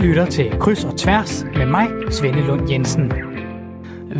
lytter 0.00 0.26
til 0.26 0.58
Kryds 0.60 0.84
og 0.84 0.98
Tværs 0.98 1.44
med 1.56 1.66
mig, 1.66 1.88
Svende 2.10 2.40
Lund 2.46 2.70
Jensen. 2.70 3.12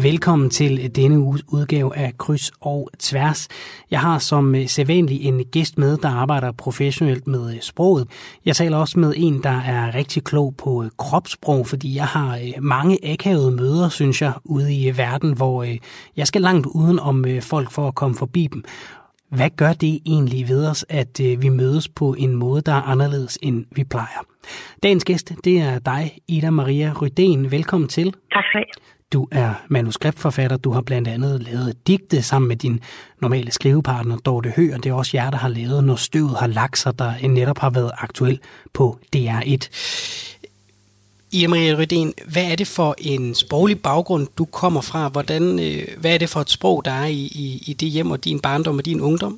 Velkommen 0.02 0.50
til 0.50 0.96
denne 0.96 1.18
uges 1.18 1.42
udgave 1.48 1.96
af 1.96 2.18
Kryds 2.18 2.50
og 2.60 2.90
Tværs. 2.98 3.48
Jeg 3.90 4.00
har 4.00 4.18
som 4.18 4.54
øh, 4.54 4.68
sædvanlig 4.68 5.24
en 5.24 5.44
gæst 5.44 5.78
med, 5.78 5.96
der 5.96 6.08
arbejder 6.08 6.52
professionelt 6.52 7.26
med 7.26 7.54
øh, 7.54 7.60
sproget. 7.60 8.08
Jeg 8.44 8.56
taler 8.56 8.76
også 8.76 8.98
med 8.98 9.14
en, 9.16 9.42
der 9.42 9.60
er 9.60 9.94
rigtig 9.94 10.24
klog 10.24 10.54
på 10.58 10.82
øh, 10.82 10.90
kropssprog, 10.98 11.66
fordi 11.66 11.96
jeg 11.96 12.06
har 12.06 12.38
mange 12.60 12.98
akavede 13.12 13.50
møder, 13.50 13.88
synes 13.88 14.22
jeg, 14.22 14.32
ude 14.44 14.74
i 14.74 14.98
verden, 14.98 15.36
hvor 15.36 15.66
jeg 16.16 16.26
skal 16.26 16.42
langt 16.42 16.66
uden 16.66 16.98
om 16.98 17.24
folk 17.40 17.70
for 17.70 17.88
at 17.88 17.94
komme 17.94 18.16
forbi 18.16 18.48
dem. 18.52 18.64
Hvad 19.30 19.50
gør 19.56 19.72
det 19.72 20.00
egentlig 20.06 20.48
ved 20.48 20.66
os, 20.66 20.86
at 20.88 21.20
vi 21.38 21.48
mødes 21.48 21.88
på 21.88 22.14
en 22.18 22.34
måde, 22.34 22.62
der 22.62 22.72
er 22.72 22.82
anderledes, 22.82 23.38
end 23.42 23.64
vi 23.70 23.84
plejer? 23.84 24.26
Dagens 24.82 25.04
gæst, 25.04 25.32
det 25.44 25.60
er 25.60 25.78
dig, 25.78 26.18
Ida 26.28 26.50
Maria 26.50 26.92
Rydén. 26.92 27.48
Velkommen 27.50 27.88
til. 27.88 28.14
Tak 28.32 28.44
skal 28.50 28.60
du 28.60 28.80
Du 29.12 29.28
er 29.32 29.54
manuskriptforfatter. 29.68 30.56
Du 30.56 30.70
har 30.70 30.80
blandt 30.80 31.08
andet 31.08 31.42
lavet 31.42 31.86
digte 31.86 32.22
sammen 32.22 32.48
med 32.48 32.56
din 32.56 32.80
normale 33.20 33.50
skrivepartner, 33.50 34.16
Dorte 34.16 34.52
Høgh, 34.56 34.74
og 34.74 34.84
det 34.84 34.90
er 34.90 34.94
også 34.94 35.16
jer, 35.16 35.30
der 35.30 35.38
har 35.38 35.48
lavet 35.48 35.84
Når 35.84 35.96
støvet 35.96 36.36
har 36.40 36.46
lagt 36.46 36.78
sig, 36.78 36.98
der 36.98 37.28
netop 37.28 37.58
har 37.58 37.70
været 37.70 37.90
aktuel 37.98 38.40
på 38.72 38.98
DR1. 39.16 39.68
Ida 41.36 41.48
Maria 41.54 41.74
Rydén, 41.80 42.08
hvad 42.32 42.46
er 42.52 42.56
det 42.62 42.68
for 42.78 42.90
en 43.12 43.24
sproglig 43.42 43.78
baggrund, 43.88 44.24
du 44.40 44.44
kommer 44.60 44.82
fra? 44.90 45.02
Hvordan, 45.14 45.44
øh, 45.66 45.82
hvad 46.00 46.12
er 46.14 46.20
det 46.22 46.32
for 46.34 46.40
et 46.46 46.54
sprog, 46.56 46.76
der 46.88 46.94
er 47.04 47.08
i, 47.20 47.22
i, 47.44 47.46
i 47.70 47.72
det 47.80 47.90
hjem 47.94 48.10
og 48.14 48.20
din 48.26 48.40
barndom 48.46 48.80
og 48.80 48.86
din 48.90 49.00
ungdom? 49.08 49.34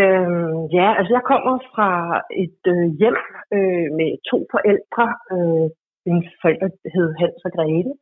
Øhm, 0.00 0.60
ja, 0.78 0.88
altså 0.98 1.12
jeg 1.16 1.24
kommer 1.30 1.54
fra 1.74 1.90
et 2.44 2.62
øh, 2.74 2.86
hjem 3.00 3.18
øh, 3.56 3.86
med 3.98 4.10
to 4.30 4.38
forældre. 4.54 5.06
Øh, 5.34 5.66
mine 6.06 6.24
forældre 6.42 6.68
hed 6.94 7.08
Hans 7.20 7.40
og 7.46 7.52
Grete, 7.56 7.92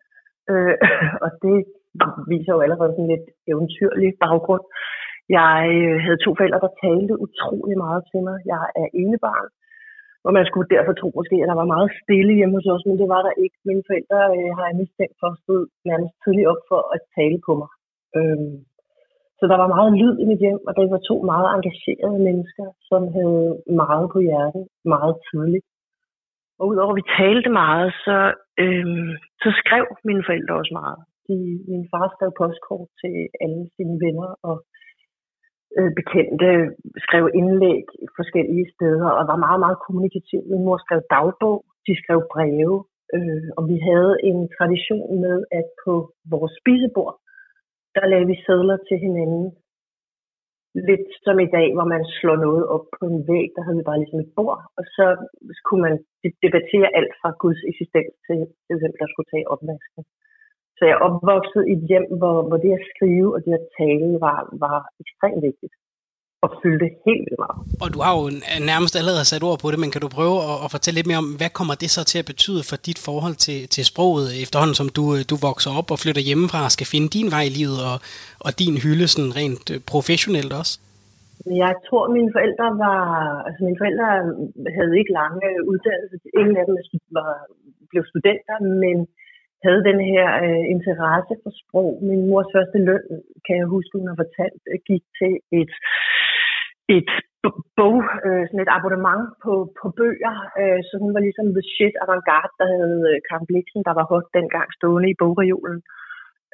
øh, 0.52 0.74
og 1.24 1.30
det 1.44 1.56
viser 2.32 2.52
jo 2.56 2.60
allerede 2.66 2.92
sådan 2.94 3.12
lidt 3.14 3.26
eventyrlig 3.50 4.10
baggrund. 4.24 4.64
Jeg 5.38 5.58
øh, 5.82 5.96
havde 6.04 6.24
to 6.24 6.30
forældre, 6.38 6.64
der 6.66 6.80
talte 6.84 7.14
utrolig 7.26 7.76
meget 7.84 8.02
til 8.10 8.20
mig. 8.28 8.36
Jeg 8.52 8.64
er 8.82 8.88
enebarn, 9.02 9.48
og 10.26 10.30
man 10.36 10.44
skulle 10.48 10.68
derfor 10.76 10.92
tro 10.96 11.08
måske, 11.18 11.36
at 11.42 11.50
der 11.50 11.58
var 11.62 11.72
meget 11.74 11.90
stille 12.02 12.32
hjemme 12.38 12.56
hos 12.56 12.68
os, 12.74 12.86
men 12.88 12.96
det 13.00 13.08
var 13.14 13.22
der 13.26 13.34
ikke. 13.44 13.56
Mine 13.68 13.84
forældre 13.88 14.20
øh, 14.36 14.50
har 14.56 14.64
jeg 14.68 14.80
mistænkt 14.82 15.16
for 15.20 15.28
at 15.32 15.40
stå 15.44 15.54
nærmest 15.90 16.14
tidligt 16.22 16.50
op 16.52 16.62
for 16.70 16.80
at 16.94 17.00
tale 17.16 17.38
på 17.46 17.52
mig. 17.60 17.70
Øhm, 18.18 18.56
så 19.38 19.44
der 19.50 19.56
var 19.62 19.74
meget 19.76 19.92
lyd 20.00 20.14
i 20.22 20.26
mit 20.30 20.42
hjem, 20.44 20.60
og 20.68 20.72
det 20.76 20.86
var 20.94 21.02
to 21.10 21.16
meget 21.32 21.48
engagerede 21.56 22.20
mennesker, 22.28 22.66
som 22.88 23.02
havde 23.16 23.46
meget 23.82 24.06
på 24.14 24.18
hjertet, 24.28 24.64
meget 24.94 25.14
tidligt. 25.28 25.66
Og 26.58 26.64
udover 26.70 26.92
at 26.94 26.98
vi 27.00 27.12
talte 27.20 27.50
meget, 27.62 27.90
så, 28.06 28.16
øhm, 28.64 29.12
så 29.42 29.48
skrev 29.60 29.84
mine 30.08 30.22
forældre 30.28 30.54
også 30.60 30.74
meget. 30.82 31.00
De, 31.28 31.36
min 31.70 31.84
far 31.92 32.06
skrev 32.14 32.30
postkort 32.40 32.88
til 33.02 33.14
alle 33.44 33.62
sine 33.76 33.96
venner 34.04 34.30
og 34.48 34.56
Øh, 35.78 35.90
bekendte, 36.00 36.50
skrev 37.04 37.24
indlæg 37.40 37.84
i 38.04 38.06
forskellige 38.18 38.66
steder 38.74 39.08
og 39.18 39.22
var 39.30 39.44
meget, 39.46 39.60
meget 39.64 39.78
kommunikativ. 39.86 40.40
Min 40.50 40.64
mor 40.66 40.78
skrev 40.84 41.00
dagbog, 41.14 41.56
de 41.86 41.94
skrev 42.02 42.20
breve, 42.34 42.76
øh, 43.16 43.48
og 43.56 43.62
vi 43.70 43.76
havde 43.88 44.12
en 44.30 44.38
tradition 44.56 45.10
med, 45.24 45.36
at 45.58 45.66
på 45.84 45.92
vores 46.32 46.52
spisebord, 46.60 47.14
der 47.96 48.10
lagde 48.12 48.26
vi 48.32 48.36
sædler 48.46 48.78
til 48.88 48.98
hinanden. 49.06 49.46
Lidt 50.88 51.08
som 51.24 51.36
i 51.46 51.48
dag, 51.56 51.68
hvor 51.76 51.88
man 51.94 52.02
slår 52.18 52.38
noget 52.46 52.64
op 52.74 52.86
på 52.96 53.02
en 53.12 53.20
væg, 53.30 53.48
der 53.56 53.62
havde 53.64 53.78
vi 53.80 53.88
bare 53.88 54.00
ligesom 54.00 54.20
et 54.20 54.32
bord, 54.38 54.60
og 54.78 54.84
så 54.96 55.06
kunne 55.66 55.82
man 55.88 55.96
debattere 56.44 56.88
alt 56.98 57.12
fra 57.20 57.30
Guds 57.42 57.60
eksistens 57.70 58.12
til, 58.26 58.38
til 58.66 58.74
hvem 58.80 58.94
der 59.00 59.06
skulle 59.08 59.30
tage 59.32 59.50
opvasken. 59.52 60.02
Så 60.76 60.82
jeg 60.88 60.94
er 60.96 61.04
opvokset 61.08 61.62
i 61.70 61.72
et 61.78 61.84
hjem, 61.90 62.06
hvor, 62.20 62.36
hvor 62.48 62.58
det 62.64 62.72
at 62.78 62.86
skrive 62.92 63.28
og 63.34 63.40
det 63.46 63.52
at 63.60 63.66
tale 63.80 64.08
var, 64.26 64.38
var 64.64 64.78
ekstremt 65.02 65.42
vigtigt 65.48 65.74
og 66.44 66.50
fyldte 66.62 66.88
helt 67.06 67.24
vildt 67.26 67.42
meget. 67.44 67.60
Og 67.82 67.88
du 67.94 67.98
har 68.04 68.12
jo 68.18 68.24
nærmest 68.72 68.94
allerede 69.00 69.26
sat 69.28 69.46
ord 69.48 69.58
på 69.60 69.68
det, 69.72 69.78
men 69.82 69.90
kan 69.92 70.02
du 70.04 70.08
prøve 70.18 70.36
at, 70.50 70.56
at 70.64 70.68
fortælle 70.74 70.98
lidt 70.98 71.10
mere 71.10 71.22
om, 71.24 71.30
hvad 71.40 71.50
kommer 71.58 71.74
det 71.82 71.90
så 71.96 72.02
til 72.10 72.18
at 72.22 72.30
betyde 72.32 72.62
for 72.70 72.76
dit 72.88 73.00
forhold 73.08 73.36
til, 73.46 73.58
til 73.74 73.84
sproget, 73.90 74.26
efterhånden 74.44 74.76
som 74.80 74.88
du, 74.98 75.04
du 75.32 75.36
vokser 75.48 75.70
op 75.78 75.88
og 75.94 75.98
flytter 76.02 76.22
hjemmefra 76.28 76.60
og 76.66 76.72
skal 76.76 76.88
finde 76.92 77.08
din 77.16 77.28
vej 77.34 77.44
i 77.46 77.56
livet 77.58 77.78
og, 77.90 77.96
og 78.46 78.50
din 78.62 78.76
hylde 78.84 79.06
sådan 79.12 79.32
rent 79.40 79.66
øh, 79.74 79.78
professionelt 79.92 80.52
også? 80.60 80.74
Jeg 81.64 81.74
tror, 81.86 82.02
mine 82.18 82.30
forældre 82.36 82.66
var... 82.84 83.00
Altså, 83.46 83.60
mine 83.66 83.80
forældre 83.82 84.08
havde 84.76 84.92
ikke 85.00 85.12
lange 85.20 85.46
uddannelser. 85.70 86.18
Ingen 86.40 86.56
af 86.60 86.64
dem 86.68 86.76
var, 87.18 87.30
blev 87.90 88.02
studenter, 88.12 88.56
men 88.82 88.96
havde 89.64 89.82
den 89.90 90.00
her 90.10 90.26
øh, 90.44 90.64
interesse 90.74 91.34
for 91.42 91.52
sprog. 91.60 91.90
Min 92.08 92.22
mors 92.28 92.50
første 92.54 92.78
løn, 92.88 93.06
kan 93.46 93.54
jeg 93.60 93.66
huske, 93.74 93.92
hun 93.98 94.08
har 94.10 94.18
fortalt, 94.24 94.62
øh, 94.72 94.78
gik 94.88 95.04
til 95.18 95.32
et 95.60 95.72
et 96.98 97.10
bog, 97.78 97.98
øh, 98.26 98.42
sådan 98.46 98.64
et 98.64 98.74
abonnement 98.78 99.24
på, 99.44 99.52
på 99.78 99.86
bøger, 99.98 100.34
øh, 100.60 100.80
så 100.88 100.94
hun 101.02 101.14
var 101.14 101.22
ligesom 101.26 101.46
the 101.56 101.64
shit 101.74 101.94
avantgarde, 102.02 102.52
der 102.60 102.66
havde 102.74 103.00
øh, 103.10 103.16
Karen 103.28 103.46
Bliksen, 103.48 103.82
der 103.88 103.94
var 103.98 104.06
hot 104.12 104.26
dengang 104.38 104.68
stående 104.76 105.08
i 105.10 105.18
bogreolen, 105.22 105.78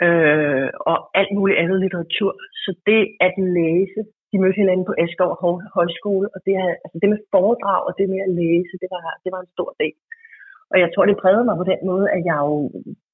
øh, 0.07 0.69
og 0.91 0.97
alt 1.21 1.33
muligt 1.37 1.61
andet 1.63 1.79
litteratur. 1.85 2.33
Så 2.63 2.71
det 2.89 3.03
at 3.27 3.35
læse, 3.59 4.01
de 4.31 4.41
mødte 4.43 4.61
hinanden 4.63 4.89
på 4.89 4.95
Eskov 5.05 5.31
Højskole, 5.77 6.27
og 6.35 6.39
det, 6.47 6.55
altså 6.85 6.97
det 7.03 7.09
med 7.13 7.21
foredrag 7.35 7.81
og 7.89 7.93
det 7.99 8.07
med 8.13 8.21
at 8.27 8.35
læse, 8.43 8.75
det 8.83 8.89
var, 8.95 9.05
det 9.25 9.31
var 9.35 9.41
en 9.43 9.55
stor 9.57 9.71
del. 9.83 9.97
Og 10.73 10.77
jeg 10.83 10.89
tror, 10.91 11.05
det 11.07 11.23
prægede 11.23 11.45
mig 11.49 11.57
på 11.59 11.67
den 11.73 11.81
måde, 11.91 12.07
at 12.17 12.23
jeg 12.29 12.37
jo 12.47 12.55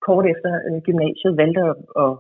kort 0.07 0.27
efter 0.33 0.51
øh, 0.67 0.79
gymnasiet 0.87 1.39
valgte 1.41 1.63
at, 1.71 1.77
at, 2.05 2.13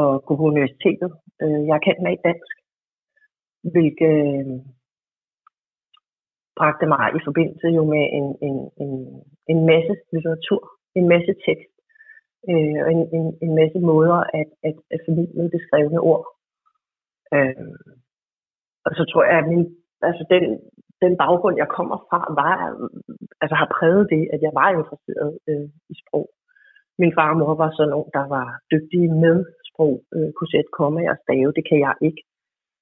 at 0.00 0.06
gå 0.26 0.32
på 0.36 0.44
universitetet. 0.52 1.10
Øh, 1.42 1.60
jeg 1.68 1.82
kendte 1.84 2.02
mig 2.02 2.10
med 2.10 2.18
i 2.18 2.24
dansk, 2.28 2.56
hvilket 3.74 4.16
øh, 4.26 4.56
bragte 6.58 6.86
mig 6.94 7.04
i 7.18 7.20
forbindelse 7.28 7.66
jo 7.78 7.82
med 7.94 8.04
en, 8.18 8.26
en, 8.46 8.56
en, 8.82 8.92
en 9.52 9.60
masse 9.70 9.94
litteratur, 10.12 10.62
en 10.98 11.06
masse 11.14 11.32
tekst, 11.46 11.74
øh, 12.50 12.78
og 12.84 12.88
en, 12.94 13.02
en, 13.16 13.26
en 13.44 13.52
masse 13.60 13.78
måder 13.90 14.18
at, 14.38 14.48
at, 14.68 14.76
at 14.94 15.00
formidle 15.06 15.50
det 15.54 15.60
skrevne 15.66 16.00
ord. 16.10 16.24
Øh, 17.34 17.74
og 18.86 18.92
så 18.98 19.02
tror 19.10 19.24
jeg, 19.24 19.38
at 19.38 19.48
min, 19.52 19.64
altså 20.08 20.24
den, 20.32 20.44
den 21.04 21.14
baggrund, 21.22 21.56
jeg 21.62 21.68
kommer 21.76 21.96
fra, 22.08 22.18
var, 22.40 22.54
altså 23.42 23.54
har 23.62 23.68
præget 23.76 24.04
det, 24.14 24.22
at 24.34 24.40
jeg 24.46 24.52
var 24.60 24.68
interesseret 24.70 25.32
øh, 25.48 25.68
i 25.92 25.94
sprog. 26.02 26.26
Min 27.02 27.14
far 27.16 27.30
og 27.32 27.38
mor 27.40 27.54
var 27.62 27.70
sådan 27.72 27.92
nogen, 27.94 28.10
der 28.18 28.26
var 28.36 28.46
dygtige 28.72 29.08
med 29.24 29.36
sprog, 29.68 29.94
øh, 30.14 30.30
kunne 30.36 30.52
sætte 30.54 30.70
komme 30.80 31.00
og 31.12 31.16
stave. 31.24 31.52
Det 31.56 31.64
kan 31.68 31.78
jeg 31.86 31.94
ikke. 32.08 32.22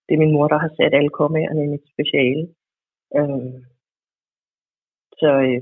Det 0.06 0.12
er 0.14 0.22
min 0.24 0.34
mor, 0.36 0.48
der 0.48 0.58
har 0.64 0.70
sat 0.76 0.94
alle 0.98 1.12
kommaerne 1.20 1.64
i 1.64 1.72
mit 1.74 1.86
speciale. 1.94 2.44
Øh, 3.18 3.54
så 5.20 5.30
øh, 5.48 5.60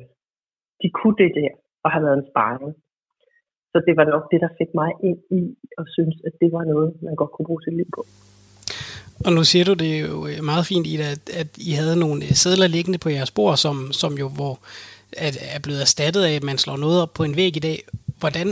de 0.82 0.88
kunne 0.98 1.16
det 1.22 1.30
der, 1.38 1.52
og 1.84 1.90
har 1.94 2.00
været 2.04 2.18
en 2.18 2.30
sparring. 2.30 2.74
Så 3.72 3.76
det 3.86 3.94
var 3.96 4.04
nok 4.04 4.24
det, 4.32 4.40
der 4.44 4.56
fik 4.60 4.70
mig 4.80 4.90
ind 5.08 5.20
i, 5.40 5.42
og 5.78 5.84
synes, 5.96 6.16
at 6.26 6.32
det 6.40 6.50
var 6.56 6.64
noget, 6.64 7.02
man 7.02 7.16
godt 7.16 7.32
kunne 7.32 7.48
bruge 7.48 7.62
sit 7.62 7.76
liv 7.80 7.88
på. 7.96 8.02
Og 9.24 9.30
nu 9.36 9.42
siger 9.50 9.64
du 9.68 9.74
det 9.84 9.92
jo 10.06 10.16
øh, 10.30 10.38
meget 10.50 10.64
fint, 10.70 10.86
Ida, 10.92 11.06
at, 11.16 11.24
at 11.40 11.50
I 11.68 11.70
havde 11.78 11.96
nogle 12.04 12.18
øh, 12.26 12.34
sædler 12.42 12.68
liggende 12.76 13.00
på 13.04 13.08
jeres 13.16 13.32
bord, 13.38 13.56
som, 13.64 13.76
som 14.02 14.12
jo 14.22 14.26
hvor, 14.38 14.54
at, 15.26 15.34
er 15.54 15.60
blevet 15.64 15.80
erstattet 15.86 16.22
af, 16.28 16.34
at 16.36 16.48
man 16.50 16.58
slår 16.62 16.78
noget 16.84 16.98
op 17.04 17.12
på 17.18 17.22
en 17.28 17.36
væg 17.40 17.52
i 17.56 17.64
dag. 17.68 17.78
Hvordan 18.22 18.48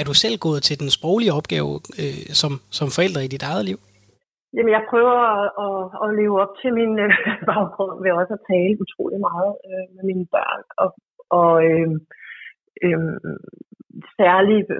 er 0.00 0.04
du 0.08 0.14
selv 0.22 0.36
gået 0.46 0.62
til 0.68 0.76
den 0.82 0.90
sproglige 0.96 1.36
opgave 1.38 1.70
øh, 2.00 2.22
som, 2.40 2.52
som 2.78 2.88
forældre 2.96 3.24
i 3.24 3.32
dit 3.34 3.44
eget 3.50 3.64
liv? 3.70 3.78
Jamen, 4.54 4.72
jeg 4.76 4.82
prøver 4.90 5.16
at, 5.36 5.46
at, 5.66 5.78
at 6.02 6.08
leve 6.20 6.36
op 6.44 6.52
til 6.60 6.70
min 6.78 6.92
øh, 7.04 7.12
baggrund 7.50 7.94
ved 8.02 8.12
også 8.20 8.34
at 8.38 8.46
tale 8.52 8.80
utrolig 8.84 9.20
meget 9.28 9.52
øh, 9.68 9.86
med 9.94 10.04
mine 10.10 10.26
børn, 10.34 10.62
og, 10.82 10.88
og 11.40 11.52
øh, 11.68 11.90
øh, 12.86 13.00
særligt 14.18 14.70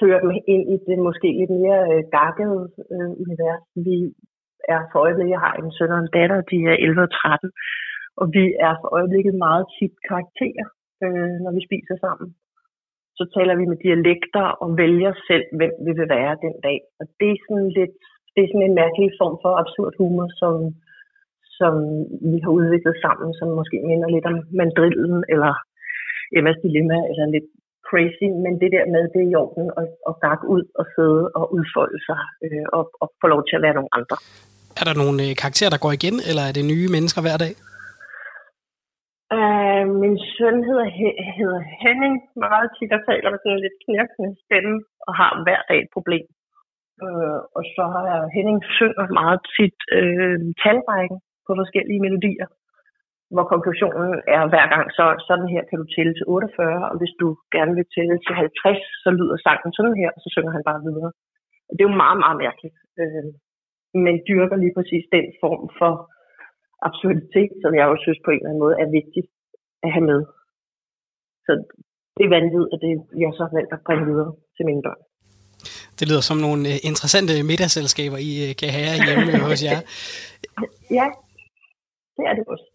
føre 0.00 0.18
dem 0.24 0.30
ind 0.54 0.64
i 0.74 0.76
det 0.86 0.98
måske 1.08 1.28
lidt 1.40 1.52
mere 1.58 1.80
øh, 1.90 2.02
gakkede 2.16 2.60
øh, 2.94 3.10
univers. 3.22 3.64
Vi 3.86 3.96
er 4.74 4.80
for 4.90 4.98
øjeblikket, 5.04 5.34
jeg 5.36 5.44
har 5.46 5.54
en 5.54 5.72
søn 5.76 5.94
og 5.96 6.00
en 6.02 6.14
datter, 6.16 6.38
de 6.50 6.58
er 6.70 6.76
11 6.86 7.02
og 7.06 7.10
13, 7.10 7.50
og 8.20 8.26
vi 8.36 8.44
er 8.68 8.74
for 8.80 8.88
øjeblikket 8.98 9.34
meget 9.46 9.64
tit 9.76 9.94
karakterer, 10.08 10.66
øh, 11.04 11.34
når 11.44 11.52
vi 11.56 11.60
spiser 11.68 11.96
sammen. 12.04 12.28
Så 13.18 13.24
taler 13.36 13.54
vi 13.60 13.64
med 13.70 13.78
dialekter 13.86 14.46
og 14.62 14.68
vælger 14.82 15.12
selv, 15.28 15.46
hvem 15.58 15.74
vi 15.86 15.92
vil 15.98 16.08
være 16.16 16.42
den 16.44 16.54
dag. 16.66 16.78
Og 17.00 17.04
det 17.20 17.30
er 17.32 17.44
sådan 17.46 17.70
lidt 17.78 17.96
det 18.34 18.40
er 18.42 18.50
sådan 18.50 18.68
en 18.68 18.80
mærkelig 18.82 19.10
form 19.20 19.36
for 19.42 19.52
absurd 19.62 19.92
humor, 19.98 20.26
som, 20.40 20.54
som 21.58 21.74
vi 22.32 22.38
har 22.44 22.52
udviklet 22.58 22.96
sammen, 23.04 23.28
som 23.38 23.48
måske 23.58 23.76
minder 23.90 24.08
lidt 24.14 24.26
om 24.30 24.36
mandrillen, 24.58 25.16
eller 25.32 25.52
Emmas 26.36 26.58
dilemma, 26.64 26.98
eller 27.10 27.26
lidt 27.36 27.48
crazy, 27.88 28.26
men 28.44 28.52
det 28.62 28.70
der 28.76 28.84
med, 28.94 29.02
det 29.12 29.20
er 29.22 29.30
i 29.30 29.38
orden 29.44 29.66
at, 29.80 29.88
at 30.08 30.14
gakke 30.26 30.46
ud 30.54 30.64
og 30.80 30.84
sidde 30.94 31.22
og 31.38 31.44
udfolde 31.56 31.98
sig, 32.08 32.20
øh, 32.44 32.66
og, 32.76 32.84
og 33.02 33.08
få 33.20 33.26
lov 33.34 33.42
til 33.44 33.56
at 33.56 33.64
være 33.66 33.78
nogle 33.78 33.94
andre. 33.98 34.16
Er 34.80 34.84
der 34.88 34.94
nogle 35.02 35.18
øh, 35.26 35.32
karakterer, 35.42 35.72
der 35.72 35.84
går 35.84 35.92
igen, 35.98 36.16
eller 36.28 36.44
er 36.48 36.52
det 36.58 36.70
nye 36.72 36.88
mennesker 36.94 37.20
hver 37.24 37.38
dag? 37.44 37.52
Uh, 39.36 39.84
min 40.02 40.16
søn 40.34 40.58
hedder, 40.68 40.88
hedder 41.38 41.60
Henning 41.84 42.14
meget 42.46 42.68
tit 42.76 42.92
og 42.96 43.02
taler 43.08 43.28
med 43.30 43.40
sådan 43.40 43.54
en 43.56 43.64
lidt 43.64 43.78
knirkende 43.84 44.30
stemme 44.44 44.74
og 45.06 45.12
har 45.20 45.30
hver 45.44 45.60
dag 45.70 45.78
et 45.84 45.92
problem. 45.96 46.26
Øh, 47.04 47.38
og 47.56 47.62
så 47.74 47.84
har 47.94 48.04
jeg 48.12 48.20
Henning 48.36 48.58
synger 48.78 49.06
meget 49.20 49.40
tit 49.54 49.78
uh, 49.98 50.38
talrækken 50.62 51.18
på 51.46 51.50
forskellige 51.60 52.04
melodier, 52.06 52.48
hvor 53.34 53.46
konklusionen 53.52 54.10
er 54.36 54.42
hver 54.52 54.66
gang, 54.74 54.86
så 54.98 55.04
sådan 55.28 55.48
her 55.54 55.62
kan 55.68 55.78
du 55.80 55.86
tælle 55.94 56.14
til 56.16 56.26
48, 56.26 56.90
og 56.90 56.96
hvis 57.00 57.14
du 57.20 57.28
gerne 57.56 57.72
vil 57.78 57.86
tælle 57.96 58.16
til 58.26 58.34
50, 58.34 59.02
så 59.02 59.08
lyder 59.18 59.36
sangen 59.46 59.72
sådan 59.76 59.96
her, 60.00 60.10
og 60.16 60.20
så 60.24 60.28
synger 60.34 60.52
han 60.56 60.64
bare 60.70 60.84
videre. 60.86 61.10
Og 61.68 61.72
det 61.72 61.82
er 61.82 61.90
jo 61.90 62.02
meget, 62.04 62.18
meget 62.24 62.38
mærkeligt. 62.44 62.76
Uh, 63.02 63.30
men 64.04 64.14
dyrker 64.28 64.56
lige 64.56 64.74
præcis 64.78 65.04
den 65.16 65.26
form 65.42 65.64
for 65.78 65.92
absurditet, 66.88 67.52
som 67.62 67.70
jeg 67.78 67.84
også 67.92 68.04
synes 68.06 68.20
på 68.24 68.30
en 68.30 68.38
eller 68.38 68.50
anden 68.50 68.64
måde 68.64 68.76
er 68.82 68.88
vigtigt 68.98 69.28
at 69.84 69.90
have 69.94 70.06
med. 70.12 70.20
Så 71.46 71.52
det 72.16 72.24
er 72.24 72.34
vanvittigt, 72.38 72.72
at 72.74 72.78
det 72.84 72.90
jeg 73.22 73.30
så 73.40 73.46
valgt 73.56 73.72
at 73.76 73.84
bringe 73.86 74.04
videre 74.10 74.32
til 74.56 74.64
mine 74.68 74.82
børn. 74.86 75.02
Det 75.98 76.04
lyder 76.08 76.24
som 76.30 76.38
nogle 76.46 76.62
øh, 76.72 76.76
interessante 76.90 77.32
middagsselskaber, 77.50 78.18
I 78.30 78.32
øh, 78.46 78.50
kan 78.60 78.70
have 78.76 78.96
hjemme 79.06 79.32
hos 79.48 79.60
jer. 79.66 79.80
ja, 80.98 81.06
det 82.16 82.24
er 82.28 82.34
det 82.38 82.44
også. 82.54 82.66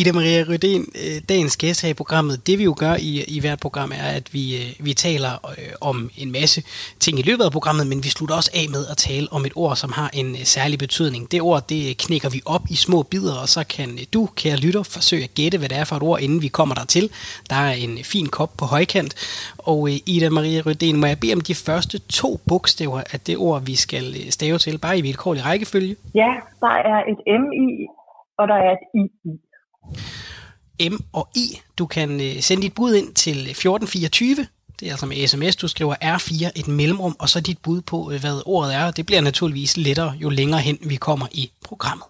Ida 0.00 0.12
Maria 0.12 0.42
Rydén, 0.44 0.82
øh, 1.02 1.22
dagens 1.28 1.56
gæst 1.56 1.82
her 1.82 1.90
i 1.90 1.94
programmet, 1.94 2.46
det 2.46 2.58
vi 2.58 2.64
jo 2.64 2.74
gør 2.78 2.94
i, 2.98 3.24
i 3.36 3.40
hvert 3.40 3.60
program 3.60 3.92
er, 3.92 4.08
at 4.18 4.34
vi, 4.34 4.44
øh, 4.56 4.86
vi 4.86 4.92
taler 4.94 5.32
øh, 5.58 5.72
om 5.80 6.10
en 6.18 6.32
masse 6.32 6.60
ting 7.00 7.18
i 7.18 7.22
løbet 7.22 7.44
af 7.44 7.52
programmet, 7.52 7.86
men 7.86 8.04
vi 8.04 8.08
slutter 8.08 8.36
også 8.36 8.50
af 8.54 8.66
med 8.70 8.86
at 8.92 8.96
tale 8.96 9.26
om 9.30 9.44
et 9.46 9.52
ord, 9.56 9.76
som 9.76 9.92
har 9.92 10.10
en 10.20 10.30
øh, 10.30 10.44
særlig 10.56 10.78
betydning. 10.78 11.32
Det 11.32 11.40
ord, 11.42 11.62
det 11.68 11.98
knækker 12.04 12.30
vi 12.30 12.40
op 12.46 12.64
i 12.70 12.74
små 12.74 13.02
bidder, 13.02 13.36
og 13.42 13.48
så 13.48 13.64
kan 13.76 13.88
du, 14.14 14.28
kære 14.36 14.56
lytter, 14.56 14.82
forsøge 14.82 15.24
at 15.24 15.34
gætte, 15.34 15.58
hvad 15.58 15.68
det 15.68 15.78
er 15.78 15.84
for 15.84 15.96
et 15.96 16.02
ord, 16.02 16.20
inden 16.20 16.42
vi 16.42 16.48
kommer 16.48 16.74
dertil. 16.74 17.10
Der 17.50 17.56
er 17.56 17.72
en 17.72 17.98
fin 18.04 18.26
kop 18.26 18.50
på 18.58 18.64
højkant, 18.64 19.12
og 19.58 19.90
Ida 20.06 20.30
Maria 20.30 20.60
Rydén, 20.66 20.96
må 20.96 21.06
jeg 21.06 21.20
bede 21.20 21.34
om 21.34 21.40
de 21.40 21.54
første 21.54 21.98
to 21.98 22.40
bogstaver 22.48 23.02
af 23.12 23.20
det 23.20 23.36
ord, 23.36 23.64
vi 23.64 23.74
skal 23.74 24.32
stave 24.32 24.58
til, 24.58 24.78
bare 24.78 24.98
i 24.98 25.00
vilkårlig 25.00 25.44
rækkefølge? 25.44 25.96
Ja, 26.14 26.32
der 26.60 26.74
er 26.92 26.98
et 27.12 27.20
M 27.42 27.44
i, 27.66 27.68
og 28.38 28.48
der 28.48 28.54
er 28.66 28.72
et 28.76 28.84
I 28.94 29.04
i. 29.30 29.45
M 30.80 31.04
og 31.12 31.28
I. 31.34 31.60
Du 31.78 31.86
kan 31.86 32.20
øh, 32.20 32.42
sende 32.42 32.62
dit 32.62 32.74
bud 32.74 32.94
ind 32.94 33.14
til 33.14 33.32
1424. 33.32 34.46
Det 34.80 34.88
er 34.88 34.92
altså 34.92 35.06
med 35.06 35.26
sms, 35.26 35.56
du 35.56 35.68
skriver 35.68 35.94
R4, 36.02 36.50
et 36.54 36.68
mellemrum, 36.68 37.16
og 37.18 37.28
så 37.28 37.40
dit 37.40 37.58
bud 37.58 37.80
på, 37.80 38.10
øh, 38.10 38.20
hvad 38.20 38.42
ordet 38.46 38.74
er. 38.74 38.90
Det 38.90 39.06
bliver 39.06 39.20
naturligvis 39.20 39.76
lettere, 39.76 40.14
jo 40.20 40.28
længere 40.28 40.60
hen 40.60 40.78
vi 40.82 40.96
kommer 40.96 41.26
i 41.32 41.50
programmet. 41.64 42.04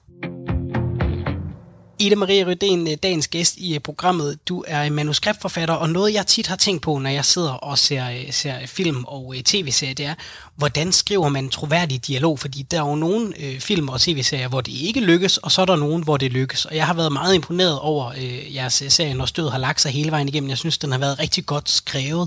Ida 2.04 2.16
Maria 2.16 2.44
Rødén, 2.44 2.80
øh, 2.90 2.96
dagens 3.02 3.28
gæst 3.34 3.54
i 3.66 3.68
øh, 3.76 3.80
programmet. 3.88 4.28
Du 4.48 4.56
er 4.74 4.90
manuskriptforfatter, 5.00 5.76
og 5.82 5.88
noget 5.96 6.14
jeg 6.18 6.24
tit 6.26 6.48
har 6.52 6.60
tænkt 6.66 6.82
på, 6.86 6.92
når 7.04 7.12
jeg 7.18 7.24
sidder 7.34 7.54
og 7.68 7.76
ser, 7.86 8.04
øh, 8.16 8.30
ser 8.40 8.56
film 8.78 8.98
og 9.16 9.22
tv-serier, 9.50 9.96
det 10.00 10.06
er, 10.12 10.16
hvordan 10.60 10.88
skriver 11.00 11.28
man 11.36 11.44
troværdig 11.56 11.98
dialog? 12.08 12.34
Fordi 12.44 12.58
der 12.70 12.76
er 12.82 12.88
jo 12.90 12.96
nogle 13.06 13.22
øh, 13.44 13.56
film 13.68 13.86
og 13.94 13.98
tv-serier, 14.06 14.48
hvor 14.52 14.62
det 14.66 14.74
ikke 14.88 15.00
lykkes, 15.10 15.34
og 15.44 15.50
så 15.54 15.58
er 15.64 15.68
der 15.72 15.84
nogen, 15.86 16.02
hvor 16.06 16.16
det 16.22 16.30
lykkes. 16.38 16.60
Og 16.68 16.74
jeg 16.80 16.86
har 16.90 16.96
været 17.00 17.12
meget 17.20 17.34
imponeret 17.40 17.76
over 17.90 18.04
øh, 18.22 18.40
jeres 18.56 18.76
serie, 18.96 19.14
når 19.20 19.28
stødet 19.32 19.52
har 19.54 19.62
lagt 19.66 19.80
sig 19.80 19.90
hele 19.98 20.10
vejen 20.14 20.28
igennem. 20.28 20.52
Jeg 20.54 20.60
synes, 20.62 20.78
den 20.84 20.90
har 20.94 21.00
været 21.06 21.20
rigtig 21.24 21.42
godt 21.52 21.68
skrevet. 21.80 22.26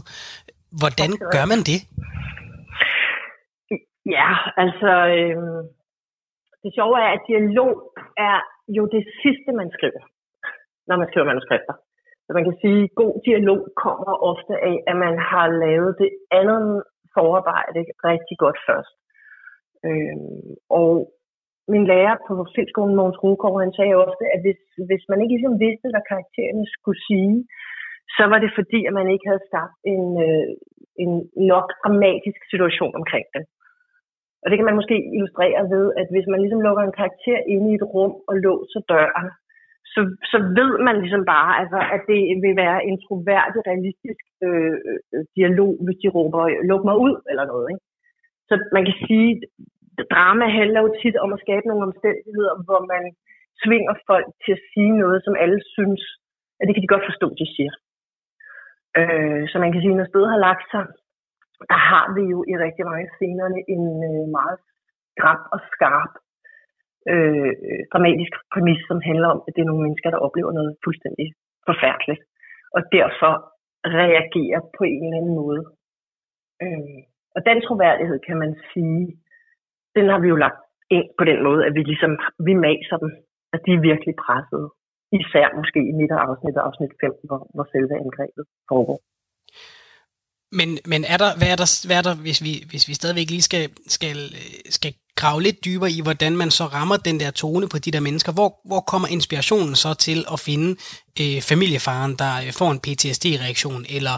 Hvordan 0.81 1.09
gør 1.35 1.45
man 1.51 1.61
det? 1.69 1.79
Ja, 4.17 4.29
altså... 4.63 4.91
Øh, 5.17 5.39
det 6.63 6.71
sjove 6.77 6.95
er, 7.05 7.09
at 7.15 7.21
dialog 7.31 7.73
er 8.29 8.37
jo 8.77 8.83
det 8.95 9.03
sidste, 9.21 9.49
man 9.61 9.69
skriver, 9.75 10.03
når 10.87 10.95
man 11.01 11.07
skriver 11.09 11.27
manuskripter. 11.31 11.75
Så 12.25 12.29
man 12.37 12.45
kan 12.47 12.57
sige, 12.63 12.81
at 12.83 12.95
god 13.01 13.13
dialog 13.27 13.61
kommer 13.85 14.13
ofte 14.31 14.53
af, 14.69 14.75
at 14.89 14.97
man 15.05 15.15
har 15.31 15.47
lavet 15.65 15.91
det 16.01 16.11
andet 16.39 16.83
forarbejde 17.15 17.79
rigtig 18.11 18.37
godt 18.43 18.59
først. 18.67 18.93
Øhm, 19.87 20.49
og 20.79 20.91
min 21.73 21.85
lærer 21.91 22.15
på 22.27 22.33
filmskolen, 22.55 22.95
Mogens 22.99 23.21
Rugård, 23.23 23.63
han 23.65 23.73
sagde 23.77 24.01
ofte, 24.05 24.23
at 24.33 24.39
hvis, 24.45 24.61
hvis 24.89 25.03
man 25.09 25.19
ikke 25.21 25.33
ligesom 25.35 25.55
vidste, 25.65 25.87
hvad 25.91 26.03
karaktererne 26.11 26.65
skulle 26.75 26.99
sige, 27.09 27.35
så 28.17 28.23
var 28.31 28.39
det 28.43 28.51
fordi, 28.59 28.79
at 28.89 28.93
man 28.99 29.07
ikke 29.13 29.27
havde 29.29 29.47
skabt 29.49 29.75
en, 29.93 30.05
øh, 30.27 30.49
en 31.03 31.11
nok 31.53 31.67
dramatisk 31.81 32.41
situation 32.53 32.93
omkring 33.01 33.25
dem. 33.35 33.43
Og 34.41 34.47
det 34.49 34.57
kan 34.57 34.67
man 34.69 34.79
måske 34.79 34.97
illustrere 35.15 35.61
ved, 35.73 35.85
at 36.01 36.07
hvis 36.13 36.27
man 36.31 36.39
ligesom 36.41 36.61
lukker 36.67 36.83
en 36.83 36.97
karakter 36.99 37.39
ind 37.53 37.63
i 37.71 37.75
et 37.79 37.85
rum 37.93 38.13
og 38.29 38.33
låser 38.45 38.81
døren, 38.91 39.27
så, 39.93 40.01
så 40.31 40.37
ved 40.59 40.71
man 40.87 40.95
ligesom 41.03 41.23
bare, 41.35 41.51
altså, 41.61 41.79
at 41.95 42.01
det 42.09 42.21
vil 42.43 42.55
være 42.63 42.79
en 42.89 42.97
troværdig, 43.05 43.59
realistisk 43.69 44.23
øh, 44.47 44.77
øh 45.13 45.23
dialog, 45.37 45.71
hvis 45.85 45.97
de 46.03 46.09
råber, 46.15 46.41
luk 46.69 46.83
mig 46.89 46.97
ud, 47.05 47.15
eller 47.31 47.45
noget. 47.51 47.67
Ikke? 47.71 47.83
Så 48.49 48.53
man 48.75 48.83
kan 48.87 48.97
sige, 49.07 49.29
at 49.99 50.05
drama 50.13 50.45
handler 50.59 50.79
jo 50.81 50.89
tit 51.01 51.17
om 51.25 51.31
at 51.33 51.43
skabe 51.45 51.65
nogle 51.67 51.87
omstændigheder, 51.89 52.53
hvor 52.65 52.81
man 52.93 53.03
svinger 53.63 53.93
folk 54.09 54.27
til 54.43 54.51
at 54.57 54.63
sige 54.71 54.93
noget, 55.03 55.19
som 55.25 55.35
alle 55.43 55.59
synes, 55.75 56.01
at 56.59 56.63
det 56.65 56.73
kan 56.73 56.83
de 56.83 56.93
godt 56.93 57.09
forstå, 57.09 57.27
de 57.41 57.47
siger. 57.55 57.73
Øh, 58.99 59.41
så 59.51 59.55
man 59.63 59.71
kan 59.71 59.81
sige, 59.81 59.93
at 59.95 59.99
når 59.99 60.11
stedet 60.11 60.29
har 60.33 60.41
lagt 60.47 60.65
sig, 60.73 60.85
der 61.71 61.79
har 61.91 62.05
vi 62.15 62.23
jo 62.33 62.39
i 62.51 62.53
rigtig 62.65 62.83
mange 62.89 63.07
scenerne 63.15 63.59
en 63.73 63.85
øh, 64.09 64.25
meget 64.37 64.57
skrab 65.13 65.41
og 65.53 65.59
skarp 65.73 66.13
øh, 67.11 67.51
dramatisk 67.93 68.33
præmis, 68.53 68.81
som 68.89 68.99
handler 69.09 69.27
om, 69.33 69.39
at 69.47 69.51
det 69.53 69.61
er 69.61 69.69
nogle 69.69 69.85
mennesker, 69.85 70.09
der 70.09 70.25
oplever 70.27 70.51
noget 70.51 70.71
fuldstændig 70.85 71.27
forfærdeligt, 71.69 72.21
og 72.75 72.81
derfor 72.97 73.33
reagerer 74.01 74.61
på 74.77 74.83
en 74.93 75.03
eller 75.05 75.17
anden 75.19 75.35
måde. 75.41 75.61
Øh, 76.63 76.99
og 77.35 77.41
den 77.49 77.57
troværdighed, 77.61 78.19
kan 78.27 78.37
man 78.43 78.51
sige, 78.73 79.03
den 79.95 80.05
har 80.11 80.19
vi 80.19 80.27
jo 80.33 80.35
lagt 80.45 80.61
ind 80.97 81.07
på 81.19 81.23
den 81.29 81.39
måde, 81.47 81.61
at 81.67 81.73
vi 81.77 81.81
ligesom, 81.91 82.11
vi 82.47 82.53
maser 82.53 82.97
dem, 83.03 83.11
at 83.53 83.59
de 83.65 83.71
er 83.73 83.85
virkelig 83.89 84.15
pressede. 84.25 84.67
Især 85.19 85.47
måske 85.59 85.79
i 85.91 85.93
midt 85.99 86.11
af 86.11 86.19
afsnit 86.27 86.57
afsnit 86.57 86.93
5, 87.01 87.13
hvor, 87.27 87.41
hvor 87.55 87.65
selve 87.73 87.95
angrebet 88.03 88.43
foregår. 88.69 88.99
Men, 90.51 90.69
men 90.91 91.01
er 91.13 91.17
der, 91.23 91.31
hvad 91.39 91.49
er 91.53 91.59
der, 91.61 91.87
hvad 91.87 91.97
er 91.97 92.05
der 92.07 92.15
hvis, 92.15 92.39
vi, 92.43 92.53
hvis 92.69 92.87
vi 92.89 92.93
stadigvæk 92.93 93.29
lige 93.29 93.47
skal, 93.49 93.69
skal, 93.87 94.17
skal 94.77 94.93
grave 95.21 95.39
lidt 95.47 95.59
dybere 95.67 95.91
i, 95.97 95.99
hvordan 96.07 96.33
man 96.41 96.49
så 96.59 96.65
rammer 96.77 96.97
den 97.07 97.17
der 97.23 97.31
tone 97.43 97.65
på 97.73 97.77
de 97.85 97.93
der 97.95 98.03
mennesker, 98.07 98.31
hvor, 98.37 98.49
hvor 98.69 98.81
kommer 98.91 99.07
inspirationen 99.17 99.75
så 99.83 99.91
til 100.07 100.19
at 100.33 100.39
finde 100.47 100.69
øh, 101.21 101.37
familiefaren, 101.51 102.13
der 102.23 102.33
øh, 102.43 102.51
får 102.59 102.69
en 102.75 102.83
PTSD-reaktion, 102.85 103.81
eller 103.97 104.15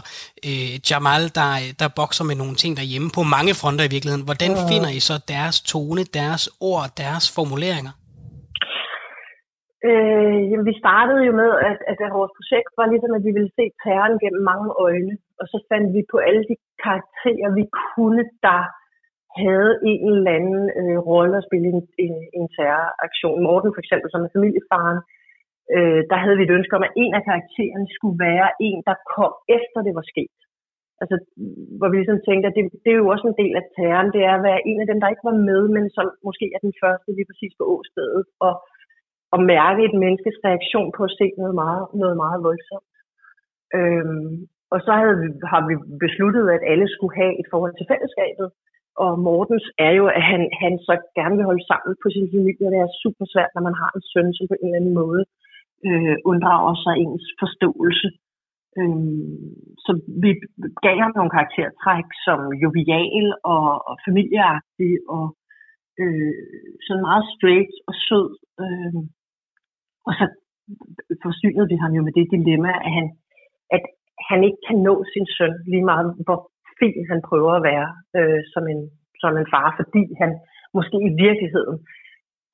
øh, 0.48 0.72
Jamal, 0.88 1.22
der, 1.38 1.50
der 1.80 1.88
bokser 2.00 2.24
med 2.28 2.36
nogle 2.42 2.56
ting 2.62 2.72
derhjemme 2.80 3.08
på 3.18 3.22
mange 3.36 3.52
fronter 3.60 3.84
i 3.86 3.92
virkeligheden. 3.94 4.28
Hvordan 4.28 4.52
finder 4.70 4.90
I 4.98 5.00
så 5.10 5.16
deres 5.34 5.56
tone, 5.72 6.02
deres 6.20 6.44
ord, 6.70 6.86
deres 7.02 7.24
formuleringer? 7.36 7.94
Øh, 9.88 10.40
jamen, 10.50 10.66
vi 10.70 10.74
startede 10.82 11.22
jo 11.28 11.32
med, 11.42 11.50
at, 11.68 11.78
at 11.90 11.98
vores 12.18 12.32
projekt 12.38 12.70
var 12.80 12.86
ligesom, 12.92 13.12
at 13.16 13.22
vi 13.26 13.32
ville 13.38 13.52
se 13.58 13.64
terroren 13.82 14.16
gennem 14.22 14.42
mange 14.50 14.68
øjne. 14.86 15.12
Og 15.42 15.46
så 15.52 15.58
fandt 15.70 15.88
vi 15.96 16.02
på 16.12 16.16
alle 16.26 16.44
de 16.50 16.56
karakterer, 16.84 17.48
vi 17.60 17.64
kunne, 17.82 18.22
der 18.46 18.60
havde 19.42 19.72
en 19.90 20.00
eller 20.16 20.32
anden 20.38 20.64
øh, 20.80 20.98
rolle 21.10 21.34
at 21.38 21.46
spille 21.48 21.66
i 21.68 21.74
en, 21.76 21.82
en, 22.06 22.16
en 22.38 22.46
terroraktion. 22.56 23.38
Morten 23.46 23.74
for 23.74 23.82
eksempel, 23.84 24.08
som 24.10 24.24
er 24.26 24.34
familiefaren, 24.36 24.98
øh, 25.74 26.00
der 26.10 26.18
havde 26.24 26.36
vi 26.38 26.44
et 26.46 26.56
ønske 26.58 26.76
om, 26.76 26.86
at 26.88 26.96
en 27.04 27.12
af 27.18 27.22
karaktererne 27.28 27.88
skulle 27.96 28.18
være 28.28 28.48
en, 28.68 28.78
der 28.88 28.96
kom 29.14 29.32
efter 29.58 29.78
det 29.86 29.94
var 29.98 30.06
sket. 30.12 30.38
Altså, 31.02 31.16
hvor 31.78 31.88
vi 31.88 31.96
ligesom 31.96 32.20
tænkte, 32.28 32.46
at 32.48 32.56
det, 32.56 32.64
det 32.84 32.90
er 32.92 33.00
jo 33.02 33.12
også 33.14 33.26
en 33.28 33.40
del 33.42 33.54
af 33.60 33.64
terroren, 33.76 34.12
det 34.14 34.22
er 34.30 34.34
at 34.36 34.46
være 34.50 34.66
en 34.70 34.78
af 34.82 34.86
dem, 34.90 34.98
der 35.00 35.12
ikke 35.12 35.28
var 35.30 35.38
med, 35.50 35.62
men 35.76 35.84
som 35.96 36.06
måske 36.28 36.46
er 36.54 36.60
den 36.66 36.74
første 36.82 37.08
lige 37.16 37.28
præcis 37.30 37.52
på 37.58 37.64
åstedet, 37.74 38.24
og 38.46 38.52
og 39.34 39.40
mærke 39.54 39.80
et 39.88 39.96
menneskes 40.02 40.36
reaktion 40.48 40.88
på 40.96 41.02
at 41.08 41.16
se 41.20 41.26
noget 41.40 41.54
meget, 41.62 41.84
noget 42.02 42.16
meget 42.22 42.38
voldsomt. 42.48 42.92
Øhm, 43.78 44.32
og 44.72 44.78
så 44.86 44.92
havde 45.00 45.16
vi, 45.22 45.28
har 45.52 45.62
vi 45.68 45.74
besluttet, 46.04 46.44
at 46.56 46.62
alle 46.72 46.86
skulle 46.94 47.14
have 47.20 47.32
et 47.40 47.48
forhold 47.52 47.74
til 47.76 47.88
fællesskabet. 47.92 48.48
Og 49.04 49.12
Mortens 49.26 49.66
er 49.86 49.92
jo, 50.00 50.04
at 50.18 50.22
han, 50.30 50.42
han 50.62 50.74
så 50.86 50.94
gerne 51.18 51.36
vil 51.36 51.48
holde 51.50 51.64
sammen 51.70 51.92
på 52.02 52.08
sin 52.14 52.26
familie. 52.34 52.70
Det 52.72 52.80
er 52.80 53.00
super 53.04 53.24
svært, 53.32 53.52
når 53.54 53.62
man 53.68 53.76
har 53.82 53.90
en 53.92 54.04
søn, 54.12 54.28
som 54.36 54.46
på 54.48 54.56
en 54.56 54.66
eller 54.68 54.80
anden 54.80 54.96
måde 55.02 55.22
øh, 55.88 56.16
unddrager 56.30 56.74
sig 56.84 56.94
ens 57.04 57.26
forståelse. 57.42 58.08
Øhm, 58.78 59.52
så 59.84 59.90
vi 60.22 60.30
gav 60.86 60.96
ham 61.02 61.12
nogle 61.14 61.34
karaktertræk 61.36 62.08
som 62.26 62.40
jovial 62.62 63.26
og, 63.54 63.66
og 63.88 63.94
familieagtig 64.06 64.92
og 65.16 65.26
øh, 66.00 66.34
sådan 66.86 67.06
meget 67.08 67.24
straight 67.34 67.74
og 67.88 67.94
sød. 68.06 68.28
Øh, 68.62 69.00
og 70.06 70.12
så 70.18 70.24
forsynede 71.24 71.68
vi 71.72 71.76
ham 71.82 71.92
jo 71.96 72.02
med 72.06 72.14
det 72.18 72.26
dilemma, 72.34 72.72
at 72.86 72.92
han, 72.98 73.06
at 73.76 73.84
han 74.30 74.40
ikke 74.48 74.60
kan 74.68 74.78
nå 74.88 74.94
sin 75.12 75.26
søn 75.36 75.54
lige 75.72 75.88
meget, 75.90 76.06
hvor 76.26 76.38
fin 76.80 76.98
han 77.10 77.20
prøver 77.28 77.52
at 77.56 77.64
være 77.70 77.88
øh, 78.18 78.40
som, 78.52 78.64
en, 78.72 78.80
som 79.22 79.32
en 79.40 79.50
far, 79.54 79.68
fordi 79.80 80.02
han 80.20 80.30
måske 80.76 80.96
i 81.10 81.12
virkeligheden 81.24 81.76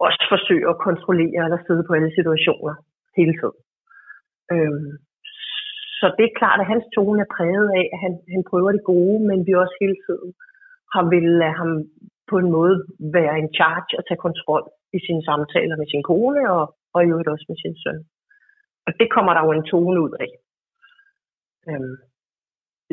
også 0.07 0.23
forsøger 0.33 0.69
at 0.71 0.83
kontrollere 0.89 1.41
eller 1.47 1.61
sidde 1.67 1.85
på 1.87 1.93
alle 1.97 2.13
situationer 2.19 2.75
hele 3.19 3.35
tiden. 3.41 3.59
Øh, 4.55 4.83
så 5.99 6.07
det 6.17 6.25
er 6.27 6.39
klart, 6.41 6.61
at 6.61 6.71
hans 6.73 6.87
tone 6.95 7.21
er 7.25 7.33
præget 7.37 7.69
af, 7.81 7.85
at 7.95 7.99
han, 8.05 8.13
han 8.35 8.43
prøver 8.51 8.71
det 8.73 8.89
gode, 8.93 9.19
men 9.29 9.39
vi 9.47 9.53
også 9.63 9.77
hele 9.83 9.99
tiden 10.07 10.31
har 10.95 11.05
ville 11.13 11.35
lade 11.43 11.57
ham 11.61 11.71
på 12.31 12.37
en 12.43 12.51
måde 12.57 12.77
være 13.19 13.35
en 13.43 13.51
charge 13.59 13.93
og 13.99 14.05
tage 14.05 14.25
kontrol 14.27 14.65
i 14.97 14.99
sine 15.07 15.23
samtaler 15.29 15.77
med 15.77 15.89
sin 15.93 16.03
kone 16.11 16.43
og, 16.57 16.65
og 16.95 16.99
i 17.01 17.11
øvrigt 17.13 17.33
også 17.35 17.47
med 17.49 17.59
sin 17.63 17.77
søn. 17.83 17.99
Og 18.87 18.93
det 19.01 19.09
kommer 19.15 19.33
der 19.35 19.43
jo 19.47 19.53
en 19.53 19.69
tone 19.73 19.99
ud 20.07 20.13
af. 20.25 20.31
Øhm, 21.71 21.97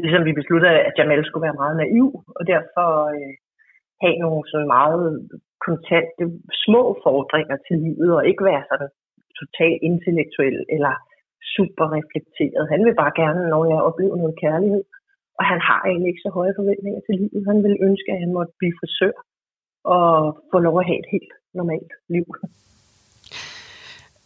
ligesom 0.03 0.23
vi 0.27 0.39
besluttede, 0.39 0.85
at 0.87 0.97
Jamal 0.97 1.25
skulle 1.25 1.47
være 1.47 1.61
meget 1.61 1.75
naiv, 1.77 2.07
og 2.37 2.43
derfor 2.53 2.89
øh, 3.15 3.33
have 4.03 4.17
nogle 4.23 4.41
sådan 4.51 4.71
meget 4.77 5.03
kontante, 5.67 6.23
små 6.65 6.83
fordringer 7.03 7.57
til 7.67 7.75
livet, 7.85 8.11
og 8.17 8.23
ikke 8.29 8.43
være 8.51 8.63
sådan 8.69 8.89
totalt 9.39 9.79
intellektuel 9.89 10.57
eller 10.75 10.93
super 11.55 11.85
reflekteret. 11.97 12.71
Han 12.73 12.81
vil 12.85 12.95
bare 13.01 13.13
gerne, 13.21 13.41
når 13.53 13.61
jeg 13.71 13.79
oplever 13.89 14.15
noget 14.21 14.35
kærlighed, 14.43 14.83
og 15.39 15.43
han 15.51 15.59
har 15.69 15.81
egentlig 15.89 16.09
ikke 16.09 16.25
så 16.25 16.31
høje 16.37 16.57
forventninger 16.59 17.01
til 17.03 17.15
livet. 17.21 17.49
Han 17.51 17.59
vil 17.65 17.75
ønske, 17.87 18.09
at 18.13 18.21
han 18.23 18.31
måtte 18.37 18.53
blive 18.59 18.77
frisør 18.79 19.15
og 19.95 20.07
få 20.51 20.57
lov 20.67 20.75
at 20.79 20.87
have 20.89 20.99
et 21.03 21.09
helt 21.15 21.33
normalt 21.59 21.91
liv. 22.15 22.27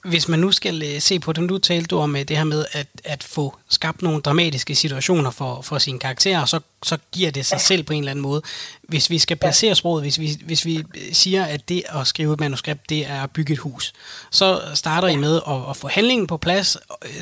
Hvis 0.05 0.27
man 0.27 0.39
nu 0.39 0.51
skal 0.51 0.83
øh, 0.83 1.01
se 1.01 1.19
på 1.19 1.33
det, 1.33 1.43
nu 1.43 1.57
talte 1.57 1.87
du 1.87 1.97
om 1.97 2.15
øh, 2.15 2.23
det 2.23 2.37
her 2.37 2.43
med 2.43 2.65
at, 2.71 2.87
at 3.03 3.23
få 3.23 3.57
skabt 3.69 4.01
nogle 4.01 4.21
dramatiske 4.21 4.75
situationer 4.75 5.31
for, 5.31 5.61
for 5.61 5.77
sine 5.77 5.99
karakterer, 5.99 6.45
så, 6.45 6.59
så 6.83 6.97
giver 7.11 7.31
det 7.31 7.45
sig 7.45 7.55
ja. 7.55 7.59
selv 7.59 7.83
på 7.83 7.93
en 7.93 7.99
eller 7.99 8.11
anden 8.11 8.23
måde. 8.23 8.41
Hvis 8.81 9.09
vi 9.09 9.17
skal 9.17 9.37
placere 9.37 9.75
sproget, 9.75 10.03
hvis 10.03 10.19
vi, 10.19 10.37
hvis 10.45 10.65
vi 10.65 10.77
øh, 10.77 11.13
siger, 11.13 11.45
at 11.45 11.69
det 11.69 11.83
at 11.89 12.07
skrive 12.07 12.33
et 12.33 12.39
manuskript, 12.39 12.89
det 12.89 13.09
er 13.09 13.23
at 13.23 13.31
bygge 13.31 13.53
et 13.53 13.59
hus, 13.59 13.93
så 14.31 14.61
starter 14.73 15.07
ja. 15.07 15.13
I 15.13 15.17
med 15.17 15.41
at, 15.47 15.69
at 15.69 15.77
få 15.77 15.87
handlingen 15.87 16.27
på 16.27 16.37
plads, 16.37 16.75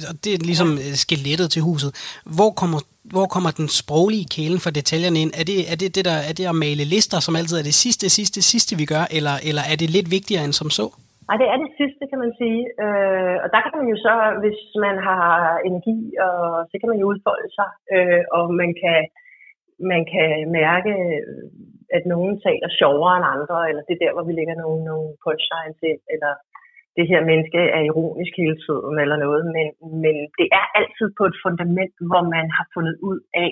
og 0.07 0.23
det 0.23 0.33
er 0.33 0.37
ligesom 0.37 0.77
ja. 0.77 0.95
skelettet 0.95 1.51
til 1.51 1.61
huset. 1.61 1.95
Hvor 2.25 2.51
kommer 2.51 2.79
hvor 3.03 3.25
kommer 3.25 3.51
den 3.51 3.69
sproglige 3.69 4.25
kælen 4.25 4.59
for 4.59 4.69
detaljerne 4.69 5.21
ind? 5.21 5.31
Er 5.33 5.43
det, 5.43 5.71
er 5.71 5.75
det, 5.75 5.95
det 5.95 6.05
der, 6.05 6.11
er 6.11 6.33
det 6.33 6.45
at 6.45 6.55
male 6.55 6.83
lister, 6.83 7.19
som 7.19 7.35
altid 7.35 7.57
er 7.57 7.61
det 7.61 7.75
sidste, 7.75 8.09
sidste, 8.09 8.41
sidste, 8.41 8.77
vi 8.77 8.85
gør, 8.85 9.05
eller, 9.11 9.39
eller 9.43 9.61
er 9.61 9.75
det 9.75 9.89
lidt 9.89 10.11
vigtigere 10.11 10.43
end 10.43 10.53
som 10.53 10.69
så? 10.69 10.89
Nej, 11.27 11.37
det 11.41 11.47
er 11.49 11.57
det 11.63 11.71
sidste, 11.79 12.03
kan 12.11 12.19
man 12.23 12.33
sige. 12.41 12.61
Øh, 12.83 13.35
og 13.43 13.47
der 13.53 13.61
kan 13.63 13.75
man 13.79 13.87
jo 13.93 13.97
så, 14.07 14.13
hvis 14.43 14.59
man 14.85 14.95
har 15.07 15.27
energi, 15.69 15.97
og 16.27 16.39
så 16.69 16.75
kan 16.77 16.89
man 16.91 16.99
jo 16.99 17.05
udfolde 17.11 17.49
sig, 17.57 17.69
øh, 17.95 18.23
og 18.37 18.45
man 18.61 18.71
kan, 18.81 18.99
man 19.91 20.01
kan 20.13 20.29
mærke, 20.59 20.93
at 21.97 22.03
nogen 22.13 22.33
taler 22.45 22.69
sjovere 22.79 23.15
end 23.17 23.31
andre, 23.35 23.57
eller 23.69 23.83
det 23.87 23.93
er 23.93 24.03
der, 24.03 24.13
hvor 24.13 24.25
vi 24.27 24.33
lægger 24.39 24.55
nogle, 24.63 24.81
nogle 24.89 25.07
punchlines 25.23 25.79
ind, 25.91 26.01
eller 26.13 26.33
det 26.97 27.05
her 27.11 27.21
menneske 27.31 27.61
er 27.77 27.83
ironisk 27.89 28.33
hele 28.43 28.57
tiden, 28.65 28.95
eller 29.03 29.17
noget. 29.25 29.43
Men, 29.55 29.67
men 30.03 30.15
det 30.39 30.47
er 30.59 30.65
altid 30.79 31.07
på 31.17 31.23
et 31.29 31.37
fundament, 31.45 31.93
hvor 32.09 32.23
man 32.35 32.47
har 32.57 32.65
fundet 32.75 32.95
ud 33.09 33.19
af 33.45 33.51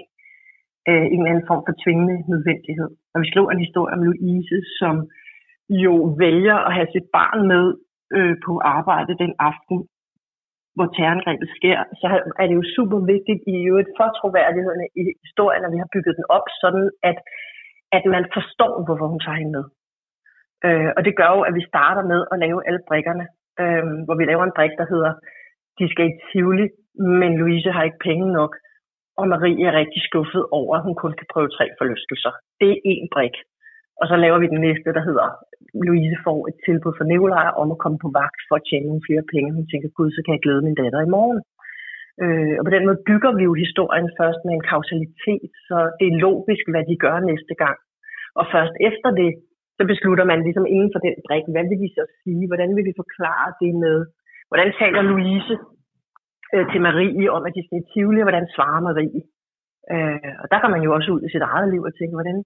øh, 0.89 1.05
en 1.13 1.19
eller 1.19 1.31
anden 1.31 1.49
form 1.49 1.63
for 1.67 1.75
tvingende 1.83 2.17
nødvendighed. 2.33 2.89
Når 3.11 3.19
vi 3.21 3.29
skriver 3.31 3.49
en 3.51 3.65
historie 3.65 3.93
om 3.95 4.05
Louise, 4.07 4.57
som 4.79 4.95
jo 5.69 5.93
vælger 6.23 6.57
at 6.67 6.73
have 6.77 6.87
sit 6.95 7.07
barn 7.17 7.47
med 7.47 7.65
øh, 8.17 8.35
på 8.45 8.53
arbejde 8.75 9.21
den 9.23 9.33
aften, 9.49 9.77
hvor 10.75 10.87
terrorangrebet 10.95 11.49
sker, 11.57 11.79
så 12.01 12.05
er 12.41 12.45
det 12.47 12.55
jo 12.59 12.65
super 12.75 12.99
vigtigt 13.13 13.41
i 13.53 13.55
øvrigt 13.69 13.91
for 13.97 14.07
troværdigheden 14.19 14.81
i 14.99 15.01
historien, 15.25 15.65
at 15.65 15.73
vi 15.75 15.81
har 15.83 15.93
bygget 15.93 16.17
den 16.19 16.27
op 16.37 16.47
sådan, 16.63 16.87
at, 17.09 17.17
at 17.97 18.03
man 18.15 18.25
forstår, 18.35 18.73
hvorfor 18.85 19.07
hun 19.07 19.21
tager 19.23 19.41
hende 19.41 19.55
med. 19.57 19.65
Øh, 20.67 20.89
og 20.97 21.01
det 21.05 21.17
gør 21.19 21.31
jo, 21.35 21.41
at 21.49 21.53
vi 21.59 21.69
starter 21.71 22.03
med 22.11 22.21
at 22.31 22.39
lave 22.45 22.59
alle 22.67 22.81
brikkerne, 22.89 23.25
øh, 23.61 23.85
hvor 24.05 24.15
vi 24.19 24.25
laver 24.25 24.43
en 24.45 24.57
brik, 24.57 24.73
der 24.81 24.87
hedder, 24.93 25.11
de 25.79 25.85
skal 25.91 26.05
i 26.09 26.19
Tivoli, 26.27 26.67
men 27.21 27.31
Louise 27.41 27.71
har 27.75 27.83
ikke 27.83 28.05
penge 28.09 28.27
nok, 28.39 28.51
og 29.19 29.27
Marie 29.27 29.65
er 29.67 29.79
rigtig 29.81 30.01
skuffet 30.09 30.43
over, 30.59 30.73
at 30.77 30.83
hun 30.87 30.95
kun 31.03 31.13
kan 31.19 31.27
prøve 31.33 31.49
tre 31.57 31.65
forlystelser. 31.79 32.33
Det 32.61 32.69
er 32.71 32.79
en 32.91 33.07
brik. 33.15 33.35
Og 34.01 34.05
så 34.09 34.15
laver 34.23 34.39
vi 34.39 34.53
den 34.53 34.61
næste, 34.67 34.89
der 34.97 35.03
hedder, 35.09 35.27
Louise 35.87 36.17
får 36.25 36.39
et 36.49 36.57
tilbud 36.65 36.93
fra 36.97 37.07
Nicolaj 37.09 37.47
om 37.61 37.67
at 37.73 37.81
komme 37.83 37.99
på 38.03 38.09
vagt 38.21 38.41
for 38.47 38.55
at 38.57 38.65
tjene 38.69 38.87
nogle 38.89 39.05
flere 39.07 39.25
penge. 39.33 39.55
Hun 39.57 39.67
tænker, 39.67 39.89
gud, 39.97 40.09
så 40.11 40.21
kan 40.21 40.33
jeg 40.35 40.43
glæde 40.45 40.65
min 40.65 40.79
datter 40.81 41.01
i 41.03 41.13
morgen. 41.15 41.39
Øh, 42.23 42.53
og 42.59 42.63
på 42.65 42.71
den 42.75 42.85
måde 42.87 43.03
bygger 43.09 43.31
vi 43.37 43.43
jo 43.49 43.53
historien 43.63 44.09
først 44.19 44.41
med 44.45 44.53
en 44.55 44.67
kausalitet, 44.73 45.51
så 45.67 45.77
det 45.99 46.05
er 46.07 46.21
logisk, 46.27 46.65
hvad 46.71 46.83
de 46.89 46.95
gør 47.05 47.17
næste 47.31 47.53
gang. 47.63 47.77
Og 48.39 48.45
først 48.53 48.75
efter 48.89 49.09
det, 49.21 49.31
så 49.77 49.83
beslutter 49.91 50.25
man 50.31 50.39
ligesom 50.47 50.65
inden 50.75 50.91
for 50.93 51.01
den 51.07 51.15
brik, 51.27 51.45
hvad 51.53 51.65
vil 51.69 51.79
vi 51.85 51.89
så 51.97 52.03
sige? 52.21 52.43
Hvordan 52.49 52.69
vil 52.75 52.85
vi 52.89 52.99
forklare 53.01 53.49
det 53.61 53.71
med, 53.83 53.97
hvordan 54.49 54.69
taler 54.81 55.01
Louise 55.11 55.55
øh, 56.53 56.65
til 56.71 56.79
Marie 56.87 57.31
om, 57.35 57.43
at 57.47 57.55
de 57.55 57.65
skal 57.65 57.79
i 57.81 57.87
Tivoli, 57.91 58.19
og 58.21 58.27
hvordan 58.29 58.47
svarer 58.55 58.81
Marie? 58.87 59.21
Øh, 59.93 60.33
og 60.41 60.45
der 60.51 60.59
kan 60.59 60.71
man 60.73 60.81
jo 60.85 60.89
også 60.97 61.09
ud 61.15 61.21
i 61.23 61.33
sit 61.33 61.45
eget 61.51 61.67
liv 61.73 61.81
og 61.89 61.93
tænke, 61.95 62.15
hvordan, 62.19 62.37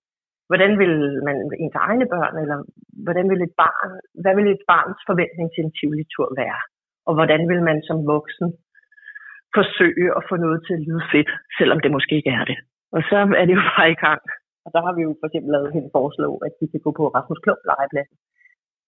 hvordan 0.50 0.72
vil 0.82 0.94
man 1.28 1.38
ens 1.64 1.78
egne 1.88 2.06
børn, 2.14 2.36
eller 2.44 2.58
hvordan 3.06 3.26
vil 3.32 3.42
et 3.48 3.56
barn, 3.64 3.90
hvad 4.24 4.34
vil 4.36 4.48
et 4.52 4.64
barns 4.72 5.02
forventning 5.10 5.48
til 5.52 5.64
en 5.64 5.74
Tivoli-tur 5.78 6.30
være? 6.42 6.62
Og 7.08 7.14
hvordan 7.18 7.42
vil 7.52 7.62
man 7.70 7.80
som 7.88 7.98
voksen 8.16 8.48
forsøge 9.58 10.08
at 10.18 10.24
få 10.30 10.36
noget 10.46 10.60
til 10.66 10.74
at 10.78 10.84
lyde 10.88 11.04
fedt, 11.14 11.32
selvom 11.58 11.80
det 11.84 11.92
måske 11.96 12.14
ikke 12.20 12.34
er 12.40 12.46
det. 12.52 12.58
Og 12.96 13.02
så 13.10 13.18
er 13.40 13.46
det 13.46 13.56
jo 13.60 13.64
bare 13.76 13.92
i 13.96 14.00
gang. 14.06 14.22
Og 14.66 14.70
der 14.74 14.82
har 14.86 14.94
vi 14.98 15.02
jo 15.08 15.12
for 15.20 15.28
eksempel 15.28 15.52
lavet 15.54 15.74
hende 15.76 15.96
foreslå, 15.98 16.30
at 16.48 16.54
de 16.60 16.66
kan 16.72 16.82
gå 16.86 16.92
på 17.00 17.04
Rasmus 17.16 17.42
Klump 17.44 17.62
legeplads. 17.72 18.12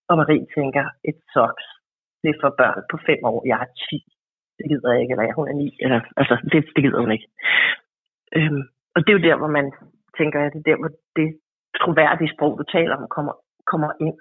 Og 0.09 0.15
Marie 0.19 0.47
tænker, 0.57 0.85
et 1.09 1.19
socks, 1.33 1.65
det 2.21 2.29
er 2.29 2.41
for 2.43 2.51
børn 2.61 2.81
på 2.91 2.97
fem 3.07 3.21
år, 3.31 3.39
jeg 3.51 3.59
er 3.65 3.69
10. 3.89 3.97
Det 4.57 4.65
gider 4.69 4.91
jeg 4.91 5.01
ikke, 5.01 5.13
eller 5.13 5.37
hun 5.39 5.47
er 5.51 5.53
9. 5.53 5.77
Eller, 5.85 5.99
altså, 6.21 6.35
det, 6.51 6.59
det 6.75 6.81
gider 6.83 6.99
hun 7.03 7.11
ikke. 7.15 7.27
Øhm, 8.37 8.63
og 8.95 8.99
det 9.01 9.09
er 9.09 9.17
jo 9.17 9.27
der, 9.29 9.37
hvor 9.41 9.51
man 9.59 9.67
tænker, 10.19 10.37
at 10.39 10.53
det 10.53 10.59
er 10.59 10.69
der, 10.69 10.77
hvor 10.81 10.91
det 11.17 11.27
troværdige 11.79 12.33
sprog, 12.33 12.51
du 12.59 12.65
taler 12.75 12.93
om, 12.97 13.03
kommer, 13.15 13.33
kommer 13.71 13.91
ind. 14.05 14.17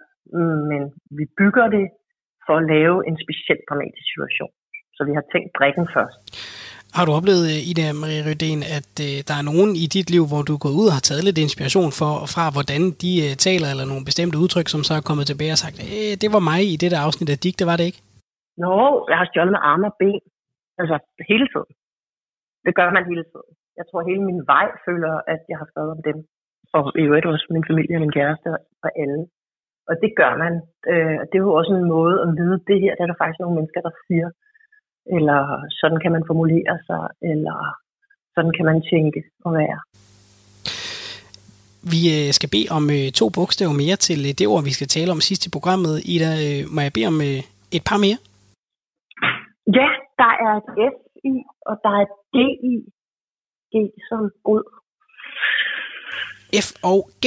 Men 0.70 0.82
vi 1.18 1.24
bygger 1.40 1.66
det 1.76 1.86
for 2.46 2.54
at 2.60 2.64
lave 2.74 2.96
en 3.08 3.16
speciel 3.24 3.60
dramatisk 3.68 4.06
situation. 4.12 4.52
Så 4.96 5.00
vi 5.08 5.12
har 5.18 5.24
tænkt 5.32 5.50
brækken 5.58 5.86
først. 5.96 6.18
Har 6.96 7.04
du 7.06 7.12
oplevet, 7.18 7.44
øh, 7.52 7.70
Ida 7.70 7.86
Marie 8.00 8.22
Rødén, 8.28 8.60
at 8.78 8.92
øh, 9.06 9.16
der 9.28 9.34
er 9.40 9.44
nogen 9.50 9.70
i 9.82 9.84
dit 9.96 10.08
liv, 10.14 10.24
hvor 10.30 10.42
du 10.46 10.52
er 10.54 10.64
gået 10.64 10.78
ud 10.80 10.86
og 10.90 10.96
har 10.98 11.06
taget 11.08 11.26
lidt 11.26 11.38
inspiration 11.46 11.90
for, 12.00 12.12
fra, 12.34 12.44
hvordan 12.54 12.82
de 13.02 13.12
øh, 13.26 13.32
taler, 13.46 13.68
eller 13.72 13.86
nogle 13.90 14.08
bestemte 14.08 14.36
udtryk, 14.42 14.68
som 14.70 14.82
så 14.86 14.92
er 14.98 15.08
kommet 15.08 15.26
tilbage 15.30 15.54
og 15.56 15.62
sagt, 15.64 15.76
øh, 15.94 16.12
det 16.22 16.28
var 16.34 16.42
mig 16.50 16.60
i 16.74 16.76
det 16.82 16.90
der 16.92 17.00
afsnit 17.06 17.30
af 17.34 17.38
Dig, 17.44 17.52
det 17.60 17.66
var 17.70 17.76
det 17.78 17.86
ikke? 17.90 18.00
Nå, 18.64 18.74
jeg 19.10 19.18
har 19.20 19.26
stjålet 19.28 19.52
med 19.56 19.62
arme 19.70 19.86
og 19.90 19.96
ben. 20.00 20.22
Altså, 20.80 20.96
hele 21.30 21.46
tiden. 21.52 21.70
Det 22.66 22.72
gør 22.78 22.88
man 22.96 23.04
hele 23.10 23.24
tiden. 23.30 23.50
Jeg 23.78 23.84
tror, 23.86 24.00
hele 24.10 24.22
min 24.30 24.40
vej 24.52 24.66
føler, 24.86 25.14
at 25.32 25.40
jeg 25.50 25.56
har 25.60 25.66
skrevet 25.70 25.90
om 25.96 26.02
dem 26.08 26.18
og 26.76 26.84
i 27.00 27.02
øvrigt 27.08 27.26
også 27.26 27.46
min 27.50 27.68
familie 27.70 27.96
og 27.96 28.02
min 28.04 28.16
kæreste 28.18 28.48
og 28.84 28.90
alle. 29.02 29.20
Og 29.88 29.94
det 30.02 30.10
gør 30.20 30.32
man. 30.42 30.52
Øh, 30.92 31.20
det 31.28 31.36
er 31.36 31.46
jo 31.46 31.58
også 31.60 31.72
en 31.80 31.88
måde 31.96 32.16
at 32.24 32.28
vide, 32.38 32.56
det 32.68 32.78
her 32.82 32.94
der 32.94 33.02
er 33.04 33.10
der 33.10 33.20
faktisk 33.20 33.40
nogle 33.40 33.56
mennesker, 33.58 33.80
der 33.88 33.94
siger, 34.06 34.28
eller 35.16 35.40
sådan 35.80 36.00
kan 36.02 36.12
man 36.16 36.24
formulere 36.30 36.74
sig, 36.88 37.02
eller 37.32 37.58
sådan 38.34 38.52
kan 38.56 38.64
man 38.70 38.78
tænke 38.92 39.20
og 39.44 39.52
være. 39.60 39.78
Vi 41.92 42.00
øh, 42.16 42.28
skal 42.38 42.50
bede 42.54 42.68
om 42.78 42.84
øh, 42.96 43.06
to 43.20 43.26
bogstaver 43.36 43.74
mere 43.82 43.96
til 44.06 44.20
øh, 44.28 44.32
det 44.38 44.46
ord, 44.52 44.62
vi 44.68 44.76
skal 44.78 44.88
tale 44.96 45.10
om 45.16 45.20
sidst 45.28 45.42
i 45.46 45.54
programmet. 45.56 45.94
Ida, 46.14 46.30
må 46.74 46.80
jeg 46.86 46.92
bede 46.96 47.10
om 47.12 47.18
et 47.76 47.84
par 47.88 47.98
mere? 48.04 48.18
Ja, 49.78 49.88
der 50.20 50.32
er 50.46 50.52
et 50.60 50.68
F 50.92 50.96
i, 51.30 51.34
og 51.68 51.74
der 51.84 51.90
er 51.98 52.02
et 52.06 52.14
D 52.34 52.36
i. 52.72 52.74
G 53.72 53.74
som 54.08 54.20
god. 54.48 54.64
F 56.60 56.72
og 56.82 57.10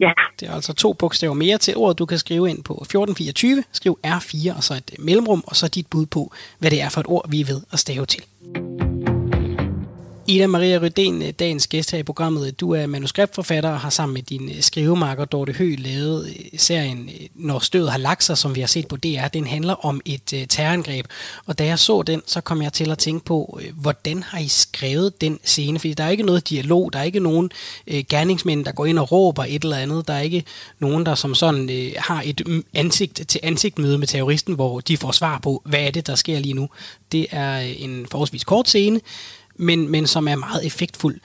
Ja. 0.00 0.12
Det 0.40 0.48
er 0.48 0.54
altså 0.54 0.72
to 0.72 0.92
bogstaver 0.92 1.34
mere 1.34 1.58
til 1.58 1.76
ordet, 1.76 1.98
du 1.98 2.06
kan 2.06 2.18
skrive 2.18 2.50
ind 2.50 2.64
på 2.64 2.72
1424. 2.72 3.64
Skriv 3.72 3.98
R4 4.06 4.56
og 4.56 4.64
så 4.64 4.74
et 4.74 4.90
mellemrum, 4.98 5.44
og 5.46 5.56
så 5.56 5.68
dit 5.68 5.86
bud 5.86 6.06
på, 6.06 6.32
hvad 6.58 6.70
det 6.70 6.80
er 6.80 6.88
for 6.88 7.00
et 7.00 7.06
ord, 7.08 7.30
vi 7.30 7.40
er 7.40 7.44
ved 7.44 7.60
at 7.72 7.78
stave 7.78 8.06
til. 8.06 8.22
Ida 10.32 10.46
Maria 10.46 10.78
Rødén, 10.78 11.22
øh, 11.22 11.30
dagens 11.38 11.66
gæst 11.66 11.90
her 11.90 11.98
i 11.98 12.02
programmet. 12.02 12.60
Du 12.60 12.70
er 12.70 12.86
manuskriptforfatter 12.86 13.70
og 13.70 13.80
har 13.80 13.90
sammen 13.90 14.14
med 14.14 14.22
din 14.22 14.48
øh, 14.48 14.60
skrivemarker 14.60 15.24
Dorte 15.24 15.52
Høgh 15.52 15.80
lavet 15.80 16.26
øh, 16.28 16.58
serien 16.58 17.10
Når 17.34 17.58
støvet 17.58 17.90
har 17.90 17.98
lagt 17.98 18.24
sig, 18.24 18.38
som 18.38 18.54
vi 18.54 18.60
har 18.60 18.66
set 18.66 18.88
på 18.88 18.96
DR. 18.96 19.28
Den 19.28 19.46
handler 19.46 19.84
om 19.84 20.00
et 20.04 20.46
terrorangreb. 20.48 21.06
Og 21.46 21.58
da 21.58 21.64
jeg 21.64 21.78
så 21.78 22.02
den, 22.02 22.22
så 22.26 22.40
kom 22.40 22.62
jeg 22.62 22.72
til 22.72 22.90
at 22.90 22.98
tænke 22.98 23.24
på, 23.24 23.60
hvordan 23.74 24.22
har 24.22 24.38
I 24.38 24.48
skrevet 24.48 25.20
den 25.20 25.40
scene? 25.44 25.78
Fordi 25.78 25.94
der 25.94 26.04
er 26.04 26.08
ikke 26.10 26.22
noget 26.22 26.48
dialog, 26.48 26.92
der 26.92 26.98
er 26.98 27.02
ikke 27.02 27.20
nogen 27.20 27.50
gerningsmænd, 28.08 28.64
der 28.64 28.72
går 28.72 28.86
ind 28.86 28.98
og 28.98 29.12
råber 29.12 29.44
et 29.44 29.64
eller 29.64 29.76
andet. 29.76 30.08
Der 30.08 30.14
er 30.14 30.20
ikke 30.20 30.44
nogen, 30.78 31.06
der 31.06 31.14
som 31.14 31.34
sådan 31.34 31.92
har 31.98 32.22
et 32.26 32.62
ansigt 32.74 33.28
til 33.28 33.40
ansigt 33.42 33.78
møde 33.78 33.98
med 33.98 34.06
terroristen, 34.06 34.54
hvor 34.54 34.80
de 34.80 34.96
får 34.96 35.12
svar 35.12 35.38
på, 35.38 35.62
hvad 35.64 35.80
er 35.80 35.90
det, 35.90 36.06
der 36.06 36.14
sker 36.14 36.38
lige 36.38 36.54
nu. 36.54 36.68
Det 37.12 37.26
er 37.30 37.56
en 37.58 38.06
forholdsvis 38.10 38.44
kort 38.44 38.68
scene, 38.68 39.00
men, 39.68 39.78
men 39.94 40.04
som 40.14 40.24
er 40.32 40.36
meget 40.46 40.62
effektfuld. 40.70 41.18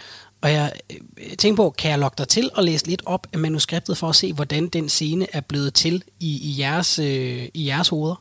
Og 0.43 0.49
jeg 0.57 0.67
øh, 0.91 1.33
tænkte 1.41 1.59
på, 1.61 1.67
kan 1.79 1.89
jeg 1.93 1.99
lokke 2.03 2.19
dig 2.21 2.29
til 2.35 2.45
at 2.57 2.61
læse 2.69 2.85
lidt 2.91 3.03
op 3.15 3.23
af 3.33 3.39
manuskriptet 3.45 3.95
for 4.01 4.07
at 4.13 4.19
se, 4.21 4.27
hvordan 4.37 4.63
den 4.77 4.85
scene 4.95 5.25
er 5.37 5.43
blevet 5.49 5.71
til 5.83 5.95
i, 6.29 6.31
i, 6.49 6.51
jeres, 6.63 6.91
øh, 7.07 7.43
i 7.59 7.61
jeres 7.71 7.89
hoveder? 7.93 8.19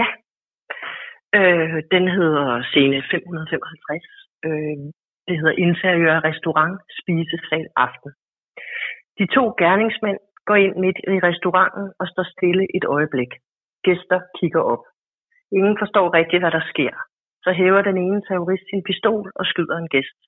Ja. 0.00 0.08
Øh, 1.38 1.76
den 1.94 2.04
hedder 2.16 2.46
scene 2.70 2.98
555. 3.10 4.06
Øh, 4.46 4.76
det 5.28 5.34
hedder 5.40 5.56
interiør 5.66 6.16
restaurant 6.30 6.76
spisesal 7.00 7.66
aften. 7.86 8.10
De 9.18 9.26
to 9.36 9.44
gerningsmænd 9.62 10.20
går 10.48 10.58
ind 10.64 10.74
midt 10.84 10.98
i 11.14 11.16
restauranten 11.28 11.84
og 12.00 12.06
står 12.12 12.26
stille 12.34 12.64
et 12.76 12.84
øjeblik. 12.96 13.32
Gæster 13.86 14.20
kigger 14.38 14.62
op. 14.74 14.84
Ingen 15.58 15.76
forstår 15.82 16.06
rigtigt, 16.18 16.42
hvad 16.42 16.50
der 16.58 16.64
sker. 16.72 16.94
Så 17.44 17.50
hæver 17.52 17.82
den 17.82 17.98
ene 18.04 18.20
terrorist 18.28 18.66
sin 18.70 18.82
pistol 18.88 19.32
og 19.34 19.44
skyder 19.46 19.76
en 19.76 19.88
gæst. 19.88 20.18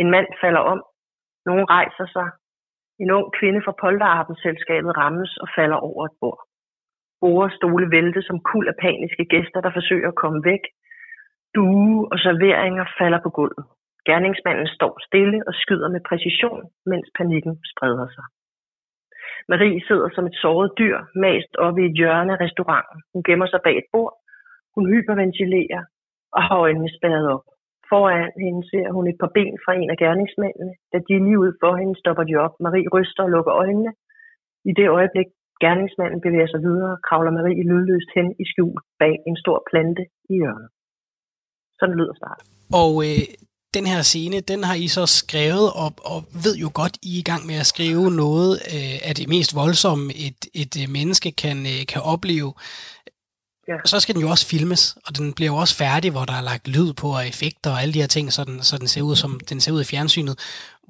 En 0.00 0.10
mand 0.10 0.28
falder 0.42 0.60
om. 0.72 0.80
Nogen 1.46 1.70
rejser 1.70 2.06
sig. 2.16 2.28
En 3.02 3.10
ung 3.10 3.26
kvinde 3.38 3.60
fra 3.64 3.74
polterarbenselskabet 3.82 4.96
rammes 4.96 5.36
og 5.36 5.48
falder 5.56 5.76
over 5.76 6.04
et 6.06 6.16
bord. 6.20 6.40
Bord 7.20 7.44
og 7.44 7.52
stole 7.58 7.90
vælte 7.90 8.22
som 8.22 8.38
kul 8.50 8.68
af 8.68 8.76
paniske 8.84 9.24
gæster, 9.24 9.60
der 9.60 9.72
forsøger 9.78 10.08
at 10.08 10.20
komme 10.22 10.40
væk. 10.44 10.64
Due 11.54 12.08
og 12.12 12.18
serveringer 12.18 12.84
falder 12.98 13.20
på 13.22 13.30
gulvet. 13.30 13.64
Gerningsmanden 14.08 14.68
står 14.76 14.92
stille 15.08 15.38
og 15.48 15.54
skyder 15.62 15.88
med 15.94 16.00
præcision, 16.08 16.62
mens 16.86 17.06
panikken 17.18 17.54
spreder 17.72 18.08
sig. 18.16 18.26
Marie 19.48 19.80
sidder 19.88 20.08
som 20.14 20.26
et 20.26 20.36
såret 20.42 20.70
dyr, 20.78 20.98
mast 21.14 21.52
oppe 21.64 21.82
i 21.82 21.86
et 21.90 21.96
hjørne 22.00 22.32
af 22.32 22.40
restauranten. 22.44 22.98
Hun 23.12 23.22
gemmer 23.22 23.46
sig 23.46 23.60
bag 23.64 23.76
et 23.78 23.88
bord. 23.92 24.14
Hun 24.74 24.84
hyperventilerer 24.92 25.82
og 26.38 26.42
har 26.48 26.58
øjnene 26.66 26.90
spærret 26.98 27.26
op. 27.34 27.44
Foran 27.90 28.32
hende 28.44 28.62
ser 28.70 28.86
hun 28.96 29.04
et 29.12 29.18
par 29.22 29.32
ben 29.36 29.54
fra 29.64 29.72
en 29.80 29.90
af 29.94 29.98
gerningsmændene. 30.04 30.72
Da 30.92 30.96
de 31.06 31.12
er 31.18 31.24
lige 31.26 31.42
ud 31.44 31.52
for 31.62 31.72
hende, 31.80 31.94
stopper 32.02 32.24
de 32.30 32.34
op. 32.44 32.54
Marie 32.64 32.88
ryster 32.96 33.22
og 33.26 33.32
lukker 33.34 33.54
øjnene. 33.62 33.92
I 34.70 34.72
det 34.78 34.88
øjeblik, 34.98 35.28
gerningsmanden 35.64 36.20
bevæger 36.26 36.50
sig 36.50 36.60
videre, 36.68 36.94
kravler 37.06 37.32
Marie 37.38 37.64
lydløst 37.70 38.10
hen 38.16 38.28
i 38.42 38.44
skjul 38.50 38.76
bag 39.00 39.14
en 39.28 39.36
stor 39.42 39.58
plante 39.70 40.02
i 40.32 40.34
hjørnet. 40.40 40.68
Sådan 41.78 41.96
lyder 42.00 42.14
start. 42.20 42.40
Og 42.82 42.92
øh, 43.08 43.24
den 43.74 43.86
her 43.92 44.02
scene, 44.02 44.38
den 44.40 44.60
har 44.68 44.76
I 44.84 44.88
så 44.98 45.04
skrevet, 45.06 45.68
og, 45.82 45.90
og 46.12 46.18
ved 46.44 46.54
jo 46.64 46.70
godt, 46.80 46.94
I 47.02 47.10
er 47.16 47.20
i 47.24 47.28
gang 47.30 47.42
med 47.46 47.56
at 47.62 47.70
skrive 47.74 48.04
noget 48.24 48.52
øh, 48.74 48.96
af 49.08 49.14
det 49.18 49.26
mest 49.34 49.50
voldsomme, 49.62 50.06
et, 50.26 50.40
et 50.62 50.72
øh, 50.82 50.86
menneske 50.98 51.30
kan, 51.42 51.58
øh, 51.72 51.80
kan 51.92 52.02
opleve. 52.14 52.50
Ja. 53.70 53.76
Og 53.84 53.88
så 53.92 53.96
skal 54.00 54.14
den 54.14 54.24
jo 54.24 54.30
også 54.34 54.46
filmes, 54.54 54.82
og 55.06 55.10
den 55.18 55.26
bliver 55.36 55.50
jo 55.52 55.58
også 55.62 55.74
færdig, 55.84 56.08
hvor 56.14 56.24
der 56.30 56.36
er 56.38 56.48
lagt 56.50 56.66
lyd 56.76 56.90
på 57.00 57.08
og 57.18 57.22
effekter 57.32 57.70
og 57.74 57.78
alle 57.82 57.94
de 57.94 58.02
her 58.04 58.12
ting, 58.16 58.26
så 58.36 58.40
den, 58.48 58.58
så 58.68 58.74
den 58.82 58.88
ser 58.92 59.02
ud 59.08 59.16
som 59.22 59.32
den 59.50 59.58
ser 59.62 59.72
ud 59.76 59.82
i 59.84 59.90
fjernsynet. 59.92 60.36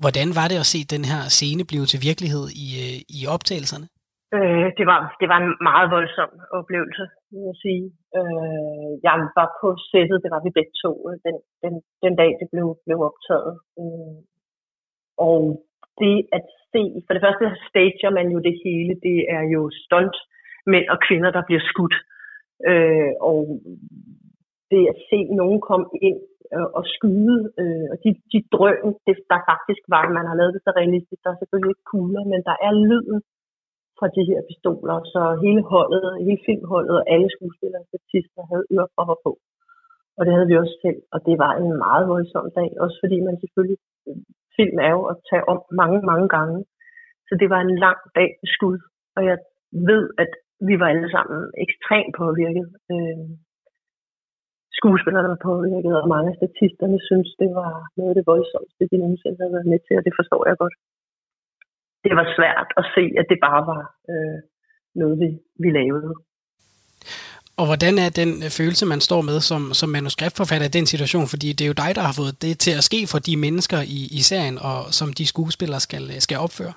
Hvordan 0.03 0.29
var 0.39 0.47
det 0.49 0.59
at 0.63 0.71
se 0.73 0.81
den 0.97 1.05
her 1.11 1.21
scene 1.37 1.63
blive 1.71 1.87
til 1.89 2.01
virkelighed 2.09 2.45
i, 2.65 2.67
øh, 2.85 2.99
i 3.19 3.21
optagelserne? 3.35 3.87
Øh, 4.37 4.69
det, 4.79 4.87
var, 4.91 4.99
det 5.21 5.29
var 5.33 5.39
en 5.45 5.53
meget 5.71 5.89
voldsom 5.97 6.33
oplevelse, 6.61 7.05
vil 7.33 7.43
jeg 7.51 7.57
sige. 7.65 7.85
Øh, 8.19 8.91
jeg 9.07 9.15
var 9.39 9.49
på 9.61 9.69
sættet, 9.91 10.23
det 10.25 10.31
var 10.35 10.43
vi 10.47 10.51
begge 10.59 10.75
to, 10.85 10.93
øh, 11.09 11.17
den, 11.27 11.37
den, 11.63 11.75
den 12.05 12.15
dag 12.21 12.31
det 12.41 12.49
blev, 12.53 12.67
blev 12.87 12.99
optaget. 13.09 13.55
Øh, 13.81 14.19
og 15.29 15.41
det 16.01 16.15
at 16.37 16.45
se, 16.73 16.83
for 17.07 17.13
det 17.15 17.25
første 17.27 17.47
stager 17.69 18.11
man 18.19 18.27
jo 18.35 18.39
det 18.49 18.55
hele, 18.65 18.93
det 19.07 19.19
er 19.37 19.45
jo 19.55 19.63
stunt 19.85 20.17
mænd 20.73 20.87
og 20.95 20.99
kvinder, 21.07 21.31
der 21.37 21.43
bliver 21.49 21.65
skudt. 21.73 21.97
Øh, 22.03 22.18
Øh, 22.71 23.13
og 23.31 23.41
det 24.71 24.83
at 24.93 24.99
se 25.11 25.19
nogen 25.41 25.61
komme 25.69 25.89
ind 26.09 26.21
øh, 26.55 26.69
og 26.79 26.85
skyde, 26.95 27.39
øh, 27.61 27.87
og 27.93 27.97
de, 28.05 28.11
de 28.33 28.39
drøn, 28.55 28.81
det, 29.07 29.15
der 29.33 29.41
faktisk 29.51 29.83
var, 29.95 30.03
man 30.19 30.29
har 30.31 30.37
lavet 30.39 30.55
det 30.55 30.63
så 30.65 30.73
realistisk, 30.81 31.21
der 31.25 31.31
er 31.33 31.41
selvfølgelig 31.41 31.73
ikke 31.73 31.91
kugler, 31.93 32.25
men 32.33 32.41
der 32.49 32.57
er 32.67 32.73
lyden 32.91 33.19
fra 33.99 34.09
de 34.17 34.23
her 34.31 34.41
pistoler, 34.49 34.97
så 35.15 35.23
hele 35.45 35.63
holdet, 35.73 36.07
hele 36.27 36.41
filmholdet 36.47 36.95
og 37.01 37.05
alle 37.15 37.29
skuespillere 37.35 37.83
og 37.85 37.89
statister 37.91 38.43
havde 38.51 38.69
ørepropper 38.75 39.19
på. 39.27 39.33
Og 40.19 40.23
det 40.27 40.33
havde 40.35 40.51
vi 40.51 40.57
også 40.63 40.77
selv, 40.85 41.01
og 41.15 41.19
det 41.27 41.37
var 41.45 41.53
en 41.61 41.71
meget 41.87 42.05
voldsom 42.13 42.47
dag, 42.59 42.71
også 42.85 42.97
fordi 43.03 43.17
man 43.29 43.37
selvfølgelig, 43.43 43.79
film 44.57 44.77
er 44.87 44.93
jo 44.97 45.03
at 45.13 45.17
tage 45.31 45.49
om 45.53 45.59
mange, 45.81 45.99
mange 46.11 46.29
gange. 46.37 46.59
Så 47.29 47.33
det 47.41 47.49
var 47.55 47.61
en 47.61 47.75
lang 47.85 47.99
dag 48.19 48.31
skud, 48.55 48.79
og 49.17 49.23
jeg 49.31 49.39
ved, 49.91 50.05
at 50.25 50.33
vi 50.69 50.75
var 50.81 50.89
alle 50.93 51.11
sammen 51.15 51.41
ekstremt 51.65 52.13
påvirket. 52.23 52.67
Øh, 52.95 53.27
skuespillerne 54.79 55.29
var 55.35 55.41
påvirket, 55.51 55.93
og 56.01 56.13
mange 56.15 56.31
af 56.33 56.39
statisterne 56.41 56.99
synes, 57.09 57.31
det 57.43 57.51
var 57.61 57.73
noget 57.97 58.11
af 58.13 58.17
det 58.19 58.29
voldsomste, 58.33 58.83
de 58.91 58.97
nogensinde 59.03 59.41
havde 59.41 59.57
været 59.57 59.71
med 59.73 59.81
til, 59.87 59.95
og 59.99 60.05
det 60.07 60.15
forstår 60.19 60.43
jeg 60.49 60.57
godt 60.63 60.77
det 62.05 62.15
var 62.21 62.27
svært 62.37 62.69
at 62.81 62.85
se, 62.95 63.05
at 63.21 63.27
det 63.31 63.39
bare 63.49 63.63
var 63.73 63.83
øh, 64.13 64.39
noget, 65.01 65.17
vi, 65.23 65.29
vi 65.63 65.69
lavede. 65.79 66.13
Og 67.61 67.67
hvordan 67.67 67.95
er 68.05 68.11
den 68.21 68.31
øh, 68.45 68.51
følelse, 68.59 68.87
man 68.87 69.01
står 69.01 69.21
med 69.31 69.41
som, 69.41 69.63
som 69.81 69.89
manuskriptforfatter 69.89 70.67
i 70.69 70.77
den 70.79 70.87
situation? 70.87 71.27
Fordi 71.33 71.49
det 71.53 71.65
er 71.65 71.73
jo 71.73 71.83
dig, 71.85 71.91
der 71.95 72.05
har 72.09 72.15
fået 72.21 72.43
det 72.43 72.59
til 72.59 72.75
at 72.79 72.85
ske 72.91 73.01
for 73.13 73.19
de 73.19 73.37
mennesker 73.37 73.81
i, 73.99 74.01
i 74.19 74.21
serien, 74.31 74.59
og 74.59 74.79
som 74.99 75.13
de 75.13 75.27
skuespillere 75.27 75.81
skal, 75.81 76.05
øh, 76.15 76.21
skal 76.27 76.39
opføre. 76.39 76.73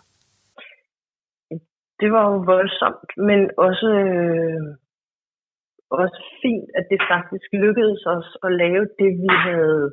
Det 2.01 2.09
var 2.15 2.23
jo 2.31 2.37
voldsomt, 2.53 3.09
men 3.29 3.39
også, 3.67 3.87
øh, 4.05 4.61
også 6.01 6.19
fint, 6.41 6.67
at 6.79 6.85
det 6.91 6.99
faktisk 7.13 7.47
lykkedes 7.63 8.01
os 8.15 8.29
at 8.45 8.51
lave 8.63 8.85
det, 8.99 9.11
vi 9.23 9.29
havde 9.47 9.83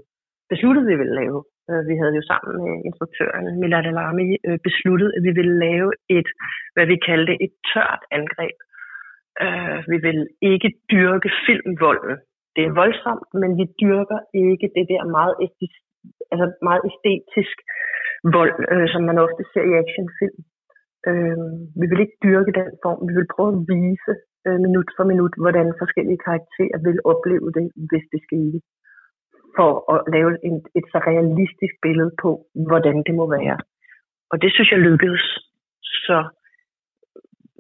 besluttet, 0.53 0.85
vi 0.91 0.97
ville 1.01 1.17
lave. 1.23 1.39
Øh, 1.71 1.83
vi 1.91 1.95
havde 2.01 2.15
jo 2.19 2.23
sammen 2.31 2.53
med 2.65 2.75
instruktøren 2.89 3.47
Milad 3.61 3.87
Alami 3.93 4.27
øh, 4.47 4.59
besluttet, 4.67 5.11
at 5.17 5.23
vi 5.27 5.33
ville 5.39 5.57
lave 5.67 5.91
et, 6.19 6.29
hvad 6.75 6.87
vi 6.93 6.97
kaldte 7.09 7.35
et 7.45 7.55
tørt 7.71 8.03
angreb. 8.19 8.59
Øh, 9.45 9.79
vi 9.93 9.99
vil 10.07 10.21
ikke 10.53 10.71
dyrke 10.93 11.31
filmvolden. 11.47 12.17
Det 12.57 12.63
er 12.65 12.79
voldsomt, 12.83 13.29
men 13.41 13.51
vi 13.61 13.65
dyrker 13.83 14.19
ikke 14.47 14.69
det 14.77 14.87
der 14.93 15.03
meget, 15.17 15.35
æstisk, 15.45 15.79
altså 16.33 16.47
meget 16.69 16.83
æstetisk 16.89 17.57
vold, 18.37 18.55
øh, 18.73 18.87
som 18.93 19.03
man 19.09 19.19
ofte 19.27 19.43
ser 19.53 19.65
i 19.71 19.79
actionfilm. 19.83 20.41
Øhm, 21.09 21.59
vi 21.81 21.85
vil 21.91 22.01
ikke 22.05 22.19
dyrke 22.27 22.53
den 22.61 22.71
form. 22.85 23.01
Vi 23.09 23.13
vil 23.19 23.33
prøve 23.35 23.51
at 23.55 23.63
vise 23.75 24.13
øh, 24.47 24.59
minut 24.67 24.89
for 24.97 25.05
minut, 25.13 25.35
hvordan 25.43 25.79
forskellige 25.83 26.25
karakterer 26.27 26.79
vil 26.87 26.99
opleve 27.13 27.49
det, 27.59 27.67
hvis 27.89 28.07
det 28.13 28.21
skete 28.29 28.59
for 29.57 29.71
at 29.95 29.99
lave 30.15 30.31
en, 30.49 30.57
et 30.79 30.87
så 30.93 30.99
realistisk 31.11 31.75
billede 31.87 32.13
på, 32.23 32.31
hvordan 32.69 32.97
det 33.07 33.15
må 33.21 33.25
være. 33.39 33.57
Og 34.31 34.37
det 34.43 34.51
synes 34.53 34.71
jeg 34.73 34.81
lykkedes. 34.89 35.27
Så 36.07 36.19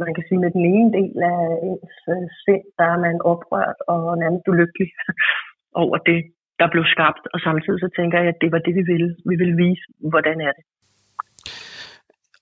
man 0.04 0.14
kan 0.14 0.24
sige, 0.26 0.40
med 0.44 0.50
den 0.56 0.64
ene 0.74 0.90
del 0.98 1.14
af 1.32 1.42
ens 1.68 1.96
øh, 2.14 2.26
sind, 2.42 2.64
der 2.78 2.86
er 2.94 2.98
man 3.06 3.16
oprørt 3.32 3.78
og 3.92 4.02
nærmest 4.22 4.48
ulykkelig 4.52 4.90
over 5.82 5.96
det, 6.10 6.20
der 6.60 6.68
blev 6.72 6.84
skabt. 6.94 7.24
Og 7.32 7.38
samtidig 7.46 7.80
så 7.80 7.90
tænker 7.98 8.18
jeg, 8.18 8.28
at 8.28 8.40
det 8.42 8.50
var 8.54 8.60
det, 8.66 8.74
vi 8.78 8.84
ville. 8.92 9.10
Vi 9.30 9.34
ville 9.40 9.56
vise, 9.64 9.84
hvordan 10.12 10.38
er 10.48 10.52
det. 10.56 10.64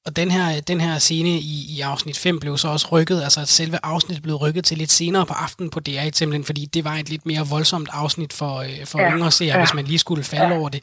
Og 0.06 0.16
den 0.16 0.30
her, 0.30 0.60
den 0.60 0.80
her 0.80 0.98
scene 0.98 1.30
i, 1.30 1.66
i 1.68 1.80
afsnit 1.80 2.18
5 2.18 2.40
blev 2.40 2.58
så 2.58 2.68
også 2.68 2.88
rykket, 2.92 3.22
altså 3.22 3.40
at 3.40 3.48
selve 3.48 3.78
afsnittet 3.82 4.22
blev 4.22 4.36
rykket 4.36 4.64
til 4.64 4.78
lidt 4.78 4.92
senere 4.92 5.26
på 5.26 5.32
aftenen 5.32 5.70
på 5.70 5.80
DR1 5.88 6.10
simpelthen, 6.12 6.44
fordi 6.44 6.66
det 6.66 6.84
var 6.84 6.94
et 6.94 7.08
lidt 7.08 7.26
mere 7.26 7.46
voldsomt 7.48 7.88
afsnit 7.92 8.32
for, 8.32 8.56
øh, 8.56 8.84
for 8.84 9.00
ja, 9.00 9.12
yngre 9.12 9.30
seere, 9.30 9.56
ja. 9.56 9.64
hvis 9.64 9.74
man 9.74 9.84
lige 9.84 9.98
skulle 9.98 10.24
falde 10.24 10.46
ja. 10.46 10.58
over 10.58 10.68
det. 10.68 10.82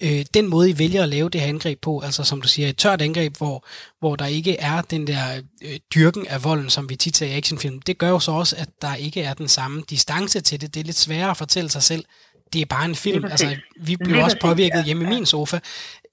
Øh, 0.00 0.24
den 0.34 0.48
måde, 0.48 0.70
I 0.70 0.78
vælger 0.78 1.02
at 1.02 1.08
lave 1.08 1.28
det 1.28 1.40
her 1.40 1.48
angreb 1.48 1.80
på, 1.80 2.00
altså 2.00 2.24
som 2.24 2.40
du 2.42 2.48
siger, 2.48 2.68
et 2.68 2.76
tørt 2.76 3.02
angreb, 3.02 3.36
hvor, 3.36 3.64
hvor 4.00 4.16
der 4.16 4.26
ikke 4.26 4.56
er 4.56 4.82
den 4.82 5.06
der 5.06 5.40
øh, 5.62 5.78
dyrken 5.94 6.26
af 6.26 6.44
volden, 6.44 6.70
som 6.70 6.88
vi 6.88 6.96
tit 6.96 7.16
ser 7.16 7.26
i 7.26 7.36
actionfilm, 7.36 7.82
det 7.82 7.98
gør 7.98 8.08
jo 8.08 8.18
så 8.18 8.32
også, 8.32 8.56
at 8.58 8.68
der 8.82 8.94
ikke 8.94 9.22
er 9.22 9.34
den 9.34 9.48
samme 9.48 9.82
distance 9.90 10.40
til 10.40 10.60
det. 10.60 10.74
Det 10.74 10.80
er 10.80 10.84
lidt 10.84 10.98
sværere 10.98 11.30
at 11.30 11.36
fortælle 11.36 11.70
sig 11.70 11.82
selv, 11.82 12.04
det 12.52 12.60
er 12.60 12.66
bare 12.66 12.84
en 12.84 12.94
film. 12.94 13.24
Altså, 13.24 13.56
vi 13.80 13.96
blev 13.96 14.24
også 14.24 14.36
påvirket 14.40 14.78
ja, 14.78 14.84
hjemme 14.84 15.04
i 15.04 15.08
min 15.08 15.26
sofa. 15.26 15.58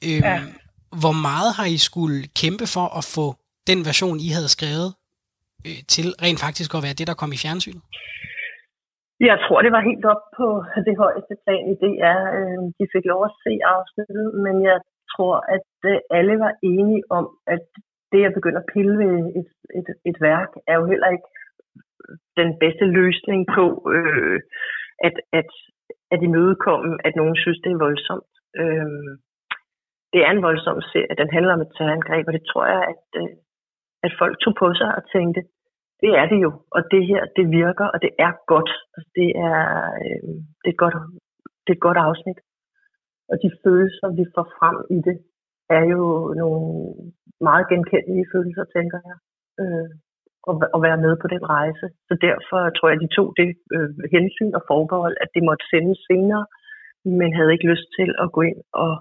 Øh, 0.02 0.12
ja 0.12 0.41
hvor 1.04 1.15
meget 1.28 1.52
har 1.58 1.67
I 1.76 1.78
skulle 1.89 2.19
kæmpe 2.41 2.65
for 2.76 2.88
at 3.00 3.04
få 3.15 3.26
den 3.69 3.80
version, 3.89 4.17
I 4.28 4.30
havde 4.38 4.52
skrevet, 4.58 4.89
øh, 5.65 5.80
til 5.93 6.08
rent 6.26 6.39
faktisk 6.45 6.69
at 6.78 6.84
være 6.86 7.00
det, 7.00 7.08
der 7.10 7.21
kom 7.21 7.32
i 7.36 7.41
fjernsynet? 7.43 7.84
Jeg 9.30 9.38
tror, 9.43 9.60
det 9.65 9.71
var 9.76 9.88
helt 9.89 10.06
op 10.13 10.23
på 10.39 10.47
det 10.88 10.95
højeste 11.04 11.36
plan 11.43 11.63
i 11.73 11.76
DR. 11.84 12.21
Øh, 12.38 12.62
de 12.78 12.86
fik 12.93 13.06
lov 13.12 13.21
at 13.30 13.38
se 13.43 13.54
afsnittet, 13.76 14.28
men 14.45 14.56
jeg 14.69 14.80
tror, 15.13 15.36
at 15.56 15.69
øh, 15.91 16.17
alle 16.17 16.36
var 16.45 16.54
enige 16.71 17.04
om, 17.19 17.26
at 17.56 17.63
det 18.12 18.21
at 18.26 18.36
begynde 18.38 18.62
at 18.63 18.69
pille 18.73 18.95
ved 19.04 19.15
et, 19.39 19.52
et, 19.80 19.89
et 20.10 20.17
værk, 20.30 20.52
er 20.71 20.76
jo 20.80 20.86
heller 20.91 21.10
ikke 21.15 21.30
den 22.39 22.50
bedste 22.63 22.86
løsning 23.00 23.39
på 23.58 23.65
øh, 23.95 24.39
at, 25.08 25.15
at, 25.39 25.50
at 26.13 26.19
imødekomme, 26.28 26.91
at 27.08 27.13
nogen 27.15 27.36
synes, 27.43 27.60
det 27.63 27.71
er 27.71 27.84
voldsomt. 27.86 28.32
Øh, 28.62 29.12
det 30.13 30.22
er 30.26 30.32
en 30.32 30.46
voldsom 30.48 30.82
serie. 30.91 31.20
Den 31.22 31.30
handler 31.36 31.54
om 31.54 31.62
et 31.62 31.74
terrorangreb, 31.76 32.28
og 32.28 32.34
det 32.34 32.43
tror 32.52 32.65
jeg, 32.74 32.82
at, 32.93 33.06
øh, 33.22 33.32
at 34.06 34.12
folk 34.22 34.36
tog 34.43 34.54
på 34.62 34.67
sig 34.80 34.89
og 34.98 35.04
tænkte, 35.15 35.41
det 36.04 36.12
er 36.22 36.26
det 36.32 36.39
jo, 36.46 36.52
og 36.76 36.82
det 36.91 37.04
her, 37.12 37.22
det 37.38 37.46
virker, 37.62 37.88
og 37.93 37.98
det 38.04 38.12
er 38.26 38.32
godt. 38.54 38.72
Altså, 38.96 39.10
det, 39.20 39.30
er, 39.50 39.62
øh, 40.06 40.34
det, 40.62 40.70
er 40.70 40.76
et 40.76 40.82
godt 40.84 40.96
det 41.63 41.72
er 41.72 41.78
et 41.80 41.88
godt 41.88 42.00
afsnit. 42.08 42.39
Og 43.32 43.36
de 43.43 43.50
følelser, 43.63 44.08
vi 44.20 44.26
får 44.36 44.48
frem 44.60 44.78
i 44.96 44.98
det, 45.08 45.17
er 45.78 45.84
jo 45.93 46.04
nogle 46.41 46.65
meget 47.50 47.65
genkendelige 47.72 48.32
følelser, 48.34 48.65
tænker 48.76 49.00
jeg. 49.10 49.17
Øh, 49.62 49.89
at, 50.50 50.56
at 50.76 50.80
være 50.88 51.00
med 51.06 51.13
på 51.22 51.28
den 51.34 51.43
rejse. 51.56 51.86
Så 52.08 52.13
derfor 52.28 52.60
tror 52.70 52.88
jeg, 52.88 52.98
at 52.98 53.04
de 53.06 53.15
tog 53.17 53.28
det 53.39 53.50
øh, 53.76 53.89
hensyn 54.15 54.54
og 54.60 54.63
forbehold, 54.72 55.15
at 55.24 55.30
det 55.36 55.43
måtte 55.50 55.65
sendes 55.72 56.00
senere, 56.10 56.46
men 57.20 57.30
havde 57.38 57.54
ikke 57.54 57.70
lyst 57.74 57.88
til 58.00 58.10
at 58.24 58.28
gå 58.36 58.41
ind 58.50 58.60
og, 58.84 58.93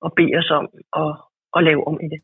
og 0.00 0.12
bede 0.16 0.34
os 0.40 0.50
om 0.50 0.66
at, 1.02 1.10
at 1.56 1.64
lave 1.64 1.86
om 1.86 1.98
i 2.06 2.08
det. 2.12 2.20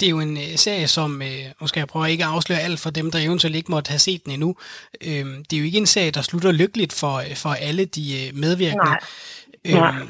Det 0.00 0.06
er 0.06 0.10
jo 0.10 0.20
en 0.20 0.36
øh, 0.36 0.56
serie, 0.64 0.86
som, 0.86 1.22
øh, 1.22 1.46
nu 1.60 1.66
skal 1.66 1.80
jeg 1.80 1.88
prøve 1.88 2.04
at 2.04 2.10
ikke 2.10 2.24
afsløre 2.24 2.60
alt 2.60 2.80
for 2.80 2.90
dem, 2.90 3.10
der 3.10 3.18
eventuelt 3.26 3.56
ikke 3.56 3.70
måtte 3.70 3.88
have 3.88 3.98
set 3.98 4.24
den 4.24 4.32
endnu. 4.32 4.50
Øh, 5.08 5.26
det 5.46 5.52
er 5.52 5.58
jo 5.58 5.64
ikke 5.64 5.78
en 5.78 5.94
serie, 5.94 6.10
der 6.10 6.22
slutter 6.22 6.52
lykkeligt 6.52 6.92
for, 7.00 7.14
for 7.42 7.52
alle 7.68 7.84
de 7.84 8.04
øh, 8.20 8.34
medvirkende. 8.44 8.84
Nej. 8.84 9.00
Øh, 9.66 10.08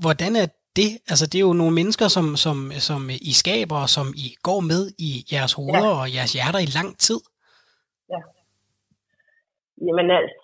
hvordan 0.00 0.36
er 0.36 0.46
det? 0.76 0.90
Altså, 1.10 1.26
det 1.26 1.38
er 1.38 1.46
jo 1.50 1.52
nogle 1.52 1.74
mennesker, 1.74 2.08
som, 2.08 2.36
som, 2.36 2.72
som 2.88 3.10
I 3.30 3.32
skaber, 3.32 3.76
og 3.76 3.88
som 3.88 4.06
I 4.16 4.34
går 4.42 4.60
med 4.60 4.82
i 4.98 5.10
jeres 5.32 5.52
hoveder 5.52 5.92
ja. 5.94 6.00
og 6.00 6.14
jeres 6.14 6.32
hjerter 6.32 6.58
i 6.58 6.70
lang 6.78 6.98
tid. 6.98 7.20
Ja. 8.12 8.20
Jamen 9.86 10.10
altså, 10.10 10.34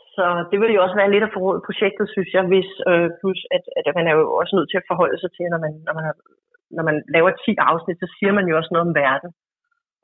det 0.50 0.58
vil 0.60 0.74
jo 0.74 0.82
også 0.82 0.96
være 1.00 1.12
lidt 1.12 1.26
af 1.26 1.32
forrådet 1.34 1.66
projektet, 1.68 2.06
synes 2.14 2.30
jeg, 2.36 2.44
hvis 2.52 2.70
øh, 2.90 3.08
plus 3.20 3.40
at, 3.56 3.64
at 3.78 3.94
man 3.98 4.06
er 4.10 4.14
jo 4.18 4.24
også 4.40 4.52
nødt 4.56 4.70
til 4.70 4.80
at 4.80 4.88
forholde 4.90 5.18
sig 5.20 5.30
til, 5.36 5.46
når 5.52 5.60
man, 5.64 5.72
når 5.86 5.94
man, 5.98 6.04
har, 6.08 6.16
når 6.76 6.84
man 6.88 6.96
laver 7.14 7.30
10 7.30 7.54
afsnit, 7.70 7.98
så 8.00 8.08
siger 8.16 8.32
man 8.38 8.46
jo 8.48 8.56
også 8.56 8.70
noget 8.72 8.88
om 8.88 8.94
verden. 9.04 9.30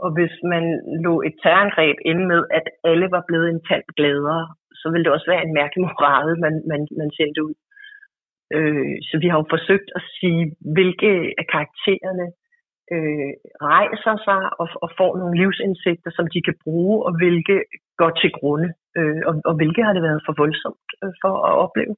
Og 0.05 0.11
hvis 0.17 0.35
man 0.53 0.65
lå 1.07 1.15
et 1.29 1.35
terrorangreb 1.43 1.97
inde 2.11 2.25
med, 2.33 2.41
at 2.59 2.67
alle 2.91 3.07
var 3.15 3.23
blevet 3.29 3.49
en 3.51 3.65
tand 3.69 3.87
gladere, 3.99 4.45
så 4.81 4.87
ville 4.91 5.05
det 5.05 5.13
også 5.13 5.29
være 5.33 5.45
en 5.47 5.55
mærkelig 5.61 5.83
moral, 5.89 6.29
man, 6.45 6.55
man, 6.71 6.81
man 7.01 7.11
sendte 7.19 7.41
ud. 7.47 7.55
Øh, 8.57 8.95
så 9.09 9.15
vi 9.23 9.27
har 9.29 9.39
jo 9.39 9.47
forsøgt 9.55 9.89
at 9.99 10.03
sige, 10.19 10.43
hvilke 10.77 11.11
af 11.41 11.47
karaktererne 11.55 12.27
øh, 12.95 13.33
rejser 13.71 14.15
sig 14.27 14.43
og, 14.61 14.69
og 14.85 14.89
får 14.99 15.13
nogle 15.21 15.35
livsindsigter, 15.41 16.11
som 16.15 16.27
de 16.35 16.41
kan 16.47 16.57
bruge, 16.65 16.97
og 17.07 17.13
hvilke 17.21 17.57
går 18.01 18.11
til 18.21 18.31
grunde, 18.39 18.69
øh, 18.99 19.21
og, 19.29 19.35
og 19.49 19.55
hvilke 19.59 19.83
har 19.87 19.93
det 19.95 20.03
været 20.09 20.25
for 20.27 20.35
voldsomt 20.43 20.89
øh, 21.03 21.13
for 21.23 21.33
at 21.49 21.55
opleve. 21.65 21.95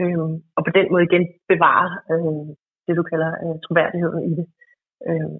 Øh, 0.00 0.28
og 0.56 0.62
på 0.66 0.70
den 0.78 0.86
måde 0.92 1.04
igen 1.08 1.24
bevare 1.52 1.88
øh, 2.12 2.46
det, 2.86 2.94
du 2.98 3.04
kalder 3.12 3.30
øh, 3.42 3.56
troværdigheden 3.64 4.20
i 4.30 4.32
det. 4.38 4.46
Øh, 5.08 5.38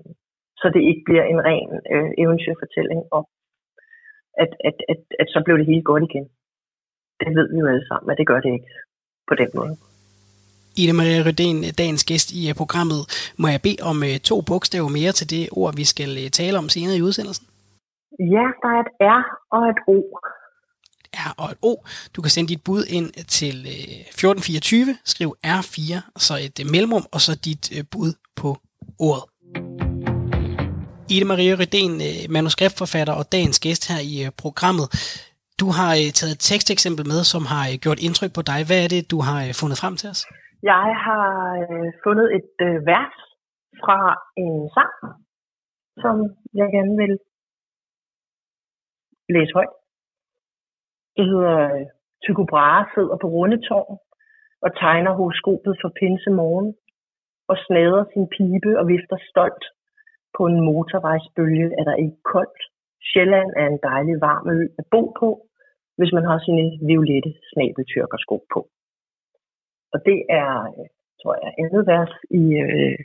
så 0.61 0.67
det 0.75 0.83
ikke 0.91 1.03
bliver 1.09 1.25
en 1.33 1.41
ren 1.51 1.71
øh, 1.95 2.11
eventyrfortælling 2.23 3.01
om, 3.19 3.25
at, 4.43 4.51
at, 4.69 4.77
at, 4.93 5.01
at 5.23 5.29
så 5.35 5.39
blev 5.45 5.57
det 5.59 5.67
hele 5.71 5.85
godt 5.91 6.05
igen. 6.09 6.27
Det 7.21 7.31
ved 7.39 7.47
vi 7.53 7.59
jo 7.63 7.67
alle 7.73 7.87
sammen, 7.91 8.11
at 8.11 8.19
det 8.19 8.27
gør 8.27 8.41
det 8.41 8.53
ikke 8.57 8.73
på 9.29 9.35
den 9.43 9.51
måde. 9.59 9.75
Ida 10.81 10.93
Maria 11.01 11.21
Rødén, 11.29 11.59
dagens 11.81 12.05
gæst 12.11 12.29
i 12.41 12.43
øh, 12.51 12.55
programmet. 12.63 13.03
Må 13.43 13.47
jeg 13.55 13.61
bede 13.67 13.81
om 13.91 13.99
øh, 14.09 14.17
to 14.31 14.37
bogstaver 14.49 14.91
mere 14.99 15.13
til 15.19 15.27
det 15.35 15.45
ord, 15.61 15.73
vi 15.81 15.87
skal 15.93 16.11
øh, 16.23 16.29
tale 16.41 16.57
om 16.63 16.69
senere 16.75 16.97
i 16.99 17.07
udsendelsen? 17.07 17.47
Ja, 18.35 18.47
der 18.63 18.71
er 18.77 18.81
et 18.87 18.93
R 19.19 19.23
og 19.57 19.63
et 19.73 19.81
O. 19.95 19.99
R 21.29 21.35
og 21.43 21.47
et 21.53 21.59
O. 21.63 21.75
Du 22.15 22.23
kan 22.23 22.31
sende 22.31 22.49
dit 22.53 22.63
bud 22.65 22.83
ind 22.99 23.09
til 23.39 23.57
øh, 23.75 24.01
1424, 24.09 24.97
skriv 25.13 25.29
R4, 25.47 25.81
så 26.27 26.35
et 26.47 26.57
øh, 26.61 26.67
mellemrum, 26.73 27.07
og 27.15 27.21
så 27.27 27.33
dit 27.49 27.65
øh, 27.77 27.85
bud 27.93 28.13
på 28.41 28.49
ordet. 29.09 29.25
Ida 31.15 31.27
Maria 31.33 31.55
Rydén, 31.61 31.93
manuskriptforfatter 32.37 33.15
og 33.21 33.25
dagens 33.33 33.59
gæst 33.65 33.83
her 33.91 34.01
i 34.15 34.17
programmet. 34.43 34.87
Du 35.61 35.67
har 35.79 35.91
taget 36.19 36.35
et 36.37 36.45
teksteksempel 36.51 37.05
med, 37.13 37.21
som 37.33 37.43
har 37.53 37.65
gjort 37.85 38.01
indtryk 38.07 38.33
på 38.35 38.43
dig. 38.51 38.59
Hvad 38.69 38.81
er 38.85 38.89
det, 38.95 39.11
du 39.13 39.19
har 39.29 39.39
fundet 39.61 39.79
frem 39.83 39.95
til 40.01 40.09
os? 40.13 40.21
Jeg 40.73 40.87
har 41.07 41.25
fundet 42.05 42.29
et 42.39 42.51
vers 42.91 43.17
fra 43.83 43.99
en 44.45 44.55
sang, 44.77 44.95
som 46.03 46.15
jeg 46.61 46.69
gerne 46.77 46.95
vil 47.03 47.15
læse 49.35 49.53
højt 49.59 49.75
der 51.17 51.25
hedder 51.31 51.57
øh, 51.75 51.87
Tycho 52.25 52.45
Brahe 52.53 52.85
sidder 52.95 53.17
på 53.23 53.29
Rundetårn 53.35 53.99
og 54.65 54.71
tegner 54.83 55.13
horoskopet 55.19 55.75
for 55.81 55.91
pinse 55.99 56.31
morgen 56.41 56.71
og 57.51 57.57
snader 57.67 58.03
sin 58.13 58.27
pibe 58.37 58.71
og 58.81 58.85
vifter 58.93 59.19
stolt. 59.31 59.65
På 60.37 60.43
en 60.51 60.59
motorvejsbølge 60.69 61.69
er 61.79 61.85
der 61.89 62.03
ikke 62.05 62.21
koldt. 62.35 62.61
Sjælland 63.11 63.51
er 63.61 63.67
en 63.67 63.81
dejlig 63.91 64.17
varm 64.29 64.47
ø 64.57 64.59
at 64.81 64.85
bo 64.91 65.03
på, 65.21 65.29
hvis 65.99 66.13
man 66.17 66.25
har 66.31 66.39
sine 66.39 66.65
violette 66.91 67.33
snabeltyrkersko 67.51 68.37
på. 68.55 68.61
Og 69.93 69.99
det 70.09 70.19
er, 70.41 70.53
øh, 70.79 70.87
tror 71.21 71.35
jeg, 71.43 71.51
andet 71.63 71.83
vers 71.93 72.13
i 72.41 72.43
øh, 72.65 72.99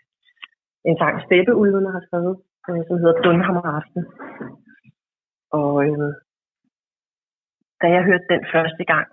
en 0.87 0.97
sang 0.97 1.15
Steppeulvene 1.25 1.91
har 1.95 2.03
skrevet, 2.07 2.35
øh, 2.69 2.81
som 2.87 2.97
hedder 3.01 3.21
Dunhammer 3.25 3.65
Aften. 3.77 4.03
Og 5.59 5.71
øh, 5.85 6.13
da 7.81 7.85
jeg 7.95 8.03
hørte 8.09 8.27
den 8.33 8.43
første 8.53 8.83
gang 8.91 9.07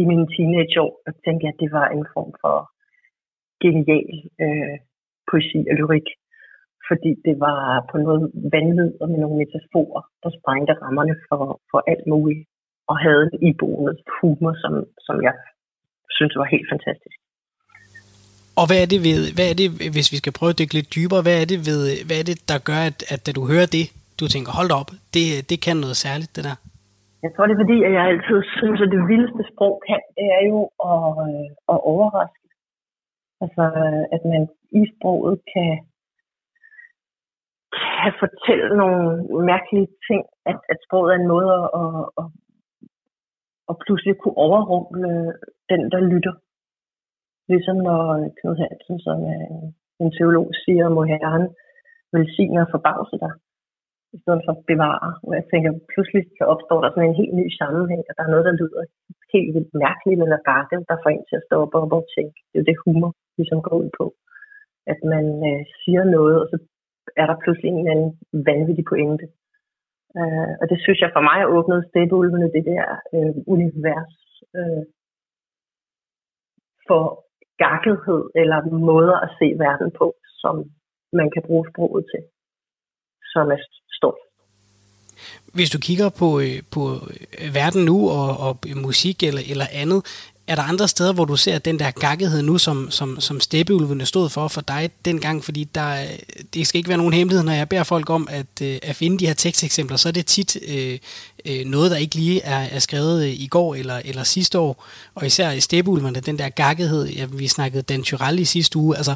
i 0.00 0.02
mine 0.10 0.26
teenageår, 0.34 0.92
så 1.04 1.12
tænkte 1.24 1.42
jeg, 1.44 1.52
at 1.54 1.60
det 1.62 1.70
var 1.78 1.86
en 1.96 2.06
form 2.14 2.32
for 2.42 2.56
genial 3.62 4.10
øh, 4.44 4.76
poesi 5.30 5.60
og 5.70 5.74
lyrik. 5.80 6.08
Fordi 6.88 7.10
det 7.26 7.36
var 7.46 7.60
på 7.90 7.96
noget 8.04 8.22
vanvid 8.54 8.90
og 9.00 9.06
med 9.10 9.18
nogle 9.22 9.38
metaforer, 9.42 10.02
der 10.22 10.30
sprængte 10.38 10.72
rammerne 10.82 11.14
for, 11.28 11.42
for 11.70 11.80
alt 11.92 12.06
muligt. 12.12 12.42
Og 12.90 12.96
havde 13.04 13.24
en 13.32 13.38
iboende 13.48 13.94
humor, 14.16 14.54
som, 14.62 14.72
som 15.06 15.16
jeg 15.26 15.34
synes 16.16 16.34
var 16.40 16.48
helt 16.54 16.68
fantastisk. 16.72 17.16
Og 18.60 18.64
hvad 18.68 18.78
er 18.84 18.88
det 18.94 19.00
ved, 19.08 19.20
hvad 19.36 19.46
er 19.52 19.56
det, 19.60 19.68
hvis 19.94 20.08
vi 20.12 20.16
skal 20.20 20.36
prøve 20.38 20.52
at 20.52 20.58
dykke 20.60 20.74
lidt 20.78 20.94
dybere, 20.96 21.22
hvad 21.26 21.36
er 21.42 21.46
det, 21.52 21.58
ved, 21.68 21.80
hvad 22.08 22.18
er 22.20 22.26
det 22.30 22.38
der 22.50 22.58
gør, 22.68 22.80
at, 22.90 22.98
at 23.12 23.20
da 23.26 23.30
du 23.38 23.42
hører 23.52 23.68
det, 23.76 23.86
du 24.20 24.24
tænker, 24.34 24.50
hold 24.60 24.70
op, 24.80 24.90
det, 25.14 25.26
det 25.50 25.58
kan 25.66 25.76
noget 25.84 25.96
særligt, 26.04 26.36
det 26.36 26.44
der? 26.48 26.56
Jeg 27.22 27.30
tror, 27.32 27.46
det 27.46 27.54
er 27.54 27.64
fordi, 27.64 27.78
at 27.86 27.92
jeg 27.96 28.04
altid 28.10 28.38
synes, 28.58 28.80
at 28.84 28.92
det 28.94 29.08
vildeste 29.12 29.42
sprog 29.52 29.74
kan, 29.88 30.02
det 30.18 30.26
er 30.38 30.42
jo 30.52 30.60
at, 30.90 31.06
øh, 31.26 31.48
at 31.72 31.78
overraske. 31.92 32.46
Altså, 33.44 33.64
øh, 33.82 34.04
at 34.16 34.22
man 34.32 34.42
i 34.80 34.82
sproget 34.92 35.36
kan, 35.52 35.72
kan 38.02 38.12
fortælle 38.22 38.68
nogle 38.82 39.00
mærkelige 39.52 39.90
ting, 40.08 40.22
at, 40.50 40.58
at 40.72 40.78
sproget 40.86 41.10
er 41.12 41.18
en 41.18 41.32
måde 41.34 41.50
at, 41.60 41.66
at, 41.82 41.94
at, 42.20 42.26
at 43.70 43.74
pludselig 43.84 44.14
kunne 44.18 44.38
overrumple 44.46 45.08
den, 45.70 45.82
der 45.92 46.00
lytter. 46.12 46.34
Ligesom 47.52 47.76
når 47.88 48.02
øh, 48.16 48.26
Knud 48.38 48.56
Hansen, 48.62 48.98
som 49.06 49.18
er 49.34 49.44
en 50.02 50.10
teolog, 50.16 50.46
siger, 50.64 50.88
må 50.88 51.02
herren 51.02 51.46
velsigne 52.12 52.60
og 52.64 52.68
forbavse 52.74 53.16
dig, 53.24 53.32
i 54.18 54.20
stedet 54.22 54.42
for 54.46 54.54
bevare. 54.70 55.10
Og 55.26 55.32
jeg 55.38 55.44
tænker, 55.52 55.70
pludselig 55.92 56.22
så 56.38 56.44
opstår 56.52 56.78
der 56.80 56.90
sådan 56.90 57.08
en 57.08 57.20
helt 57.20 57.34
ny 57.40 57.46
sammenhæng, 57.60 58.02
og 58.08 58.12
der 58.16 58.22
er 58.24 58.32
noget, 58.32 58.48
der 58.48 58.60
lyder 58.62 58.82
helt 59.34 59.50
vildt 59.54 59.72
mærkeligt 59.86 60.20
eller 60.24 60.46
gakket, 60.52 60.80
der 60.90 60.96
får 61.02 61.10
en 61.12 61.24
til 61.28 61.36
at 61.40 61.46
stå 61.48 61.56
op 61.64 61.74
og 61.98 62.04
tænke. 62.16 62.36
Det 62.48 62.54
er 62.56 62.62
jo 62.62 62.68
det 62.70 62.82
humor, 62.84 63.10
ligesom 63.38 63.60
går 63.66 63.76
ud 63.82 63.90
på. 64.00 64.06
At 64.92 65.00
man 65.12 65.26
øh, 65.48 65.62
siger 65.80 66.02
noget, 66.16 66.36
og 66.42 66.46
så 66.52 66.56
er 67.20 67.26
der 67.26 67.42
pludselig 67.42 67.68
en 67.70 67.78
eller 67.78 67.94
anden 67.94 68.12
vanvittig 68.48 68.84
pointe. 68.92 69.26
Øh, 70.18 70.52
og 70.60 70.64
det 70.70 70.78
synes 70.84 71.00
jeg 71.00 71.10
for 71.16 71.24
mig 71.30 71.40
åbnede 71.56 71.88
stedulvene, 71.90 72.52
det 72.56 72.64
der 72.72 72.86
øh, 73.14 73.34
univers 73.54 74.14
øh, 74.58 74.84
for 76.88 77.04
gakkethed 77.64 78.22
eller 78.42 78.58
måder 78.90 79.16
at 79.24 79.30
se 79.38 79.46
verden 79.64 79.90
på, 80.00 80.06
som 80.42 80.54
man 81.12 81.28
kan 81.34 81.42
bruge 81.48 81.64
sproget 81.70 82.04
til, 82.12 82.22
som 83.32 83.44
er 83.56 83.60
står. 83.98 84.14
Hvis 85.52 85.70
du 85.70 85.78
kigger 85.78 86.08
på, 86.08 86.40
øh, 86.40 86.62
på 86.70 87.08
øh, 87.38 87.54
verden 87.54 87.84
nu 87.84 88.10
og, 88.10 88.36
og 88.36 88.58
musik 88.74 89.22
eller, 89.22 89.42
eller 89.46 89.66
andet, 89.72 90.02
er 90.48 90.54
der 90.54 90.62
andre 90.62 90.88
steder, 90.88 91.12
hvor 91.12 91.24
du 91.24 91.36
ser 91.36 91.58
den 91.58 91.78
der 91.78 91.90
gakkethed 91.90 92.42
nu, 92.42 92.58
som, 92.58 92.90
som, 92.90 93.20
som 93.20 93.40
steppeulvene 93.40 94.06
stod 94.06 94.28
for 94.28 94.48
for 94.48 94.60
dig 94.60 94.90
dengang? 95.04 95.44
Fordi 95.44 95.64
der, 95.64 96.02
øh, 96.02 96.08
det 96.54 96.66
skal 96.66 96.78
ikke 96.78 96.88
være 96.88 96.98
nogen 96.98 97.12
hemmelighed, 97.12 97.44
når 97.44 97.52
jeg 97.52 97.68
beder 97.68 97.82
folk 97.82 98.10
om 98.10 98.28
at, 98.30 98.62
at 98.62 98.96
finde 98.96 99.18
de 99.18 99.26
her 99.26 99.34
teksteksempler, 99.34 99.96
så 99.96 100.08
er 100.08 100.12
det 100.12 100.26
tit 100.26 100.58
øh, 100.68 100.98
noget, 101.66 101.90
der 101.90 101.96
ikke 101.96 102.14
lige 102.14 102.42
er, 102.42 102.58
er 102.58 102.78
skrevet 102.78 103.26
i 103.26 103.46
går 103.50 103.74
eller, 103.74 104.00
eller 104.04 104.24
sidste 104.24 104.58
år. 104.58 104.84
Og 105.14 105.26
især 105.26 105.50
i 105.50 105.60
steppeulvene, 105.60 106.20
den 106.20 106.38
der 106.38 106.48
gakkethed, 106.48 107.08
ja, 107.08 107.24
vi 107.24 107.48
snakkede 107.48 107.82
Dan 107.82 108.02
Tyrell 108.02 108.38
i 108.38 108.44
sidste 108.44 108.78
uge, 108.78 108.96
altså... 108.96 109.14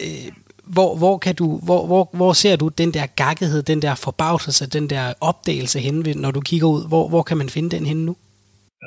Øh, 0.00 0.32
hvor, 0.76 0.90
hvor, 1.02 1.14
kan 1.24 1.34
du, 1.40 1.46
hvor, 1.66 1.80
hvor, 1.90 2.04
hvor 2.18 2.32
ser 2.42 2.56
du 2.62 2.66
den 2.82 2.90
der 2.96 3.06
gakkethed, 3.22 3.60
den 3.72 3.80
der 3.86 3.94
forbavselse, 4.06 4.64
den 4.76 4.86
der 4.94 5.04
opdagelse 5.30 5.78
henne, 5.86 6.00
når 6.24 6.30
du 6.36 6.40
kigger 6.50 6.68
ud? 6.76 6.82
Hvor, 6.92 7.04
hvor 7.12 7.22
kan 7.28 7.38
man 7.42 7.48
finde 7.54 7.70
den 7.76 7.84
henne 7.90 8.04
nu? 8.08 8.14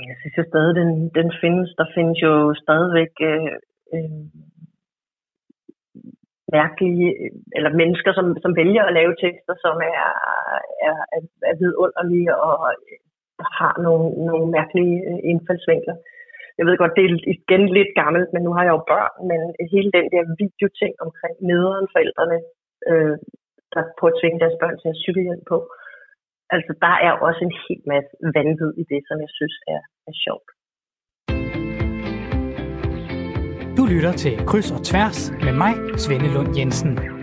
Jeg 0.09 0.17
synes 0.21 0.37
jo 0.39 0.43
stadig, 0.51 0.73
den, 0.81 0.89
den 1.19 1.27
findes. 1.41 1.67
Der 1.79 1.87
findes 1.95 2.17
jo 2.27 2.33
stadigvæk 2.63 3.13
øh, 3.29 3.51
øh, 3.93 4.21
mærkelige, 6.57 7.09
eller 7.57 7.71
mennesker, 7.81 8.11
som, 8.17 8.25
som 8.43 8.51
vælger 8.61 8.83
at 8.85 8.95
lave 8.99 9.13
tekster, 9.23 9.55
som 9.65 9.75
er, 9.95 10.09
er, 10.87 10.97
er, 11.49 11.55
vidunderlige 11.61 12.31
og 12.47 12.57
øh, 12.89 12.97
har 13.59 13.73
nogle, 13.85 14.05
nogle 14.29 14.47
mærkelige 14.57 14.97
øh. 15.09 15.95
Jeg 16.57 16.65
ved 16.67 16.77
godt, 16.81 16.95
det 16.97 17.03
er 17.05 17.11
igen 17.35 17.63
lidt 17.77 17.91
gammelt, 18.01 18.29
men 18.33 18.41
nu 18.43 18.51
har 18.55 18.63
jeg 18.65 18.73
jo 18.77 18.83
børn, 18.93 19.15
men 19.29 19.41
hele 19.73 19.89
den 19.97 20.07
der 20.13 20.23
videoting 20.41 20.93
omkring 21.05 21.35
nederen 21.51 21.87
forældrene, 21.93 22.37
øh, 22.89 23.15
der 23.73 23.81
prøver 23.97 24.13
at 24.13 24.19
tvinge 24.21 24.39
deres 24.43 24.57
børn 24.61 24.77
til 24.81 24.89
at 24.93 25.01
cykelhjelm 25.03 25.43
på. 25.51 25.57
Altså, 26.55 26.71
der 26.85 26.95
er 27.07 27.13
også 27.27 27.41
en 27.47 27.55
hel 27.65 27.81
masse 27.93 28.11
vanvid 28.35 28.71
i 28.81 28.83
det, 28.91 29.01
som 29.07 29.17
jeg 29.23 29.31
synes 29.37 29.55
er, 29.73 29.81
er 30.09 30.15
sjovt. 30.25 30.49
Du 33.77 33.83
lytter 33.93 34.13
til 34.23 34.33
Kryds 34.49 34.71
og 34.75 34.81
Tværs 34.89 35.19
med 35.45 35.53
mig, 35.63 35.73
Svende 36.03 36.29
Lund 36.35 36.51
Jensen. 36.57 37.14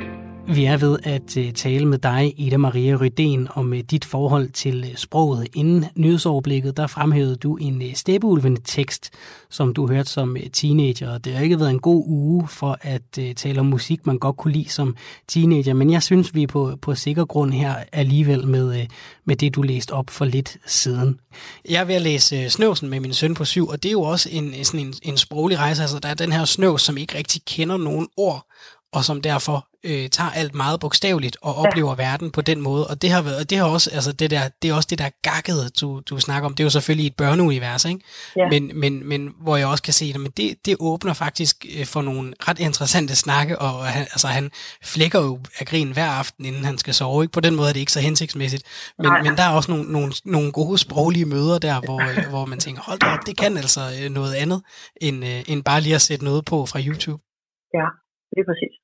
Vi 0.55 0.65
er 0.65 0.77
ved 0.77 0.99
at 1.03 1.37
øh, 1.37 1.53
tale 1.53 1.87
med 1.87 1.99
dig, 1.99 2.35
Ida 2.37 2.57
Maria 2.57 2.97
Rydén, 2.97 3.59
om 3.59 3.75
øh, 3.75 3.81
dit 3.81 4.05
forhold 4.05 4.51
til 4.51 4.85
øh, 4.91 4.97
sproget. 4.97 5.49
Inden 5.55 5.85
nyhedsoverblikket, 5.95 6.77
der 6.77 6.87
fremhævede 6.87 7.37
du 7.37 7.57
en 7.57 7.95
steppeulvende 7.95 8.61
tekst, 8.65 9.11
som 9.51 9.75
du 9.75 9.89
hørte 9.89 10.11
som 10.11 10.37
teenager. 10.53 11.19
Det 11.19 11.33
har 11.35 11.43
ikke 11.43 11.61
været 11.61 11.71
en 11.71 11.81
god 11.81 12.05
uge 12.07 12.49
for 12.49 12.79
at 12.81 13.37
tale 13.37 13.61
om 13.61 13.67
musik, 13.67 14.07
man 14.07 14.19
godt 14.19 14.37
kunne 14.37 14.53
lide 14.53 14.69
som 14.69 14.97
teenager, 15.29 15.75
men 15.75 15.91
jeg 15.91 16.03
synes, 16.03 16.35
vi 16.35 16.43
er 16.43 16.47
på, 16.47 16.79
på 16.83 16.95
sikker 16.95 17.25
grund 17.25 17.53
her 17.53 17.75
alligevel 17.93 18.47
med, 18.47 18.87
med 19.25 19.37
det, 19.37 19.55
du 19.55 19.63
læste 19.63 19.93
op 19.93 20.11
for 20.11 20.25
lidt 20.25 20.57
siden. 20.67 21.19
Jeg 21.69 21.81
er 21.81 21.85
ved 21.85 21.95
at 21.95 22.03
læse 22.03 22.51
Snøvsen 22.51 22.89
med 22.89 23.01
min 23.01 23.13
søn 23.13 23.35
på 23.35 23.45
syv, 23.45 23.69
og 23.69 23.83
det 23.83 23.89
er 23.89 23.93
jo 23.93 24.03
også 24.03 24.29
en, 24.33 24.65
sådan 24.65 24.87
en, 24.87 24.95
en 25.03 25.17
sproglig 25.17 25.59
rejse. 25.59 25.83
Altså, 25.83 25.99
der 25.99 26.09
er 26.09 26.15
den 26.15 26.33
her 26.33 26.45
snøvs, 26.45 26.83
som 26.83 26.97
ikke 26.97 27.19
rigtig 27.19 27.41
kender 27.45 27.77
nogen 27.77 28.09
ord, 28.17 28.47
og 28.93 29.05
som 29.05 29.21
derfor 29.21 29.69
øh, 29.85 30.09
tager 30.09 30.31
alt 30.31 30.55
meget 30.55 30.81
bogstaveligt 30.81 31.37
og 31.43 31.55
oplever 31.55 31.95
ja. 31.99 32.11
verden 32.11 32.31
på 32.31 32.41
den 32.41 32.61
måde. 32.61 32.87
Og 32.87 33.03
det 33.03 33.11
har 33.11 33.23
været, 33.23 33.51
det 33.51 33.59
har 33.59 33.65
også, 33.65 33.91
altså 33.91 34.13
det 34.13 34.31
der, 34.31 34.49
det 34.63 34.71
er 34.71 34.75
også 34.75 34.89
det 34.91 34.99
der 34.99 35.11
gakkede, 35.23 35.69
du, 35.81 36.01
du 36.01 36.19
snakker 36.19 36.49
om. 36.49 36.55
Det 36.55 36.63
er 36.63 36.65
jo 36.65 36.71
selvfølgelig 36.71 37.07
et 37.07 37.17
børneunivers, 37.17 37.85
ikke? 37.85 38.01
Ja. 38.37 38.49
Men, 38.51 38.81
men, 38.81 39.09
men 39.09 39.35
hvor 39.41 39.57
jeg 39.57 39.67
også 39.67 39.83
kan 39.83 39.93
se 39.93 40.13
det, 40.13 40.21
men 40.21 40.33
det, 40.37 40.67
det 40.67 40.77
åbner 40.81 41.13
faktisk 41.13 41.67
øh, 41.79 41.87
for 41.87 42.03
nogle 42.03 42.35
ret 42.49 42.59
interessante 42.59 43.17
snakke, 43.17 43.59
og 43.59 43.87
han, 43.87 44.03
altså 44.03 44.27
han 44.27 44.51
flækker 44.85 45.21
jo 45.21 45.41
af 45.59 45.67
grin 45.67 45.93
hver 45.93 46.11
aften, 46.11 46.45
inden 46.45 46.65
han 46.65 46.79
skal 46.79 46.95
sove. 46.95 47.25
Ikke? 47.25 47.33
På 47.33 47.41
den 47.41 47.55
måde 47.57 47.69
er 47.69 47.73
det 47.73 47.81
ikke 47.81 47.93
så 47.93 48.01
hensigtsmæssigt. 48.01 48.63
Men, 48.99 49.07
Nej. 49.07 49.23
men 49.23 49.37
der 49.37 49.43
er 49.43 49.55
også 49.55 49.71
nogle, 49.73 49.93
nogle, 49.93 50.13
nogle 50.25 50.53
gode 50.53 50.79
sproglige 50.79 51.27
møder 51.27 51.59
der, 51.59 51.81
hvor, 51.81 52.01
øh, 52.01 52.31
hvor 52.31 52.45
man 52.47 52.59
tænker, 52.59 52.83
hold 52.83 52.99
da 52.99 53.07
op, 53.07 53.27
det 53.27 53.37
kan 53.37 53.57
altså 53.57 53.81
øh, 54.03 54.11
noget 54.11 54.35
andet, 54.35 54.63
end, 55.01 55.25
end 55.47 55.65
bare 55.65 55.81
lige 55.81 55.95
at 55.95 56.01
sætte 56.01 56.25
noget 56.25 56.45
på 56.45 56.67
fra 56.67 56.81
YouTube. 56.87 57.23
Ja, 57.75 57.87
det 58.31 58.39
er 58.43 58.47
præcis. 58.51 58.82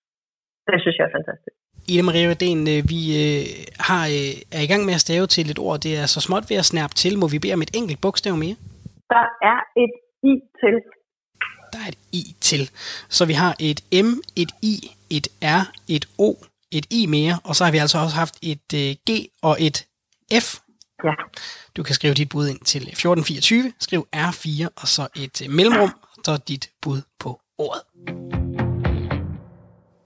Det 0.68 0.80
synes 0.82 0.96
jeg 0.98 1.04
er 1.10 1.14
fantastisk. 1.18 1.54
Ida 1.90 2.02
Maria 2.02 2.28
Reden, 2.30 2.62
øh, 2.74 2.80
vi 2.92 3.00
øh, 3.22 3.44
har, 3.88 4.04
øh, 4.16 4.32
er 4.58 4.62
i 4.66 4.68
gang 4.72 4.82
med 4.88 4.94
at 4.94 5.00
stave 5.00 5.26
til 5.26 5.50
et 5.50 5.58
ord. 5.58 5.80
Det 5.80 5.92
er 6.02 6.06
så 6.06 6.20
småt 6.20 6.44
ved 6.50 6.56
at 6.56 6.64
snærpe 6.64 6.94
til. 6.94 7.18
Må 7.18 7.26
vi 7.28 7.38
bede 7.38 7.54
om 7.54 7.62
et 7.62 7.70
enkelt 7.74 8.00
bogstav 8.00 8.36
mere? 8.36 8.56
Der 9.14 9.26
er 9.50 9.60
et 9.84 9.94
i 10.32 10.34
til. 10.62 10.74
Der 11.72 11.78
er 11.84 11.88
et 11.88 11.98
i 12.12 12.22
til. 12.40 12.62
Så 13.16 13.22
vi 13.26 13.32
har 13.32 13.52
et 13.60 13.80
M, 14.06 14.08
et 14.42 14.50
I, 14.62 14.74
et 15.10 15.26
R, 15.42 15.62
et 15.88 16.04
O, 16.18 16.30
et 16.72 16.86
I 16.90 17.06
mere, 17.06 17.34
og 17.44 17.52
så 17.56 17.64
har 17.64 17.72
vi 17.72 17.78
altså 17.78 17.98
også 17.98 18.16
haft 18.16 18.34
et 18.42 18.98
G 19.08 19.10
og 19.42 19.56
et 19.60 19.78
F. 20.44 20.48
Ja. 21.04 21.14
Du 21.76 21.82
kan 21.82 21.94
skrive 21.94 22.14
dit 22.14 22.28
bud 22.28 22.48
ind 22.48 22.60
til 22.60 22.82
1424, 22.82 23.72
skriv 23.80 24.08
R4, 24.16 24.68
og 24.76 24.88
så 24.88 25.08
et 25.16 25.50
mellemrum, 25.50 25.90
så 26.24 26.42
dit 26.48 26.70
bud 26.82 27.00
på 27.20 27.40
ordet. 27.58 28.37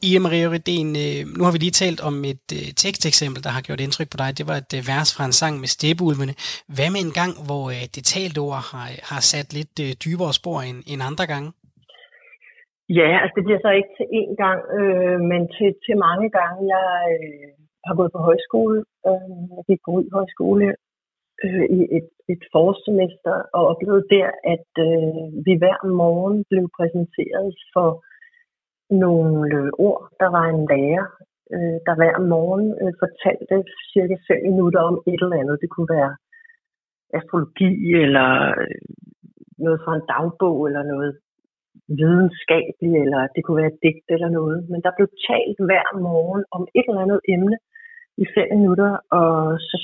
I 0.09 0.11
Maria 0.27 0.47
Rydén, 0.53 0.89
øh, 1.05 1.21
nu 1.37 1.43
har 1.45 1.53
vi 1.55 1.61
lige 1.65 1.81
talt 1.83 2.01
om 2.09 2.17
et 2.33 2.47
øh, 2.59 2.69
teksteksempel, 2.85 3.41
der 3.47 3.53
har 3.57 3.63
gjort 3.67 3.85
indtryk 3.85 4.11
på 4.11 4.19
dig. 4.23 4.31
Det 4.39 4.47
var 4.51 4.57
et 4.63 4.73
øh, 4.79 4.83
vers 4.93 5.11
fra 5.15 5.25
en 5.29 5.39
sang 5.41 5.55
med 5.63 5.71
steppeulvene. 5.77 6.35
Hvad 6.77 6.89
med 6.95 7.01
en 7.07 7.15
gang, 7.21 7.33
hvor 7.47 7.65
øh, 7.75 7.85
det 7.95 8.05
talte 8.15 8.39
ord 8.47 8.63
har, 8.73 8.89
har 9.11 9.21
sat 9.33 9.49
lidt 9.59 9.77
øh, 9.85 9.91
dybere 10.05 10.33
spor 10.41 10.59
end, 10.69 10.79
end 10.91 11.01
andre 11.11 11.27
gange? 11.33 11.49
Ja, 12.99 13.11
altså 13.23 13.35
det 13.37 13.47
bliver 13.47 13.63
så 13.65 13.71
ikke 13.79 13.93
til 13.99 14.07
én 14.21 14.33
gang, 14.45 14.59
øh, 14.79 15.19
men 15.31 15.41
til, 15.57 15.71
til 15.85 15.97
mange 16.07 16.29
gange. 16.39 16.61
Jeg 16.75 16.91
øh, 17.17 17.49
har 17.87 17.95
gået 17.99 18.15
på 18.17 18.21
højskole. 18.29 18.79
Øh, 19.09 19.43
jeg 19.57 19.65
gik 19.69 19.81
på 19.87 19.93
højskole 20.19 20.67
øh, 21.45 21.67
i 21.79 21.81
et, 21.99 22.09
et 22.33 22.43
forårssemester 22.53 23.37
og 23.57 23.63
oplevede 23.73 24.07
der, 24.17 24.29
at 24.55 24.71
øh, 24.89 25.25
vi 25.47 25.53
hver 25.63 25.79
morgen 26.03 26.39
blev 26.51 26.65
præsenteret 26.79 27.49
for 27.75 27.89
nogle 29.07 29.57
øh, 29.59 29.71
ord. 29.87 30.01
Der 30.21 30.29
var 30.37 30.45
en 30.49 30.61
lærer, 30.71 31.07
øh, 31.55 31.77
der 31.87 31.95
hver 32.01 32.17
morgen 32.33 32.67
øh, 32.83 32.93
fortalte 33.03 33.57
cirka 33.93 34.17
5 34.29 34.43
minutter 34.51 34.81
om 34.91 34.97
et 35.11 35.21
eller 35.23 35.41
andet. 35.43 35.63
Det 35.63 35.71
kunne 35.71 35.91
være 35.99 36.13
astrologi, 37.19 37.73
eller 38.05 38.29
øh, 38.61 38.81
noget 39.65 39.79
fra 39.85 39.93
en 39.97 40.09
dagbog, 40.13 40.59
eller 40.69 40.83
noget 40.93 41.13
videnskabeligt, 42.01 43.03
eller 43.05 43.21
det 43.35 43.41
kunne 43.43 43.61
være 43.63 43.73
et 43.75 43.83
digt 43.85 44.09
eller 44.15 44.31
noget. 44.39 44.59
Men 44.71 44.81
der 44.85 44.93
blev 44.97 45.09
talt 45.29 45.59
hver 45.69 45.87
morgen 46.09 46.43
om 46.57 46.63
et 46.79 46.87
eller 46.89 47.05
andet 47.07 47.21
emne 47.35 47.57
i 48.23 48.25
fem 48.37 48.49
minutter, 48.57 48.91
og 49.19 49.33
så 49.69 49.77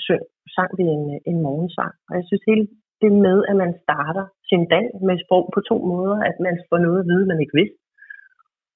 sang 0.56 0.70
vi 0.78 0.84
en, 0.96 1.04
øh, 1.14 1.20
en 1.30 1.38
morgensang. 1.46 1.94
Og 2.08 2.12
jeg 2.18 2.24
synes 2.26 2.44
hele 2.50 2.66
det 3.02 3.12
med, 3.26 3.38
at 3.50 3.56
man 3.62 3.72
starter 3.84 4.24
sin 4.50 4.64
dag 4.74 4.86
med 5.06 5.16
sprog 5.24 5.44
på 5.54 5.60
to 5.70 5.76
måder, 5.92 6.16
at 6.30 6.36
man 6.46 6.56
får 6.68 6.78
noget 6.86 7.00
at 7.00 7.08
vide, 7.10 7.26
man 7.32 7.40
ikke 7.40 7.58
vidste, 7.60 7.78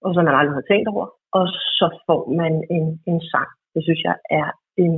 og 0.04 0.10
som 0.14 0.24
man 0.28 0.38
aldrig 0.40 0.56
har 0.58 0.68
tænkt 0.70 0.88
over. 0.94 1.06
Og 1.38 1.44
så 1.78 1.86
får 2.06 2.22
man 2.40 2.52
en, 2.76 2.86
en 3.10 3.20
sang. 3.32 3.50
Det 3.74 3.82
synes 3.84 4.02
jeg 4.08 4.16
er 4.40 4.48
en 4.84 4.94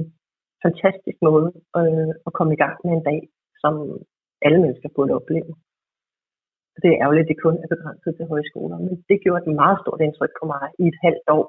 fantastisk 0.65 1.19
måde 1.29 1.49
øh, 1.81 2.13
at 2.27 2.33
komme 2.39 2.53
i 2.55 2.61
gang 2.63 2.75
med 2.85 2.93
en 2.95 3.05
dag, 3.11 3.21
som 3.63 3.75
alle 4.47 4.59
mennesker 4.65 4.89
burde 4.97 5.17
opleve. 5.19 5.53
Det 6.83 6.89
er 6.91 7.01
ærgerligt, 7.03 7.25
at 7.25 7.31
det 7.33 7.43
kun 7.45 7.57
er 7.65 7.69
begrænset 7.75 8.13
til 8.17 8.31
højskoler, 8.33 8.79
men 8.87 8.95
det 9.09 9.23
gjorde 9.23 9.43
et 9.43 9.61
meget 9.63 9.79
stort 9.83 10.01
indtryk 10.07 10.33
på 10.41 10.45
mig 10.53 10.65
i 10.83 10.85
et 10.93 10.99
halvt 11.07 11.29
år 11.39 11.47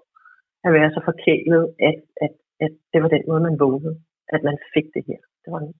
at 0.65 0.71
være 0.77 0.89
så 0.95 1.01
forkælet, 1.09 1.63
at, 1.89 1.99
at, 2.25 2.33
at 2.65 2.73
det 2.91 2.99
var 3.03 3.09
den 3.15 3.23
måde, 3.29 3.41
man 3.47 3.59
vågnede, 3.63 3.95
at 4.35 4.41
man 4.47 4.57
fik 4.73 4.87
det 4.95 5.03
her. 5.09 5.21
Det 5.43 5.49
var 5.53 5.61
en 5.65 5.73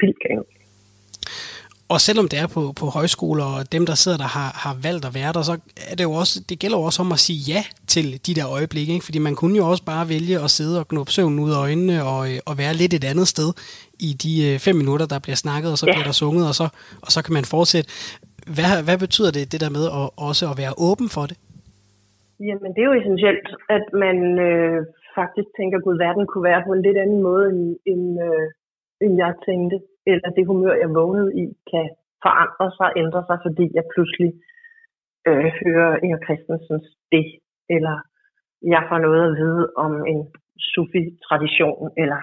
vild 0.00 0.18
gave 0.26 0.44
og 1.92 1.98
selvom 2.06 2.26
det 2.32 2.38
er 2.44 2.48
på, 2.56 2.62
på 2.80 2.86
højskoler, 2.98 3.46
og 3.56 3.60
dem, 3.74 3.84
der 3.90 3.96
sidder 4.02 4.18
der, 4.24 4.30
har, 4.38 4.50
har 4.64 4.74
valgt 4.86 5.04
at 5.08 5.14
være 5.18 5.32
der, 5.36 5.42
så 5.50 5.54
er 5.90 5.94
det 5.98 6.04
jo 6.10 6.14
også, 6.22 6.34
det 6.48 6.56
gælder 6.62 6.78
jo 6.80 6.84
også 6.88 7.00
om 7.04 7.10
at 7.16 7.20
sige 7.26 7.40
ja 7.52 7.62
til 7.94 8.06
de 8.26 8.32
der 8.38 8.46
øjeblikke, 8.56 8.92
ikke? 8.96 9.06
fordi 9.08 9.18
man 9.28 9.34
kunne 9.40 9.56
jo 9.60 9.64
også 9.72 9.84
bare 9.92 10.04
vælge 10.14 10.36
at 10.44 10.50
sidde 10.58 10.74
og 10.82 10.86
knuppe 10.92 11.10
søvn 11.16 11.36
ud 11.44 11.52
af 11.56 11.60
øjnene, 11.66 11.96
og, 12.12 12.22
og 12.48 12.54
være 12.62 12.74
lidt 12.80 12.94
et 12.98 13.06
andet 13.12 13.28
sted 13.34 13.48
i 14.08 14.10
de 14.24 14.32
øh, 14.46 14.54
fem 14.66 14.76
minutter, 14.82 15.06
der 15.12 15.18
bliver 15.24 15.38
snakket, 15.44 15.68
og 15.74 15.78
så 15.80 15.86
ja. 15.86 15.92
bliver 15.92 16.08
der 16.10 16.16
sunget, 16.22 16.44
og 16.50 16.54
så, 16.60 16.66
og 17.04 17.10
så 17.14 17.18
kan 17.24 17.34
man 17.38 17.46
fortsætte. 17.54 17.88
Hvad, 18.56 18.70
hvad 18.86 18.98
betyder 19.04 19.30
det, 19.36 19.52
det 19.52 19.60
der 19.64 19.72
med 19.78 19.84
at, 20.00 20.06
også 20.28 20.44
at 20.52 20.56
være 20.62 20.74
åben 20.88 21.08
for 21.16 21.24
det? 21.30 21.36
Jamen, 22.48 22.70
det 22.74 22.80
er 22.82 22.88
jo 22.90 23.00
essentielt, 23.00 23.48
at 23.76 23.86
man 24.04 24.18
øh, 24.48 24.78
faktisk 25.18 25.48
tænker, 25.58 25.76
at 25.78 26.02
verden 26.06 26.24
kunne 26.30 26.46
være 26.50 26.62
på 26.66 26.72
en 26.76 26.82
lidt 26.86 26.98
anden 27.04 27.20
måde, 27.28 27.44
end, 27.52 27.62
end, 27.92 28.04
øh, 28.26 28.46
end 29.04 29.12
jeg 29.24 29.32
tænkte 29.48 29.76
eller 30.10 30.28
det 30.36 30.46
humør, 30.46 30.74
jeg 30.82 30.90
vågnede 31.00 31.30
i, 31.42 31.44
kan 31.72 31.86
forandre 32.24 32.66
sig, 32.78 32.88
ændre 33.02 33.22
sig, 33.28 33.38
fordi 33.46 33.66
jeg 33.78 33.84
pludselig 33.94 34.30
øh, 35.28 35.48
hører 35.62 35.90
Inger 36.04 36.20
Christensens 36.24 36.88
det, 37.12 37.26
eller 37.76 37.96
jeg 38.74 38.82
får 38.88 38.98
noget 39.06 39.22
at 39.28 39.36
vide 39.42 39.64
om 39.84 39.92
en 40.12 40.20
sufi-tradition, 40.72 41.90
eller 42.02 42.20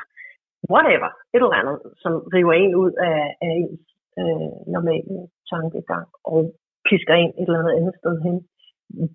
whatever, 0.74 1.10
et 1.34 1.42
eller 1.44 1.60
andet, 1.62 1.78
som 2.04 2.14
river 2.36 2.54
en 2.54 2.74
ud 2.84 2.92
af, 3.10 3.20
af 3.46 3.52
ens 3.64 3.84
øh, 4.20 4.52
normale 4.76 5.18
tankegang, 5.52 6.08
og 6.34 6.40
pisker 6.88 7.14
en 7.14 7.34
et 7.40 7.48
eller 7.48 7.60
andet 7.60 7.78
andet 7.80 7.96
sted 8.02 8.16
hen, 8.26 8.38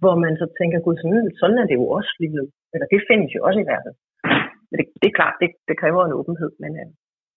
hvor 0.00 0.14
man 0.24 0.35
så 0.40 0.46
tænker, 0.59 0.85
gud, 0.87 0.96
sådan, 1.02 1.31
sådan 1.40 1.59
er 1.62 1.66
det 1.66 1.76
jo 1.81 1.87
også 1.98 2.12
livet. 2.22 2.48
Eller 2.72 2.87
det 2.92 3.00
findes 3.11 3.31
jo 3.35 3.40
også 3.46 3.61
i 3.61 3.68
verden. 3.72 3.94
Men 4.68 4.76
det, 4.79 4.87
det 5.00 5.09
er 5.09 5.18
klart, 5.20 5.35
det, 5.40 5.50
det 5.68 5.81
kræver 5.83 6.02
en 6.05 6.18
åbenhed, 6.20 6.50
men 6.62 6.72
øh, 6.81 6.90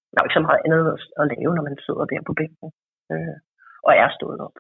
der 0.09 0.17
er 0.17 0.23
jo 0.23 0.27
ikke 0.27 0.39
så 0.39 0.45
meget 0.47 0.61
andet 0.65 0.83
at 1.21 1.25
lave, 1.33 1.51
når 1.55 1.63
man 1.67 1.75
sidder 1.85 2.05
der 2.11 2.21
på 2.27 2.33
bænken 2.39 2.67
øh, 3.13 3.35
og 3.87 3.91
er 4.01 4.09
stået 4.17 4.39
op. 4.45 4.55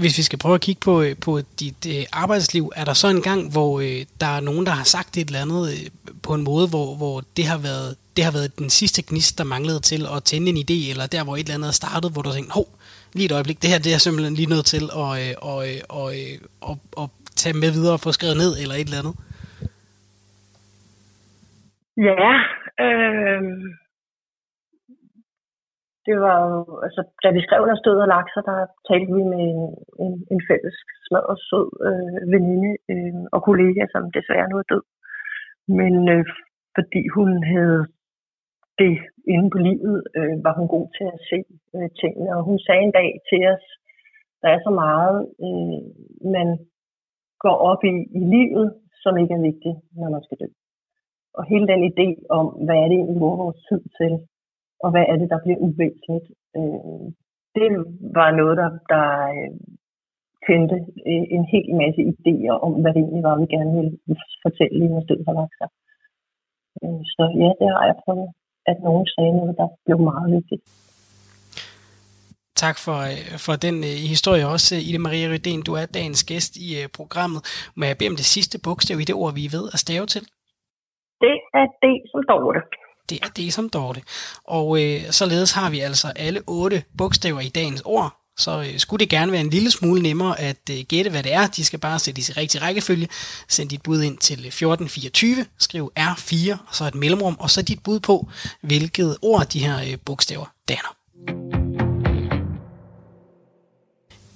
Hvis 0.00 0.18
vi 0.18 0.22
skal 0.22 0.38
prøve 0.42 0.54
at 0.54 0.66
kigge 0.66 0.82
på, 0.88 0.94
øh, 1.02 1.14
på 1.26 1.32
dit 1.60 1.82
øh, 1.94 2.04
arbejdsliv, 2.22 2.64
er 2.80 2.84
der 2.84 2.96
så 3.02 3.08
en 3.08 3.22
gang, 3.30 3.40
hvor 3.54 3.72
øh, 3.86 4.00
der 4.22 4.30
er 4.36 4.40
nogen, 4.48 4.64
der 4.68 4.74
har 4.80 4.86
sagt 4.96 5.16
et 5.16 5.26
eller 5.26 5.44
andet 5.46 5.62
øh, 5.72 5.84
på 6.26 6.32
en 6.34 6.44
måde, 6.50 6.66
hvor, 6.74 6.88
hvor 7.00 7.16
det, 7.36 7.44
har 7.52 7.60
været, 7.68 7.90
det 8.16 8.24
har 8.24 8.32
været 8.38 8.58
den 8.58 8.70
sidste 8.80 9.00
gnist, 9.08 9.38
der 9.38 9.44
manglede 9.54 9.80
til 9.90 10.02
at 10.16 10.24
tænde 10.30 10.48
en 10.52 10.62
idé, 10.64 10.78
eller 10.92 11.06
der, 11.14 11.24
hvor 11.24 11.34
et 11.36 11.40
eller 11.40 11.54
andet 11.58 11.68
er 11.68 11.80
startet, 11.82 12.12
hvor 12.12 12.22
du 12.22 12.30
tænkte, 12.32 12.54
hov, 12.58 12.66
lige 13.16 13.26
et 13.26 13.36
øjeblik, 13.38 13.62
det 13.62 13.70
her 13.70 13.78
det 13.86 13.94
er 13.94 13.98
simpelthen 14.06 14.34
lige 14.34 14.52
nødt 14.54 14.66
til 14.74 14.84
at, 15.02 15.10
øh, 15.22 15.34
og, 15.50 15.58
øh, 15.68 15.80
og, 16.00 16.06
øh, 16.18 16.36
og, 16.68 16.76
og 17.00 17.06
tage 17.40 17.56
med 17.62 17.70
videre 17.76 17.94
og 17.96 18.02
få 18.06 18.10
skrevet 18.12 18.36
ned, 18.42 18.52
eller 18.62 18.74
et 18.74 18.88
eller 18.88 19.02
andet? 19.02 19.16
Ja, 22.08 22.32
øh, 22.84 23.42
det 26.06 26.16
var 26.24 26.36
jo, 26.46 26.80
altså, 26.86 27.02
da 27.22 27.28
vi 27.36 27.40
skrev 27.46 27.62
der 27.66 27.76
stod 27.82 27.96
og 28.04 28.08
lakser, 28.14 28.42
der 28.50 28.58
talte 28.88 29.12
vi 29.16 29.22
med 29.32 29.42
en, 29.54 29.62
en, 30.04 30.14
en 30.32 30.40
fælles 30.48 30.76
og 31.30 31.36
sød 31.48 31.68
øh, 31.88 32.32
veninde 32.32 32.72
øh, 32.92 33.22
og 33.34 33.40
kollega, 33.48 33.82
som 33.92 34.12
desværre 34.16 34.50
nu 34.50 34.56
er 34.58 34.68
død. 34.72 34.84
Men 35.80 35.94
øh, 36.14 36.24
fordi 36.76 37.02
hun 37.16 37.28
havde 37.54 37.82
det 38.78 38.94
inde 39.34 39.48
på 39.50 39.58
livet, 39.68 39.96
øh, 40.18 40.44
var 40.46 40.54
hun 40.58 40.68
god 40.76 40.86
til 40.96 41.06
at 41.14 41.20
se 41.30 41.38
øh, 41.76 41.88
tingene. 42.00 42.36
Og 42.36 42.42
hun 42.48 42.58
sagde 42.58 42.82
en 42.84 42.96
dag 43.00 43.10
til 43.28 43.40
os, 43.54 43.64
der 44.42 44.48
er 44.48 44.60
så 44.66 44.72
meget, 44.84 45.18
øh, 45.46 45.80
man 46.36 46.48
går 47.44 47.56
op 47.70 47.82
i 47.92 47.94
i 48.20 48.22
livet, 48.36 48.66
som 49.02 49.18
ikke 49.18 49.34
er 49.34 49.46
vigtigt, 49.50 49.78
når 50.00 50.08
man 50.14 50.22
skal 50.22 50.38
dø. 50.42 50.48
Og 51.38 51.44
hele 51.44 51.66
den 51.72 51.80
idé 51.90 52.08
om, 52.38 52.46
hvad 52.64 52.76
er 52.80 52.86
det 52.88 52.96
egentlig, 52.96 53.20
vi 53.20 53.36
vores 53.44 53.60
tid 53.68 53.82
til, 53.98 54.12
og 54.84 54.88
hvad 54.92 55.04
er 55.12 55.16
det, 55.20 55.28
der 55.32 55.40
bliver 55.44 55.58
uvæsentligt, 55.66 56.26
øh, 56.58 57.04
det 57.56 57.68
var 58.18 58.30
noget, 58.40 58.56
der, 58.62 58.70
der 58.92 59.06
øh, 59.36 59.50
tændte 60.46 60.76
øh, 61.10 61.24
en 61.36 61.44
hel 61.52 61.68
masse 61.82 62.00
idéer 62.12 62.54
om, 62.66 62.72
hvad 62.80 62.92
det 62.94 63.02
egentlig 63.02 63.26
var, 63.28 63.40
vi 63.42 63.46
gerne 63.56 63.72
ville 63.78 63.92
fortælle 64.44 64.76
i 64.78 64.84
en 64.88 65.04
stedet 65.06 65.24
for 65.26 65.34
lakser. 65.40 65.68
Øh, 66.82 67.02
så 67.14 67.22
ja, 67.42 67.50
det 67.60 67.68
har 67.74 67.84
jeg 67.90 67.96
prøvet, 68.04 68.28
at 68.70 68.76
nogen 68.86 69.06
sagde 69.14 69.32
noget, 69.38 69.54
der 69.60 69.68
blev 69.86 69.98
meget 70.10 70.28
vigtigt. 70.36 70.62
Tak 72.64 72.76
for, 72.84 72.98
øh, 73.10 73.38
for 73.46 73.54
den 73.66 73.76
uh, 73.90 73.96
historie 74.14 74.44
også, 74.54 74.72
Ida 74.88 75.00
Maria 75.06 75.26
Rydén. 75.32 75.60
Du 75.68 75.72
er 75.80 75.86
dagens 75.98 76.22
gæst 76.30 76.52
i 76.66 76.68
uh, 76.80 76.86
programmet. 76.98 77.40
Må 77.76 77.82
jeg 77.88 77.96
bede 77.98 78.10
om 78.12 78.18
det 78.22 78.28
sidste 78.34 78.56
bogstav 78.66 78.96
i 79.00 79.08
det 79.08 79.16
ord, 79.22 79.32
vi 79.38 79.44
er 79.48 79.54
ved 79.56 79.64
at 79.74 79.78
stave 79.86 80.06
til? 80.14 80.22
Det 81.24 81.36
er 81.60 81.66
det 81.84 81.96
som 82.10 82.20
Dorte. 82.30 82.62
Det 82.72 82.81
det 83.08 83.18
er 83.22 83.28
det 83.36 83.54
som 83.54 83.68
dårligt. 83.68 84.06
Og 84.44 84.82
øh, 84.82 85.10
således 85.10 85.50
har 85.50 85.70
vi 85.70 85.80
altså 85.80 86.12
alle 86.16 86.40
otte 86.46 86.84
bogstaver 86.98 87.40
i 87.40 87.48
dagens 87.48 87.82
ord. 87.84 88.22
Så 88.38 88.60
øh, 88.60 88.78
skulle 88.78 89.00
det 89.00 89.08
gerne 89.08 89.32
være 89.32 89.40
en 89.40 89.50
lille 89.50 89.70
smule 89.70 90.02
nemmere 90.02 90.40
at 90.40 90.70
øh, 90.70 90.78
gætte, 90.88 91.10
hvad 91.10 91.22
det 91.22 91.32
er. 91.32 91.46
De 91.46 91.64
skal 91.64 91.78
bare 91.78 91.98
sætte 91.98 92.20
i 92.20 92.24
rigtig 92.24 92.62
rækkefølge. 92.62 93.08
Send 93.48 93.68
dit 93.68 93.82
bud 93.82 94.02
ind 94.02 94.18
til 94.18 94.38
øh, 94.38 94.46
1424. 94.46 95.46
Skriv 95.58 95.92
R4, 95.98 96.52
og 96.52 96.74
så 96.74 96.84
et 96.84 96.94
mellemrum, 96.94 97.36
og 97.38 97.50
så 97.50 97.62
dit 97.62 97.82
bud 97.82 98.00
på, 98.00 98.28
hvilket 98.62 99.16
ord 99.22 99.46
de 99.46 99.58
her 99.58 99.80
øh, 99.80 99.98
bogstaver 100.04 100.46
danner. 100.68 100.96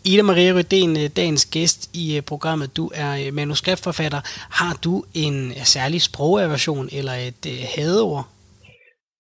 Ida 0.04 0.22
Maria 0.22 0.60
Rødén, 0.60 0.98
øh, 0.98 1.10
dagens 1.16 1.44
gæst 1.44 1.90
i 1.92 2.16
øh, 2.16 2.22
programmet. 2.22 2.76
Du 2.76 2.90
er 2.94 3.32
manuskriptforfatter. 3.32 4.20
Har 4.50 4.74
du 4.84 5.04
en 5.14 5.52
særlig 5.64 6.02
sprogaversion 6.02 6.88
eller 6.92 7.12
et 7.12 7.68
hadeord? 7.76 8.28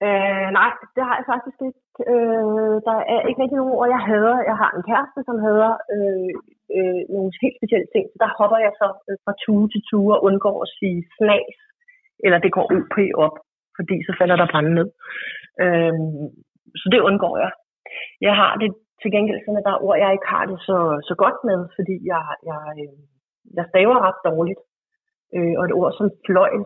Øh, 0.04 0.48
nej, 0.58 0.70
det 0.96 1.02
har 1.08 1.14
jeg 1.18 1.26
faktisk 1.32 1.58
ikke. 1.68 1.82
Øh, 2.12 2.76
der 2.88 2.96
er 3.14 3.20
ikke 3.28 3.40
rigtig 3.42 3.58
nogen 3.60 3.76
ord, 3.78 3.88
jeg 3.94 4.02
hader. 4.08 4.38
Jeg 4.50 4.56
har 4.62 4.70
en 4.72 4.86
kæreste, 4.88 5.20
som 5.28 5.36
hader 5.44 5.72
øh, 5.94 6.32
øh, 6.76 7.02
nogle 7.14 7.30
helt 7.44 7.58
specielle 7.58 7.88
ting. 7.94 8.04
Så 8.08 8.16
der 8.22 8.36
hopper 8.38 8.58
jeg 8.66 8.72
så 8.80 8.88
øh, 9.08 9.16
fra 9.24 9.34
tue 9.42 9.66
til 9.72 9.82
tue 9.90 10.12
og 10.16 10.24
undgår 10.28 10.56
at 10.64 10.72
sige 10.78 10.98
snas, 11.16 11.56
eller 12.24 12.38
det 12.44 12.54
går 12.56 12.66
OP 12.76 12.96
op, 13.24 13.36
fordi 13.76 13.96
så 14.06 14.12
falder 14.20 14.36
der 14.38 14.52
brænde 14.52 14.72
ned. 14.78 14.88
Øh, 15.64 15.98
så 16.80 16.86
det 16.92 17.00
undgår 17.08 17.34
jeg. 17.44 17.52
Jeg 18.26 18.34
har 18.40 18.52
det 18.62 18.70
til 19.02 19.10
gengæld 19.14 19.40
sådan, 19.40 19.60
at 19.60 19.66
der 19.68 19.74
er 19.74 19.84
ord, 19.86 19.98
jeg 20.04 20.12
ikke 20.12 20.32
har 20.34 20.44
det 20.50 20.58
så, 20.68 20.78
så 21.08 21.14
godt 21.24 21.38
med, 21.48 21.60
fordi 21.76 21.96
jeg, 22.12 22.24
jeg, 22.50 22.62
øh, 22.82 22.98
jeg 23.58 23.64
staver 23.70 23.98
ret 24.06 24.20
dårligt. 24.30 24.60
Øh, 25.34 25.54
og 25.58 25.64
et 25.64 25.76
ord 25.80 25.92
som 25.98 26.06
fløjl 26.26 26.62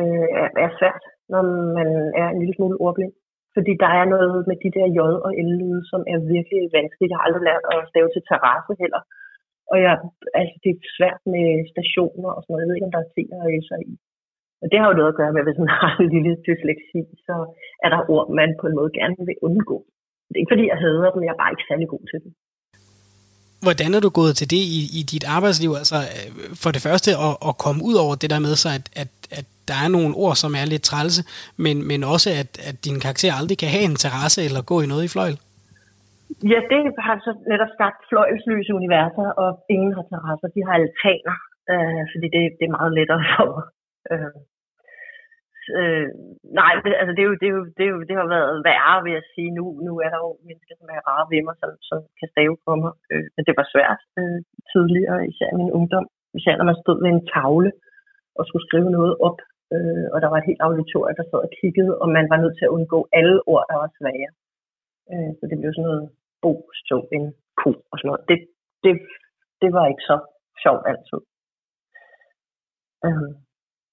øh, 0.00 0.26
er, 0.66 0.70
svært, 0.78 1.04
når 1.32 1.42
man 1.78 1.88
er 2.20 2.26
en 2.28 2.38
lille 2.40 2.54
smule 2.56 2.80
ordblind. 2.86 3.14
Fordi 3.56 3.72
der 3.82 3.90
er 4.00 4.06
noget 4.14 4.38
med 4.48 4.56
de 4.64 4.70
der 4.76 4.86
J 4.96 4.98
og 5.26 5.32
L-lyde, 5.46 5.82
som 5.90 6.00
er 6.12 6.18
virkelig 6.34 6.62
vanskeligt. 6.78 7.10
Jeg 7.10 7.18
har 7.18 7.26
aldrig 7.26 7.44
lært 7.48 7.64
at 7.74 7.88
stave 7.92 8.08
til 8.10 8.22
terrasse 8.30 8.72
heller. 8.82 9.02
Og 9.72 9.76
jeg, 9.84 9.94
altså, 10.40 10.54
det 10.62 10.70
er 10.72 10.94
svært 10.98 11.20
med 11.34 11.46
stationer 11.72 12.30
og 12.36 12.40
sådan 12.40 12.52
noget. 12.52 12.62
Jeg 12.62 12.68
ved 12.68 12.76
ikke, 12.76 12.88
om 12.88 12.94
der 12.94 13.02
er 13.04 13.14
ting 13.16 13.28
og 13.32 13.50
S'er 13.66 13.80
i. 13.92 13.94
Og 14.62 14.66
det 14.70 14.78
har 14.78 14.88
jo 14.88 14.98
noget 14.98 15.12
at 15.12 15.18
gøre 15.20 15.32
med, 15.32 15.42
at 15.42 15.48
hvis 15.48 15.62
man 15.62 15.72
har 15.82 15.92
en 16.02 16.10
lille 16.14 16.34
dysleksi, 16.46 17.00
så 17.26 17.34
er 17.84 17.88
der 17.94 18.08
ord, 18.14 18.26
man 18.40 18.50
på 18.60 18.64
en 18.68 18.78
måde 18.78 18.90
gerne 19.00 19.16
vil 19.28 19.42
undgå. 19.48 19.78
Det 20.28 20.36
er 20.36 20.42
ikke 20.42 20.54
fordi, 20.54 20.66
jeg 20.72 20.82
hader 20.84 21.10
dem, 21.14 21.22
jeg 21.26 21.34
er 21.34 21.42
bare 21.42 21.52
ikke 21.54 21.68
særlig 21.70 21.88
god 21.94 22.04
til 22.10 22.18
dem. 22.24 22.30
Hvordan 23.66 23.90
er 23.96 24.00
du 24.00 24.10
gået 24.20 24.34
til 24.36 24.50
det 24.54 24.62
i, 24.78 24.80
i 24.98 25.00
dit 25.12 25.24
arbejdsliv? 25.36 25.70
Altså 25.82 25.98
øh, 26.16 26.28
for 26.62 26.70
det 26.74 26.82
første 26.86 27.10
at, 27.26 27.34
at 27.48 27.54
komme 27.64 27.80
ud 27.88 27.96
over 28.04 28.14
det 28.22 28.30
der 28.34 28.40
med 28.48 28.54
sig, 28.62 28.72
at, 28.78 28.86
at, 29.02 29.10
at 29.38 29.46
der 29.70 29.76
er 29.84 29.88
nogle 29.96 30.12
ord, 30.24 30.36
som 30.42 30.52
er 30.60 30.64
lidt 30.72 30.84
trælse, 30.90 31.22
men, 31.64 31.76
men 31.90 32.00
også 32.14 32.28
at, 32.40 32.50
at 32.68 32.76
din 32.86 32.98
karakter 33.04 33.32
aldrig 33.40 33.56
kan 33.62 33.70
have 33.76 33.86
en 33.90 34.00
terrasse 34.04 34.40
eller 34.48 34.62
gå 34.70 34.76
i 34.84 34.90
noget 34.92 35.04
i 35.08 35.12
fløjl? 35.14 35.36
Ja, 36.52 36.60
det 36.70 36.78
har 37.06 37.16
så 37.26 37.32
netop 37.52 37.72
skabt 37.76 38.00
fløjlsløse 38.10 38.72
universer, 38.80 39.26
og 39.42 39.50
ingen 39.74 39.92
har 39.96 40.04
terrasser. 40.10 40.48
De 40.56 40.60
har 40.66 40.74
altaner, 40.82 41.36
øh, 41.72 42.02
fordi 42.12 42.26
det, 42.34 42.42
det 42.58 42.64
er 42.66 42.76
meget 42.78 42.92
lettere 42.98 43.22
for. 43.32 43.50
Øh, 44.12 44.36
øh, 45.78 46.06
nej, 46.60 46.72
altså 47.00 47.12
det, 47.16 47.22
er 47.24 47.28
jo, 47.30 47.36
det, 47.40 47.48
er 47.50 47.54
jo, 47.58 47.64
det, 47.76 47.84
er 47.86 47.92
jo, 47.94 48.00
det 48.08 48.16
har 48.20 48.28
været 48.36 48.54
værre, 48.68 48.96
vil 49.04 49.12
jeg 49.18 49.26
sige. 49.34 49.50
Nu, 49.58 49.64
nu 49.86 49.92
er 50.04 50.10
der 50.12 50.20
jo 50.26 50.30
mennesker, 50.48 50.74
som 50.78 50.88
er 50.96 51.00
rare 51.10 51.26
ved 51.32 51.40
mig, 51.46 51.56
som, 51.60 51.70
som 51.88 51.98
kan 52.18 52.28
stave 52.34 52.54
på 52.66 52.72
mig. 52.82 52.92
Øh, 53.12 53.26
men 53.34 53.42
det 53.46 53.54
var 53.58 53.66
svært 53.74 54.00
øh, 54.20 54.40
tidligere, 54.72 55.18
især 55.30 55.48
i 55.52 55.60
min 55.60 55.74
ungdom. 55.78 56.06
Især 56.38 56.54
når 56.56 56.68
man 56.70 56.80
stod 56.82 56.96
ved 57.02 57.10
en 57.12 57.26
tavle 57.34 57.70
og 58.38 58.42
skulle 58.48 58.66
skrive 58.68 58.90
noget 58.98 59.14
op, 59.28 59.38
øh, 59.74 60.06
og 60.12 60.18
der 60.22 60.28
var 60.30 60.38
et 60.38 60.48
helt 60.50 60.64
auditorium, 60.66 61.16
der 61.18 61.26
sad 61.26 61.40
og 61.46 61.52
kiggede, 61.60 61.92
og 62.02 62.08
man 62.16 62.26
var 62.32 62.38
nødt 62.42 62.56
til 62.56 62.66
at 62.66 62.74
undgå 62.76 62.98
alle 63.18 63.36
ord, 63.52 63.64
der 63.70 63.76
var 63.82 63.90
svære. 63.98 64.30
Øh, 65.12 65.30
så 65.38 65.42
det 65.50 65.56
blev 65.60 65.72
sådan 65.72 65.88
noget 65.88 66.04
bo, 66.42 66.52
stå, 66.82 66.96
en 67.16 67.24
ko 67.60 67.70
og 67.90 67.96
sådan 67.98 68.08
noget. 68.10 68.22
Det, 68.30 68.38
det, 68.84 68.94
det 69.62 69.70
var 69.76 69.84
ikke 69.92 70.06
så 70.10 70.16
sjovt 70.62 70.84
altid. 70.90 71.20
Øh, 73.06 73.32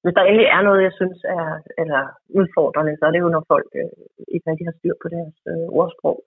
hvis 0.08 0.18
der 0.18 0.26
endelig 0.30 0.50
er 0.58 0.62
noget, 0.68 0.82
jeg 0.88 0.94
synes 1.00 1.20
er 1.38 1.48
eller 1.82 2.02
udfordrende, 2.40 2.98
så 2.98 3.04
er 3.06 3.14
det 3.14 3.24
jo, 3.26 3.30
når 3.36 3.44
folk 3.54 3.70
øh, 3.82 4.02
ikke 4.34 4.48
rigtig 4.50 4.66
har 4.68 4.76
styr 4.80 4.96
på 5.04 5.08
deres 5.16 5.38
øh, 5.52 5.68
ordsprog. 5.80 6.18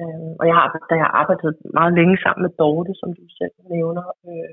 Øh, 0.00 0.30
og 0.40 0.44
jeg 0.48 0.56
har, 0.58 0.66
da 0.88 0.92
jeg 0.96 1.04
har 1.06 1.14
arbejdet 1.22 1.50
meget 1.78 1.92
længe 1.98 2.16
sammen 2.24 2.42
med 2.44 2.52
Dorte, 2.60 2.92
som 3.00 3.10
du 3.18 3.24
selv 3.40 3.56
nævner, 3.74 4.06
øh, 4.28 4.52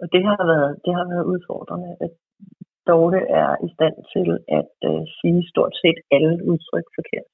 og 0.00 0.06
det 0.14 0.22
har 0.28 0.36
været, 0.52 0.70
det 0.84 0.92
har 0.98 1.06
været 1.12 1.30
udfordrende, 1.32 1.90
at 2.04 2.12
Dorte 2.88 3.20
er 3.42 3.50
i 3.66 3.68
stand 3.76 3.96
til 4.14 4.28
at 4.58 4.74
øh, 4.88 5.02
sige 5.18 5.40
stort 5.52 5.74
set 5.82 5.98
alle 6.16 6.34
udtryk 6.50 6.86
forkert. 6.96 7.28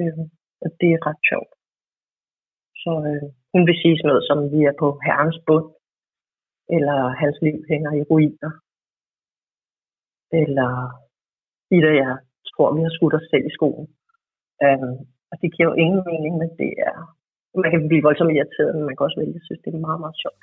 Øh, 0.00 0.24
og 0.64 0.68
det 0.80 0.88
er 0.92 1.00
ret 1.08 1.22
sjovt. 1.30 1.52
Så 2.82 2.92
øh, 3.10 3.26
hun 3.52 3.62
vil 3.68 3.80
sige 3.82 3.96
sådan 3.96 4.08
noget 4.10 4.24
som, 4.28 4.38
vi 4.54 4.60
er 4.70 4.74
på 4.82 4.88
herrens 5.06 5.38
bund, 5.46 5.68
eller 6.76 6.98
hans 7.22 7.36
liv 7.46 7.58
hænger 7.72 7.92
i 8.00 8.02
ruiner, 8.10 8.52
eller 10.40 10.70
Ida, 11.76 11.90
jeg 12.04 12.14
tror, 12.50 12.74
vi 12.76 12.82
har 12.86 12.92
skudt 12.96 13.14
os 13.18 13.26
selv 13.32 13.46
i 13.50 13.56
skoen. 13.56 13.86
Um, 14.66 14.92
og 15.30 15.34
det 15.40 15.48
giver 15.54 15.68
jo 15.70 15.74
ingen 15.84 16.02
mening, 16.10 16.32
men 16.42 16.50
det 16.60 16.72
er, 16.88 16.96
man 17.64 17.70
kan 17.70 17.88
blive 17.90 18.06
voldsomt 18.06 18.34
irriteret, 18.36 18.72
men 18.76 18.84
man 18.88 18.94
kan 18.94 19.06
også 19.06 19.20
vælge, 19.20 19.40
synes, 19.46 19.60
det 19.64 19.70
er 19.74 19.86
meget, 19.88 20.00
meget 20.04 20.18
sjovt. 20.22 20.42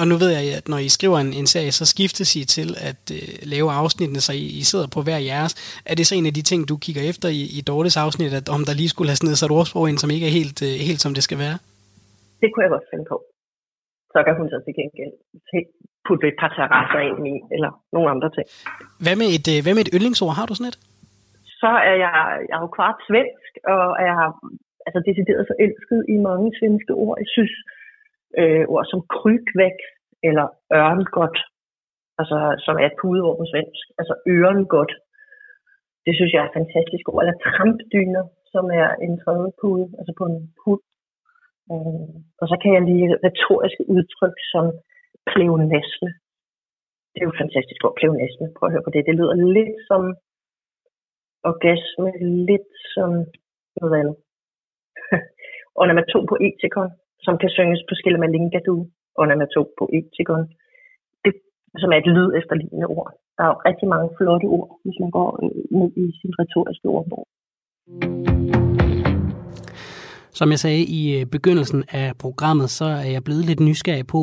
Og 0.00 0.04
nu 0.10 0.14
ved 0.22 0.30
jeg, 0.36 0.44
at 0.60 0.66
når 0.72 0.80
I 0.86 0.88
skriver 0.96 1.18
en, 1.24 1.32
en 1.40 1.48
serie, 1.54 1.72
så 1.80 1.84
skiftes 1.94 2.30
I 2.40 2.42
til 2.56 2.68
at 2.90 3.02
øh, 3.16 3.28
lave 3.54 3.68
afsnittene, 3.80 4.20
så 4.26 4.32
I, 4.42 4.44
I 4.60 4.62
sidder 4.70 4.88
på 4.94 5.00
hver 5.06 5.20
jeres. 5.30 5.52
Er 5.90 5.94
det 5.98 6.04
så 6.06 6.14
en 6.14 6.30
af 6.30 6.34
de 6.38 6.44
ting, 6.50 6.60
du 6.70 6.76
kigger 6.84 7.02
efter 7.10 7.28
i, 7.40 7.42
i 7.58 7.60
Dortes 7.68 7.96
afsnit, 8.04 8.32
at 8.40 8.46
om 8.56 8.62
der 8.68 8.74
lige 8.80 8.92
skulle 8.92 9.10
have 9.10 9.36
sig 9.40 9.46
et 9.46 9.56
ordsprog 9.58 9.84
ind, 9.90 9.98
som 10.02 10.10
ikke 10.14 10.26
er 10.30 10.34
helt, 10.40 10.58
øh, 10.68 10.74
helt 10.88 11.00
som 11.04 11.12
det 11.16 11.22
skal 11.28 11.38
være? 11.44 11.56
Det 12.40 12.48
kunne 12.48 12.64
jeg 12.64 12.72
godt 12.76 12.86
finde 12.92 13.06
på. 13.12 13.16
Så 14.14 14.18
kan 14.24 14.34
hun 14.38 14.46
så 14.52 14.58
til 14.66 14.74
gengæld 14.80 15.14
putte 16.06 16.26
et 16.30 16.36
par 16.40 16.50
terrasser 16.56 17.00
ind 17.08 17.22
i, 17.34 17.36
eller 17.54 17.70
nogle 17.94 18.08
andre 18.14 18.30
ting. 18.36 18.46
Hvad 19.04 19.16
med 19.20 19.28
et, 19.36 19.46
øh, 19.52 19.58
hvad 19.64 19.74
med 19.74 19.84
et 19.84 19.94
yndlingsord? 19.96 20.32
Har 20.38 20.46
du 20.46 20.54
sådan 20.54 20.72
et? 20.72 20.78
Så 21.60 21.70
er 21.90 21.96
jeg, 22.04 22.16
jeg 22.48 22.56
er 22.58 22.64
jo 22.66 22.76
kvart 22.78 22.98
svensk, 23.08 23.52
og 23.74 24.00
jeg 24.08 24.14
har 24.20 24.30
altså 24.86 25.00
decideret 25.08 25.48
forelsket 25.50 26.00
i 26.14 26.16
mange 26.28 26.48
svenske 26.58 26.92
ord. 27.04 27.16
Jeg 27.22 27.30
synes, 27.36 27.54
øh, 28.40 28.64
ord 28.72 28.84
som 28.92 29.00
krykvækst 29.16 29.96
eller 30.28 30.46
ørngodt, 30.80 31.38
altså, 32.20 32.38
som 32.64 32.74
er 32.82 32.86
et 32.88 32.98
pudeord 33.00 33.36
på 33.38 33.46
svensk, 33.52 33.84
altså 34.00 34.14
ørengodt, 34.34 34.94
det 36.06 36.12
synes 36.16 36.32
jeg 36.32 36.42
er 36.44 36.56
fantastisk 36.58 37.04
ord. 37.10 37.20
Eller 37.22 37.42
trampdyner, 37.48 38.24
som 38.54 38.64
er 38.80 38.88
en 39.06 39.14
tredje 39.24 39.50
pude, 39.60 39.86
altså 39.98 40.12
på 40.18 40.24
en 40.30 40.38
hud. 40.62 40.80
Øh, 41.72 42.08
og 42.40 42.46
så 42.50 42.56
kan 42.62 42.70
jeg 42.76 42.82
lide 42.90 43.18
retoriske 43.26 43.84
udtryk 43.94 44.36
som 44.52 44.64
pleonasme. 45.30 46.10
Det 47.12 47.18
er 47.20 47.28
jo 47.30 47.40
fantastisk 47.42 47.80
ord, 47.86 47.96
pleonasme. 48.00 48.46
Prøv 48.56 48.66
at 48.66 48.74
høre 48.74 48.86
på 48.86 48.92
det. 48.94 49.08
Det 49.08 49.14
lyder 49.18 49.34
lidt 49.58 49.74
som 49.88 50.02
orgasme, 51.50 52.08
lidt 52.50 52.70
som 52.94 53.10
noget 53.80 53.94
andet. 54.00 54.16
Ornamaton 55.80 56.26
på 56.30 56.36
etikon, 56.46 56.90
som 57.26 57.34
kan 57.40 57.50
synges 57.56 57.82
på 57.88 57.94
Skillamalinga-du. 58.00 58.74
Ornamaton 59.20 59.68
på 59.78 59.84
etikon. 59.98 60.44
Det, 61.24 61.32
som 61.82 61.92
er 61.92 61.98
et 62.00 62.12
lyd 62.16 62.30
efterlignende 62.40 62.88
ord. 62.96 63.10
Der 63.36 63.42
er 63.44 63.50
jo 63.52 63.58
rigtig 63.68 63.88
mange 63.94 64.08
flotte 64.16 64.46
ord, 64.56 64.68
hvis 64.84 64.98
man 65.02 65.10
går 65.18 65.30
ned 65.78 65.90
i 66.02 66.06
sin 66.20 66.32
retoriske 66.40 66.88
ordbog. 66.96 67.24
Som 70.38 70.50
jeg 70.50 70.58
sagde 70.58 70.82
i 70.98 71.02
øh, 71.16 71.26
begyndelsen 71.26 71.84
af 71.92 72.08
programmet, 72.24 72.70
så 72.70 72.84
er 72.84 73.10
jeg 73.16 73.24
blevet 73.24 73.44
lidt 73.44 73.60
nysgerrig 73.60 74.06
på, 74.06 74.20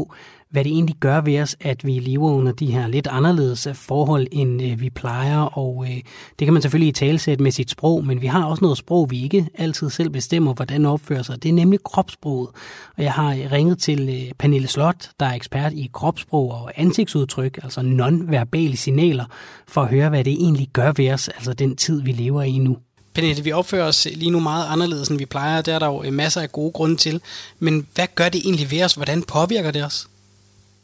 hvad 0.52 0.64
det 0.64 0.72
egentlig 0.72 0.95
gør 1.00 1.22
ved 1.22 1.39
os, 1.39 1.56
at 1.60 1.86
vi 1.86 1.91
lever 1.91 2.32
under 2.32 2.52
de 2.52 2.66
her 2.66 2.88
lidt 2.88 3.08
anderledes 3.08 3.68
øh, 3.68 3.76
forhold, 3.76 4.28
end 4.32 4.62
øh, 4.62 4.82
vi 4.82 4.89
plejer. 4.89 5.39
Og 5.39 5.86
øh, 5.89 5.95
det 6.39 6.45
kan 6.45 6.54
man 6.54 6.62
selvfølgelig 6.62 6.89
i 6.89 6.91
talsæt 6.91 7.39
med 7.39 7.52
sit 7.52 7.70
sprog, 7.70 8.06
men 8.06 8.22
vi 8.22 8.28
har 8.28 8.45
også 8.45 8.62
noget 8.62 8.78
sprog, 8.78 9.12
vi 9.12 9.24
ikke 9.24 9.47
altid 9.54 9.89
selv 9.89 10.10
bestemmer, 10.10 10.54
hvordan 10.54 10.86
opfører 10.86 11.22
sig. 11.22 11.43
Det 11.43 11.50
er 11.50 11.54
nemlig 11.54 11.84
kropssproget. 11.84 12.50
Og 12.97 13.04
jeg 13.04 13.14
har 13.14 13.34
øh, 13.34 13.52
ringet 13.52 13.80
til 13.80 14.10
øh, 14.10 14.32
Pernille 14.39 14.68
Slot, 14.68 15.10
der 15.20 15.26
er 15.26 15.34
ekspert 15.34 15.74
i 15.74 15.89
kropssprog 15.93 16.52
og 16.52 16.72
ansigtsudtryk, 16.76 17.60
altså 17.64 17.82
nonverbale 17.82 18.78
signaler, 18.78 19.26
for 19.68 19.82
at 19.82 19.88
høre, 19.89 20.10
hvad 20.10 20.24
det 20.24 20.34
egentlig 20.34 20.70
gør 20.74 20.91
ved 20.91 21.12
os, 21.12 21.28
altså 21.28 21.54
den 21.54 21.76
tid, 21.76 22.02
vi 22.02 22.12
lever 22.12 22.43
i 22.43 22.58
nu. 22.58 22.78
Pernille, 23.14 23.43
vi 23.43 23.52
opfører 23.52 23.88
os 23.88 24.08
lige 24.16 24.32
nu 24.32 24.39
meget 24.39 24.66
anderledes, 24.70 25.10
end 25.10 25.18
vi 25.18 25.26
plejer. 25.26 25.62
Det 25.62 25.74
er 25.74 25.80
der 25.80 25.88
jo 25.88 26.04
øh, 26.04 26.14
masser 26.14 26.41
af 26.41 26.52
gode 26.52 26.72
grunde 26.72 26.95
til. 26.95 27.22
Men 27.60 27.88
hvad 27.95 28.08
gør 28.16 28.30
det 28.30 28.41
egentlig 28.45 28.72
ved 28.72 28.84
os? 28.84 28.93
Hvordan 28.93 29.24
påvirker 29.24 29.72
det 29.72 29.86
os? 29.86 30.09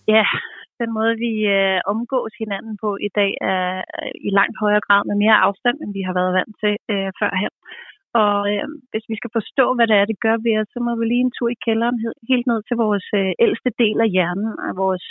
Ja, 0.07 0.25
den 0.81 0.89
måde, 0.97 1.13
vi 1.25 1.33
øh, 1.57 1.79
omgås 1.93 2.33
hinanden 2.41 2.75
på 2.83 2.89
i 3.07 3.09
dag, 3.19 3.31
er 3.41 3.83
i 4.27 4.29
langt 4.39 4.57
højere 4.63 4.85
grad 4.87 5.01
med 5.09 5.15
mere 5.23 5.37
afstand, 5.47 5.77
end 5.83 5.91
vi 5.97 6.01
har 6.07 6.13
været 6.19 6.35
vant 6.39 6.55
til 6.63 6.73
øh, 6.93 7.09
førhen. 7.19 7.53
Og 8.23 8.39
øh, 8.53 8.67
hvis 8.91 9.05
vi 9.11 9.15
skal 9.17 9.31
forstå, 9.37 9.65
hvad 9.75 9.87
det 9.87 9.95
er, 9.97 10.05
det 10.11 10.23
gør 10.25 10.37
ved 10.45 10.55
os, 10.61 10.69
så 10.73 10.79
må 10.85 10.91
vi 10.95 11.05
lige 11.05 11.25
en 11.25 11.35
tur 11.37 11.49
i 11.51 11.61
kælderen 11.65 11.97
helt 12.31 12.47
ned 12.51 12.59
til 12.67 12.75
vores 12.83 13.07
øh, 13.19 13.31
ældste 13.45 13.69
del 13.83 13.97
af 14.05 14.09
hjernen, 14.15 14.51
af 14.69 14.73
vores 14.83 15.05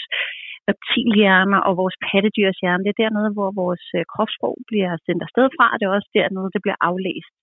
reptilhjerner 0.68 1.60
og 1.68 1.72
vores 1.82 1.96
pattedyrs 2.06 2.58
hjerne. 2.62 2.84
Det 2.84 2.92
er 2.92 3.02
dernede, 3.04 3.30
hvor 3.36 3.50
vores 3.62 3.84
øh, 3.98 4.02
kropssprog 4.12 4.56
bliver 4.70 4.92
sendt 5.06 5.22
afsted 5.26 5.46
fra. 5.56 5.66
Det 5.78 5.84
er 5.84 5.96
også 5.98 6.10
dernede, 6.18 6.54
det 6.54 6.62
bliver 6.64 6.78
aflæst. 6.88 7.34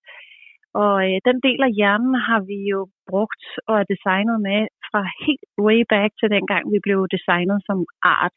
Og 0.84 0.96
øh, 1.08 1.18
den 1.28 1.38
del 1.48 1.62
af 1.68 1.76
hjernen 1.80 2.16
har 2.28 2.42
vi 2.52 2.58
jo 2.74 2.80
brugt 3.10 3.44
og 3.68 3.76
er 3.82 3.92
designet 3.94 4.38
med 4.48 4.62
fra 4.88 5.02
helt 5.26 5.50
way 5.68 5.80
back 5.94 6.12
til 6.20 6.30
dengang, 6.36 6.64
vi 6.74 6.80
blev 6.86 7.00
designet 7.16 7.60
som 7.68 7.80
art. 8.18 8.36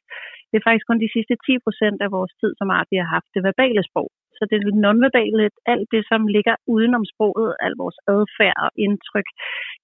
Det 0.49 0.57
er 0.57 0.66
faktisk 0.66 0.87
kun 0.89 1.05
de 1.05 1.14
sidste 1.16 1.35
10 1.47 1.64
procent 1.64 1.99
af 2.07 2.11
vores 2.16 2.32
tid 2.41 2.53
som 2.59 2.68
art, 2.76 2.89
vi 2.93 2.99
har 3.03 3.11
haft 3.16 3.30
det 3.35 3.43
verbale 3.49 3.82
sprog. 3.89 4.09
Så 4.37 4.43
det 4.49 4.57
er 4.57 4.82
nonverbale, 4.87 5.45
alt 5.72 5.89
det, 5.95 6.03
som 6.11 6.20
ligger 6.37 6.55
udenom 6.74 7.05
sproget, 7.12 7.51
al 7.64 7.74
vores 7.82 7.99
adfærd 8.14 8.59
og 8.64 8.70
indtryk, 8.87 9.28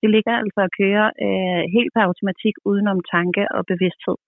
det 0.01 0.09
ligger 0.15 0.35
altså 0.43 0.61
at 0.67 0.75
køre 0.81 1.07
øh, 1.25 1.63
helt 1.77 1.93
per 1.95 2.05
automatik 2.09 2.55
udenom 2.71 2.99
tanke 3.15 3.45
og 3.57 3.63
bevidsthed. 3.73 4.19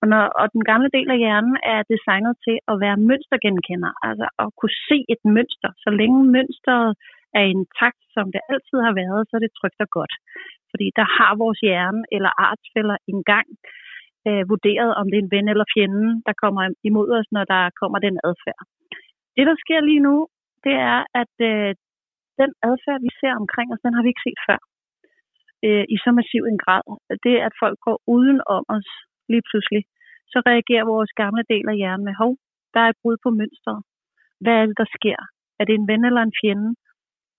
Og, 0.00 0.06
når, 0.12 0.22
og 0.40 0.46
den 0.54 0.64
gamle 0.70 0.90
del 0.96 1.08
af 1.14 1.18
hjernen 1.24 1.56
er 1.74 1.80
designet 1.92 2.34
til 2.46 2.56
at 2.70 2.76
være 2.84 3.02
mønstergenkender, 3.08 3.92
altså 4.08 4.26
at 4.42 4.48
kunne 4.58 4.76
se 4.88 4.98
et 5.14 5.22
mønster. 5.36 5.70
Så 5.84 5.88
længe 6.00 6.20
mønstret 6.36 6.88
er 7.38 7.44
intakt, 7.54 7.56
en 7.56 7.66
takt, 7.80 8.02
som 8.16 8.26
det 8.34 8.42
altid 8.52 8.78
har 8.86 8.94
været, 9.02 9.20
så 9.28 9.32
er 9.36 9.42
det 9.44 9.56
trygt 9.58 9.80
og 9.84 9.90
godt. 9.98 10.14
Fordi 10.70 10.86
der 10.98 11.06
har 11.18 11.32
vores 11.42 11.60
hjerne 11.66 12.02
eller 12.16 12.32
artsfælder 12.48 12.98
engang 13.12 13.48
øh, 14.28 14.42
vurderet, 14.52 14.90
om 15.00 15.06
det 15.10 15.16
er 15.18 15.24
en 15.24 15.34
ven 15.36 15.48
eller 15.52 15.66
fjende, 15.74 16.06
der 16.26 16.34
kommer 16.42 16.62
imod 16.88 17.08
os, 17.18 17.28
når 17.36 17.44
der 17.52 17.62
kommer 17.80 17.98
den 18.06 18.16
adfærd. 18.28 18.62
Det, 19.36 19.44
der 19.50 19.56
sker 19.64 19.80
lige 19.80 20.04
nu, 20.08 20.16
det 20.66 20.76
er, 20.92 21.00
at 21.22 21.34
øh, 21.50 21.70
den 22.40 22.50
adfærd, 22.68 23.00
vi 23.06 23.10
ser 23.20 23.32
omkring 23.42 23.68
os, 23.72 23.84
den 23.84 23.94
har 23.94 24.02
vi 24.02 24.10
ikke 24.12 24.26
set 24.28 24.40
før 24.48 24.60
øh, 25.66 25.84
i 25.94 25.96
så 26.04 26.10
massiv 26.18 26.42
en 26.52 26.60
grad. 26.64 26.84
Det, 27.26 27.36
at 27.46 27.54
folk 27.62 27.78
går 27.86 27.98
uden 28.14 28.38
om 28.56 28.64
os 28.76 28.88
lige 29.32 29.46
pludselig, 29.48 29.82
så 30.32 30.38
reagerer 30.50 30.90
vores 30.94 31.12
gamle 31.22 31.44
del 31.52 31.66
af 31.72 31.76
hjernen 31.80 32.04
med, 32.08 32.14
hov, 32.22 32.32
der 32.74 32.80
er 32.82 32.90
et 32.90 33.00
brud 33.02 33.16
på 33.24 33.30
mønstret. 33.40 33.80
Hvad 34.42 34.54
er 34.60 34.66
det, 34.66 34.76
der 34.82 34.88
sker? 34.98 35.18
Er 35.60 35.64
det 35.64 35.74
en 35.74 35.88
ven 35.90 36.04
eller 36.08 36.22
en 36.24 36.38
fjende? 36.40 36.68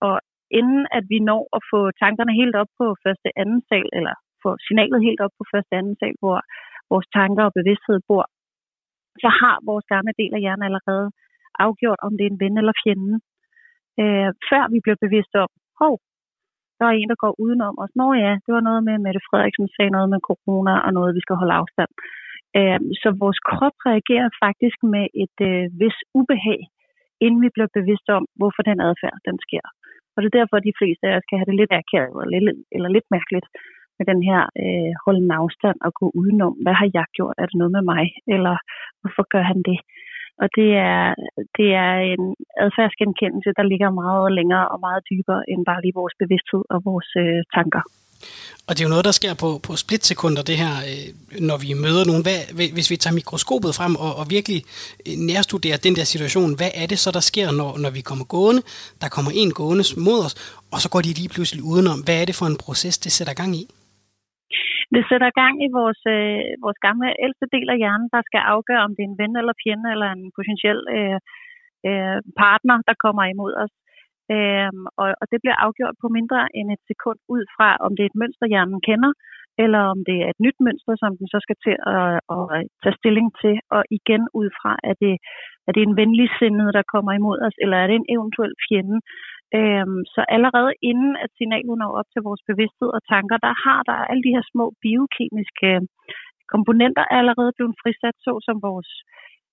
Og 0.08 0.16
inden 0.58 0.82
at 0.96 1.04
vi 1.12 1.18
når 1.30 1.42
at 1.56 1.62
få 1.72 1.80
tankerne 2.02 2.34
helt 2.40 2.56
op 2.62 2.70
på 2.80 2.86
første 3.04 3.28
anden 3.40 3.60
sal, 3.68 3.88
eller 3.98 4.14
få 4.42 4.50
signalet 4.64 5.00
helt 5.08 5.20
op 5.26 5.34
på 5.38 5.44
første 5.52 5.72
anden 5.78 5.96
sal, 6.00 6.14
hvor 6.22 6.38
vores 6.92 7.06
tanker 7.18 7.44
og 7.48 7.56
bevidsthed 7.58 7.98
bor, 8.08 8.24
så 9.22 9.28
har 9.40 9.56
vores 9.70 9.86
gamle 9.92 10.12
del 10.20 10.32
af 10.34 10.42
hjernen 10.44 10.68
allerede 10.68 11.06
afgjort, 11.64 12.00
om 12.06 12.12
det 12.16 12.24
er 12.24 12.32
en 12.32 12.42
ven 12.44 12.56
eller 12.60 12.74
fjende. 12.82 13.14
Øh, 14.02 14.30
før 14.50 14.64
vi 14.72 14.78
bliver 14.84 15.04
bevidste 15.04 15.36
om, 15.44 15.50
hov, 15.80 15.94
der 16.78 16.86
er 16.88 16.94
en, 16.96 17.10
der 17.12 17.22
går 17.24 17.34
udenom 17.44 17.74
os. 17.82 17.92
Nå 18.00 18.06
ja, 18.24 18.32
det 18.44 18.52
var 18.56 18.64
noget 18.68 18.82
med, 18.88 18.94
Mette 18.98 19.20
Frederiksen 19.28 19.68
sagde 19.76 19.94
noget 19.96 20.08
med 20.14 20.20
corona 20.28 20.74
og 20.86 20.90
noget, 20.98 21.16
vi 21.16 21.24
skal 21.24 21.36
holde 21.40 21.58
afstand. 21.60 21.90
Øh, 22.58 22.80
så 23.02 23.08
vores 23.22 23.40
krop 23.50 23.76
reagerer 23.90 24.28
faktisk 24.44 24.78
med 24.94 25.04
et 25.24 25.38
øh, 25.50 25.64
vis 25.80 25.98
ubehag, 26.18 26.60
inden 27.24 27.40
vi 27.44 27.50
bliver 27.54 27.76
bevidste 27.78 28.10
om, 28.18 28.24
hvorfor 28.38 28.62
den 28.70 28.78
adfærd, 28.88 29.16
den 29.28 29.36
sker. 29.46 29.66
Og 30.14 30.18
det 30.18 30.28
er 30.28 30.38
derfor, 30.40 30.56
at 30.56 30.68
de 30.68 30.78
fleste 30.80 31.04
af 31.08 31.16
os 31.16 31.26
kan 31.28 31.38
have 31.38 31.50
det 31.50 31.60
lidt 31.60 31.74
akavet 31.80 32.20
eller 32.24 32.40
lidt, 32.46 32.60
eller 32.76 32.88
lidt 32.96 33.08
mærkeligt 33.16 33.48
med 33.98 34.04
den 34.12 34.20
her 34.28 34.40
øh, 34.62 34.92
holden 35.04 35.30
afstand 35.40 35.78
og 35.86 35.92
gå 36.00 36.06
udenom. 36.20 36.54
Hvad 36.64 36.76
har 36.80 36.88
jeg 36.98 37.06
gjort? 37.16 37.36
Er 37.38 37.46
det 37.46 37.60
noget 37.60 37.72
med 37.76 37.84
mig? 37.92 38.04
Eller 38.34 38.54
hvorfor 39.00 39.24
gør 39.34 39.44
han 39.50 39.60
det? 39.70 39.78
Og 40.42 40.48
det 40.58 40.70
er, 40.92 41.04
det 41.58 41.68
er 41.84 41.92
en 42.14 42.24
adfærdsgenkendelse, 42.64 43.50
der 43.58 43.64
ligger 43.72 43.90
meget 44.04 44.32
længere 44.38 44.66
og 44.72 44.78
meget 44.86 45.02
dybere 45.10 45.42
end 45.50 45.60
bare 45.70 45.82
lige 45.82 45.98
vores 46.00 46.14
bevidsthed 46.22 46.64
og 46.74 46.78
vores 46.90 47.10
øh, 47.24 47.40
tanker. 47.56 47.82
Og 48.66 48.70
det 48.72 48.80
er 48.80 48.88
jo 48.88 48.94
noget, 48.94 49.08
der 49.10 49.18
sker 49.20 49.34
på, 49.44 49.48
på 49.66 49.72
splitsekunder, 49.82 50.42
det 50.50 50.56
her, 50.62 50.74
øh, 50.90 51.06
når 51.48 51.56
vi 51.64 51.68
møder 51.84 52.04
nogen. 52.10 52.24
Hvad, 52.26 52.38
hvis 52.76 52.90
vi 52.92 52.96
tager 53.02 53.18
mikroskopet 53.20 53.72
frem 53.78 53.94
og, 54.04 54.12
og 54.20 54.24
virkelig 54.36 54.60
øh, 55.06 55.16
nærstuderer 55.30 55.78
den 55.86 55.94
der 55.98 56.06
situation, 56.14 56.50
hvad 56.60 56.72
er 56.82 56.86
det 56.92 56.98
så, 57.04 57.10
der 57.16 57.24
sker, 57.30 57.48
når, 57.60 57.70
når 57.84 57.90
vi 57.96 58.02
kommer 58.10 58.24
gående? 58.34 58.62
Der 59.02 59.08
kommer 59.14 59.30
en 59.42 59.50
gående 59.60 59.84
mod 60.06 60.18
os, 60.26 60.34
og 60.74 60.78
så 60.82 60.88
går 60.92 61.02
de 61.06 61.12
lige 61.20 61.32
pludselig 61.34 61.62
udenom. 61.72 61.98
Hvad 62.06 62.16
er 62.20 62.26
det 62.28 62.36
for 62.40 62.46
en 62.52 62.60
proces, 62.64 62.94
det 63.04 63.12
sætter 63.18 63.34
gang 63.42 63.52
i? 63.62 63.64
Det 64.94 65.02
sætter 65.10 65.30
gang 65.42 65.54
i 65.66 65.68
vores, 65.78 66.00
øh, 66.16 66.40
vores 66.64 66.78
gamle 66.86 67.08
ældste 67.24 67.46
del 67.54 67.68
af 67.74 67.78
hjernen, 67.82 68.08
der 68.14 68.22
skal 68.28 68.42
afgøre, 68.54 68.84
om 68.86 68.92
det 68.96 69.02
er 69.02 69.10
en 69.10 69.20
ven 69.22 69.34
eller 69.40 69.54
fjende 69.62 69.88
eller 69.94 70.08
en 70.16 70.24
potentiel 70.38 70.80
øh, 70.96 71.18
øh, 71.88 72.18
partner, 72.42 72.76
der 72.88 72.94
kommer 73.04 73.24
imod 73.34 73.52
os. 73.64 73.74
Øhm, 74.34 74.84
og, 75.00 75.08
og 75.20 75.26
det 75.30 75.38
bliver 75.42 75.58
afgjort 75.64 75.96
på 76.02 76.08
mindre 76.16 76.40
end 76.58 76.66
et 76.70 76.82
sekund 76.90 77.18
ud 77.34 77.42
fra, 77.54 77.68
om 77.84 77.90
det 77.96 78.02
er 78.02 78.10
et 78.10 78.20
mønster, 78.22 78.46
hjernen 78.52 78.80
kender, 78.88 79.12
eller 79.64 79.82
om 79.92 79.98
det 80.08 80.16
er 80.24 80.28
et 80.30 80.40
nyt 80.46 80.58
mønster, 80.66 80.94
som 81.02 81.12
den 81.18 81.28
så 81.34 81.38
skal 81.42 81.58
til 81.66 81.76
at, 81.94 82.12
at 82.34 82.42
tage 82.82 82.98
stilling 83.00 83.28
til. 83.42 83.54
Og 83.74 83.82
igen 83.98 84.22
ud 84.40 84.48
fra, 84.58 84.72
at 84.90 84.96
det, 85.04 85.14
er 85.66 85.72
det 85.72 85.82
en 85.82 85.98
venlig 86.00 86.28
sindet, 86.38 86.74
der 86.76 86.90
kommer 86.92 87.12
imod 87.12 87.38
os, 87.46 87.56
eller 87.62 87.76
er 87.78 87.86
det 87.86 87.96
en 87.96 88.12
eventuel 88.14 88.54
fjende. 88.66 88.98
Øhm, 89.58 90.00
så 90.14 90.20
allerede 90.36 90.72
inden 90.90 91.12
at 91.24 91.30
signalet 91.36 91.76
når 91.78 91.98
op 92.00 92.08
til 92.12 92.22
vores 92.28 92.42
bevidsthed 92.50 92.90
og 92.96 93.02
tanker, 93.12 93.36
der 93.46 93.54
har 93.64 93.80
der 93.90 93.98
alle 94.10 94.22
de 94.26 94.34
her 94.36 94.44
små 94.52 94.66
biokemiske 94.82 95.70
øh, 95.76 95.82
komponenter 96.54 97.04
allerede 97.18 97.52
blevet 97.56 97.78
frisat, 97.82 98.16
såsom 98.26 98.56
vores 98.68 98.90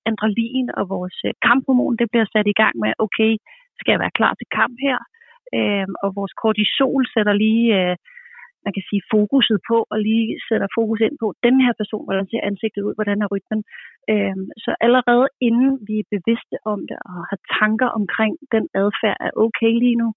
adrenalin 0.09 0.67
og 0.79 0.83
vores 0.95 1.17
øh, 1.27 1.33
kamphormon, 1.47 1.97
det 2.01 2.07
bliver 2.11 2.27
sat 2.33 2.47
i 2.53 2.59
gang 2.61 2.73
med, 2.83 2.91
okay, 3.05 3.31
skal 3.79 3.91
jeg 3.93 4.03
være 4.03 4.17
klar 4.19 4.33
til 4.35 4.47
kamp 4.59 4.75
her? 4.87 4.97
Øh, 5.57 5.87
og 6.03 6.09
vores 6.19 6.33
kortisol 6.41 7.03
sætter 7.13 7.33
lige, 7.45 7.65
øh, 7.79 7.95
man 8.65 8.73
kan 8.75 8.85
sige, 8.89 9.07
fokuset 9.13 9.59
på, 9.69 9.77
og 9.91 9.97
lige 10.07 10.27
sætter 10.47 10.67
fokus 10.77 10.99
ind 11.05 11.15
på 11.23 11.27
den 11.45 11.55
her 11.65 11.73
person, 11.81 12.05
hvordan 12.05 12.27
ser 12.27 12.47
ansigtet 12.49 12.81
ud, 12.87 12.93
hvordan 12.97 13.21
er 13.23 13.31
rytmen. 13.33 13.61
Øh, 14.11 14.37
så 14.63 14.71
allerede 14.85 15.27
inden 15.47 15.71
vi 15.87 15.95
er 15.99 16.11
bevidste 16.15 16.57
om 16.73 16.79
det, 16.89 16.97
og 17.07 17.15
har 17.29 17.39
tanker 17.59 17.89
omkring 17.99 18.33
den 18.55 18.65
adfærd 18.81 19.17
er 19.27 19.31
okay 19.45 19.73
lige 19.83 19.99
nu, 20.03 20.09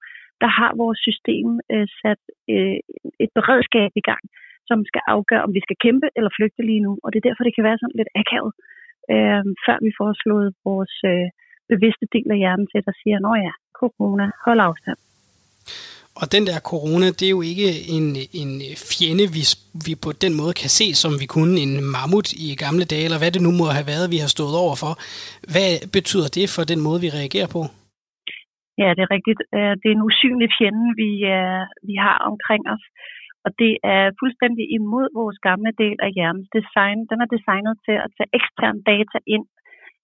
der 0.43 0.51
har 0.59 0.73
vores 0.83 0.99
system 1.09 1.49
øh, 1.73 1.87
sat 2.01 2.23
øh, 2.55 2.79
et 3.25 3.31
beredskab 3.39 3.91
i 4.01 4.07
gang, 4.11 4.25
som 4.69 4.79
skal 4.91 5.03
afgøre, 5.15 5.45
om 5.47 5.55
vi 5.57 5.63
skal 5.67 5.79
kæmpe 5.85 6.09
eller 6.17 6.31
flygte 6.39 6.63
lige 6.71 6.85
nu. 6.87 6.93
Og 7.03 7.09
det 7.09 7.19
er 7.19 7.29
derfor, 7.29 7.45
det 7.45 7.55
kan 7.55 7.69
være 7.69 7.81
sådan 7.81 7.99
lidt 8.01 8.13
akavet, 8.23 8.53
øh, 9.13 9.45
før 9.67 9.77
vi 9.87 9.91
får 9.99 10.11
slået 10.23 10.49
vores 10.69 10.97
øh, 11.13 11.29
bevidste 11.73 12.07
del 12.15 12.29
af 12.35 12.39
hjernen 12.43 12.67
til, 12.73 12.81
der 12.89 12.95
siger, 13.01 13.17
nå 13.27 13.33
ja, 13.47 13.53
corona, 13.81 14.27
hold 14.47 14.61
afstand. 14.69 14.99
Og 16.21 16.27
den 16.35 16.45
der 16.49 16.59
corona, 16.73 17.07
det 17.19 17.27
er 17.27 17.37
jo 17.39 17.43
ikke 17.53 17.69
en, 17.97 18.07
en 18.43 18.51
fjende, 18.91 19.25
vi, 19.37 19.43
vi 19.87 19.93
på 20.05 20.11
den 20.25 20.33
måde 20.41 20.55
kan 20.63 20.71
se, 20.79 20.87
som 21.03 21.13
vi 21.23 21.27
kunne 21.35 21.55
en 21.67 21.75
mammut 21.95 22.29
i 22.47 22.49
gamle 22.65 22.85
dage, 22.93 23.07
eller 23.07 23.21
hvad 23.23 23.33
det 23.35 23.43
nu 23.47 23.53
må 23.61 23.67
have 23.79 23.91
været, 23.93 24.13
vi 24.15 24.19
har 24.25 24.31
stået 24.37 24.55
over 24.65 24.77
for. 24.83 24.93
Hvad 25.53 25.71
betyder 25.97 26.29
det 26.39 26.47
for 26.55 26.65
den 26.73 26.81
måde, 26.87 26.99
vi 27.05 27.09
reagerer 27.19 27.51
på? 27.57 27.63
Ja, 28.83 28.89
det 28.97 29.03
er 29.05 29.15
rigtigt. 29.17 29.41
Øh, 29.57 29.75
det 29.81 29.87
er 29.89 29.97
en 29.97 30.07
usynlig 30.11 30.51
fjende, 30.59 30.87
vi, 31.03 31.11
øh, 31.35 31.63
vi 31.89 31.95
har 32.07 32.19
omkring 32.31 32.63
os. 32.75 32.85
Og 33.45 33.51
det 33.63 33.73
er 33.95 34.05
fuldstændig 34.23 34.65
imod 34.79 35.07
vores 35.21 35.39
gamle 35.49 35.73
del 35.83 35.97
af 36.07 36.11
hjernens 36.17 36.51
design. 36.59 36.99
Den 37.11 37.19
er 37.25 37.29
designet 37.37 37.75
til 37.87 37.97
at 38.05 38.11
tage 38.17 38.33
ekstern 38.39 38.79
data 38.91 39.19
ind 39.35 39.47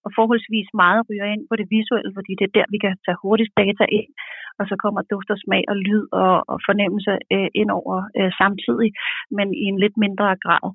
og 0.05 0.09
forholdsvis 0.17 0.69
meget 0.83 1.01
ryger 1.09 1.27
ind 1.33 1.43
på 1.49 1.55
det 1.59 1.67
visuelle, 1.73 2.11
fordi 2.17 2.31
det 2.39 2.45
er 2.47 2.55
der, 2.57 2.67
vi 2.73 2.79
kan 2.83 2.93
tage 3.05 3.21
hurtigst 3.23 3.53
data 3.63 3.85
ind, 3.99 4.09
og 4.59 4.63
så 4.69 4.75
kommer 4.83 5.01
duft 5.11 5.29
og 5.33 5.39
smag 5.43 5.63
og 5.71 5.77
lyd 5.85 6.05
og, 6.23 6.35
og 6.51 6.57
fornemmelse 6.69 7.13
øh, 7.35 7.49
ind 7.61 7.71
over 7.79 7.97
øh, 8.17 8.31
samtidig, 8.41 8.89
men 9.37 9.47
i 9.63 9.65
en 9.71 9.79
lidt 9.83 9.97
mindre 10.05 10.27
grad. 10.45 10.65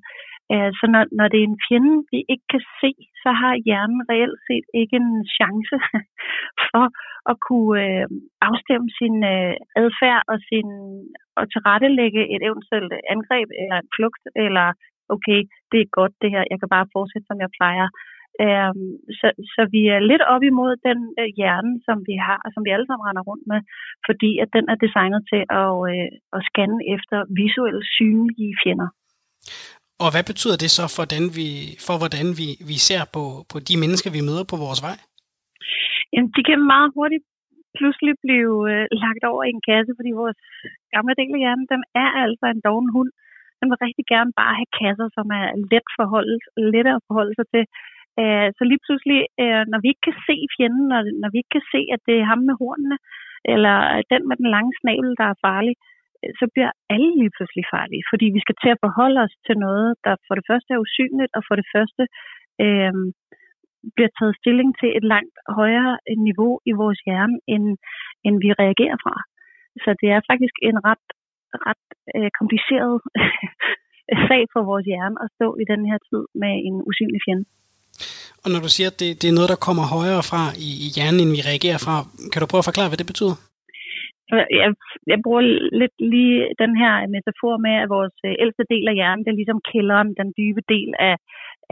Øh, 0.53 0.71
så 0.79 0.85
når, 0.93 1.03
når 1.19 1.27
det 1.31 1.39
er 1.39 1.47
en 1.51 1.63
fjende, 1.67 1.95
vi 2.11 2.19
ikke 2.33 2.47
kan 2.53 2.63
se, 2.81 2.91
så 3.23 3.29
har 3.41 3.63
hjernen 3.65 4.01
reelt 4.11 4.39
set 4.47 4.65
ikke 4.81 4.95
en 5.03 5.13
chance 5.37 5.75
for 6.67 6.85
at 7.31 7.35
kunne 7.47 7.75
øh, 7.85 8.07
afstemme 8.47 8.87
sin 8.99 9.15
øh, 9.33 9.53
adfærd 9.81 10.21
og 10.31 10.37
sin 10.49 10.69
og 11.39 11.45
tilrettelægge 11.53 12.23
et 12.35 12.41
eventuelt 12.49 12.91
angreb 13.13 13.49
eller 13.61 13.77
en 13.79 13.89
flugt 13.95 14.23
eller 14.45 14.67
okay, 15.15 15.39
det 15.71 15.79
er 15.81 15.95
godt 15.99 16.13
det 16.21 16.29
her, 16.33 16.43
jeg 16.51 16.59
kan 16.59 16.73
bare 16.75 16.91
fortsætte, 16.95 17.27
som 17.27 17.39
jeg 17.43 17.51
plejer. 17.59 17.87
Øhm, 18.43 18.89
så, 19.19 19.27
så 19.55 19.61
vi 19.75 19.81
er 19.95 20.07
lidt 20.11 20.23
op 20.33 20.43
imod 20.51 20.71
den 20.87 20.99
øh, 21.21 21.29
hjerne, 21.37 21.73
som 21.87 21.97
vi 22.09 22.15
har, 22.27 22.39
som 22.53 22.61
vi 22.65 22.73
alle 22.75 22.87
sammen 22.87 23.07
render 23.07 23.23
rundt 23.29 23.45
med, 23.51 23.59
fordi 24.07 24.31
at 24.43 24.49
den 24.57 24.65
er 24.71 24.77
designet 24.85 25.21
til 25.31 25.41
at, 25.63 25.73
øh, 25.91 26.07
at 26.35 26.41
scanne 26.49 26.79
efter 26.95 27.17
visuelle 27.41 27.83
synlige 27.95 28.55
fjender. 28.61 28.89
Og 30.03 30.09
hvad 30.13 30.25
betyder 30.31 30.57
det 30.63 30.71
så 30.77 30.83
for, 30.95 31.01
hvordan 31.01 31.23
vi, 31.37 31.47
for 31.87 31.95
hvordan 32.01 32.27
vi, 32.39 32.47
vi 32.71 32.77
ser 32.87 33.03
på, 33.15 33.23
på 33.51 33.57
de 33.67 33.75
mennesker, 33.83 34.09
vi 34.17 34.27
møder 34.29 34.45
på 34.51 34.57
vores 34.65 34.81
vej? 34.87 34.97
Jamen, 36.13 36.31
de 36.35 36.41
kan 36.47 36.59
meget 36.73 36.89
hurtigt 36.97 37.25
pludselig 37.77 38.13
blive 38.25 38.55
øh, 38.71 38.85
lagt 39.03 39.23
over 39.31 39.43
i 39.45 39.55
en 39.57 39.65
kasse, 39.69 39.91
fordi 39.97 40.11
vores 40.21 40.39
gamle 40.95 41.13
del 41.19 41.35
af 41.35 41.41
hjernen, 41.43 41.67
den 41.73 41.81
er 42.03 42.09
altså 42.23 42.45
en 42.49 42.63
doven 42.67 42.89
hund. 42.95 43.11
Den 43.59 43.67
vil 43.69 43.83
rigtig 43.85 44.05
gerne 44.13 44.31
bare 44.41 44.53
have 44.59 44.71
kasser, 44.81 45.07
som 45.17 45.27
er 45.39 45.45
let 45.71 45.87
forholdet, 45.97 46.41
lette 46.73 46.91
at 46.97 47.05
forholde 47.07 47.35
sig 47.39 47.47
til. 47.53 47.63
Øh, 48.21 48.47
så 48.57 48.63
lige 48.71 48.83
pludselig, 48.85 49.19
øh, 49.43 49.63
når 49.71 49.79
vi 49.81 49.87
ikke 49.89 50.05
kan 50.09 50.19
se 50.27 50.35
fjenden, 50.55 50.89
og 50.97 51.01
når 51.21 51.29
vi 51.31 51.37
ikke 51.39 51.55
kan 51.57 51.67
se, 51.73 51.81
at 51.95 52.01
det 52.07 52.15
er 52.17 52.29
ham 52.31 52.41
med 52.47 52.55
hornene, 52.61 52.97
eller 53.53 53.77
den 54.11 54.21
med 54.29 54.35
den 54.41 54.49
lange 54.55 54.73
snabel, 54.79 55.11
der 55.21 55.27
er 55.29 55.41
farlig, 55.47 55.75
øh, 56.21 56.31
så 56.39 56.45
bliver 56.53 56.71
alle 56.93 57.11
lige 57.21 57.35
pludselig 57.35 57.65
farlige. 57.73 58.07
Fordi 58.11 58.25
vi 58.35 58.41
skal 58.45 58.57
til 58.63 58.71
at 58.73 58.81
forholde 58.85 59.19
os 59.25 59.35
til 59.47 59.55
noget, 59.65 59.89
der 60.05 60.13
for 60.27 60.35
det 60.37 60.45
første 60.49 60.69
er 60.73 60.83
usynligt, 60.85 61.31
og 61.37 61.41
for 61.47 61.55
det 61.61 61.67
første 61.75 62.03
øh, 62.63 62.95
bliver 63.95 64.11
taget 64.17 64.39
stilling 64.41 64.69
til 64.79 64.89
et 64.97 65.05
langt 65.13 65.37
højere 65.59 65.93
niveau 66.27 66.53
i 66.69 66.71
vores 66.81 66.99
hjerne, 67.07 67.37
end, 67.53 67.65
end 68.25 68.35
vi 68.45 68.49
reagerer 68.63 68.97
fra. 69.05 69.15
Så 69.83 69.89
det 70.01 70.09
er 70.15 70.27
faktisk 70.31 70.55
en 70.69 70.77
ret, 70.89 71.05
ret 71.67 71.85
øh, 72.15 72.29
kompliceret 72.39 72.95
sag 74.27 74.43
for 74.53 74.61
vores 74.69 74.85
hjerne 74.91 75.17
at 75.23 75.29
stå 75.35 75.47
i 75.63 75.65
den 75.71 75.81
her 75.89 75.99
tid 76.09 76.23
med 76.41 76.53
en 76.67 76.77
usynlig 76.89 77.21
fjende. 77.25 77.45
Og 78.45 78.49
når 78.53 78.61
du 78.65 78.69
siger, 78.75 78.89
at 78.91 78.99
det, 79.01 79.09
det 79.21 79.27
er 79.29 79.37
noget, 79.37 79.53
der 79.53 79.65
kommer 79.67 79.85
højere 79.97 80.23
fra 80.31 80.43
i, 80.67 80.69
i 80.85 80.87
hjernen, 80.95 81.21
end 81.21 81.35
vi 81.35 81.41
reagerer 81.49 81.79
fra, 81.85 81.95
kan 82.31 82.39
du 82.39 82.47
prøve 82.51 82.63
at 82.63 82.69
forklare, 82.69 82.89
hvad 82.91 83.01
det 83.01 83.11
betyder? 83.13 83.35
Jeg, 84.61 84.69
jeg 85.11 85.19
bruger 85.25 85.43
lidt 85.81 85.95
lige 86.13 86.37
den 86.63 86.73
her 86.81 86.93
metafor 87.15 87.55
med, 87.65 87.75
at 87.83 87.91
vores 87.97 88.17
øh, 88.27 88.33
ældste 88.43 88.63
del 88.73 88.85
af 88.91 88.97
hjernen, 88.99 89.23
det 89.23 89.31
er 89.31 89.41
ligesom 89.41 89.65
kælderen, 89.71 90.09
den 90.21 90.29
dybe 90.39 90.61
del 90.73 90.89
af, 91.09 91.15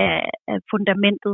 af, 0.05 0.19
af 0.51 0.57
fundamentet, 0.71 1.34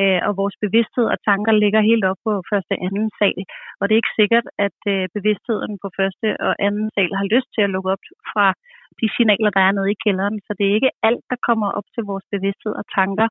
øh, 0.00 0.20
og 0.26 0.32
vores 0.40 0.56
bevidsthed 0.64 1.06
og 1.14 1.18
tanker 1.28 1.52
ligger 1.62 1.88
helt 1.90 2.04
op 2.10 2.20
på 2.26 2.32
første 2.50 2.72
og 2.76 2.82
anden 2.86 3.08
sal. 3.18 3.40
Og 3.78 3.84
det 3.84 3.92
er 3.92 4.02
ikke 4.02 4.18
sikkert, 4.20 4.46
at 4.66 4.80
øh, 4.94 5.02
bevidstheden 5.16 5.72
på 5.82 5.88
første 5.98 6.28
og 6.46 6.52
anden 6.66 6.88
sal 6.94 7.12
har 7.20 7.26
lyst 7.34 7.48
til 7.52 7.62
at 7.64 7.72
lukke 7.74 7.90
op 7.94 8.04
fra 8.32 8.46
de 9.00 9.06
signaler, 9.14 9.50
der 9.56 9.62
er 9.68 9.72
nede 9.76 9.90
i 9.92 10.00
kælderen. 10.04 10.36
Så 10.46 10.52
det 10.58 10.64
er 10.66 10.74
ikke 10.78 10.96
alt, 11.08 11.24
der 11.32 11.38
kommer 11.48 11.68
op 11.78 11.88
til 11.94 12.02
vores 12.10 12.26
bevidsthed 12.34 12.72
og 12.80 12.84
tanker 12.98 13.28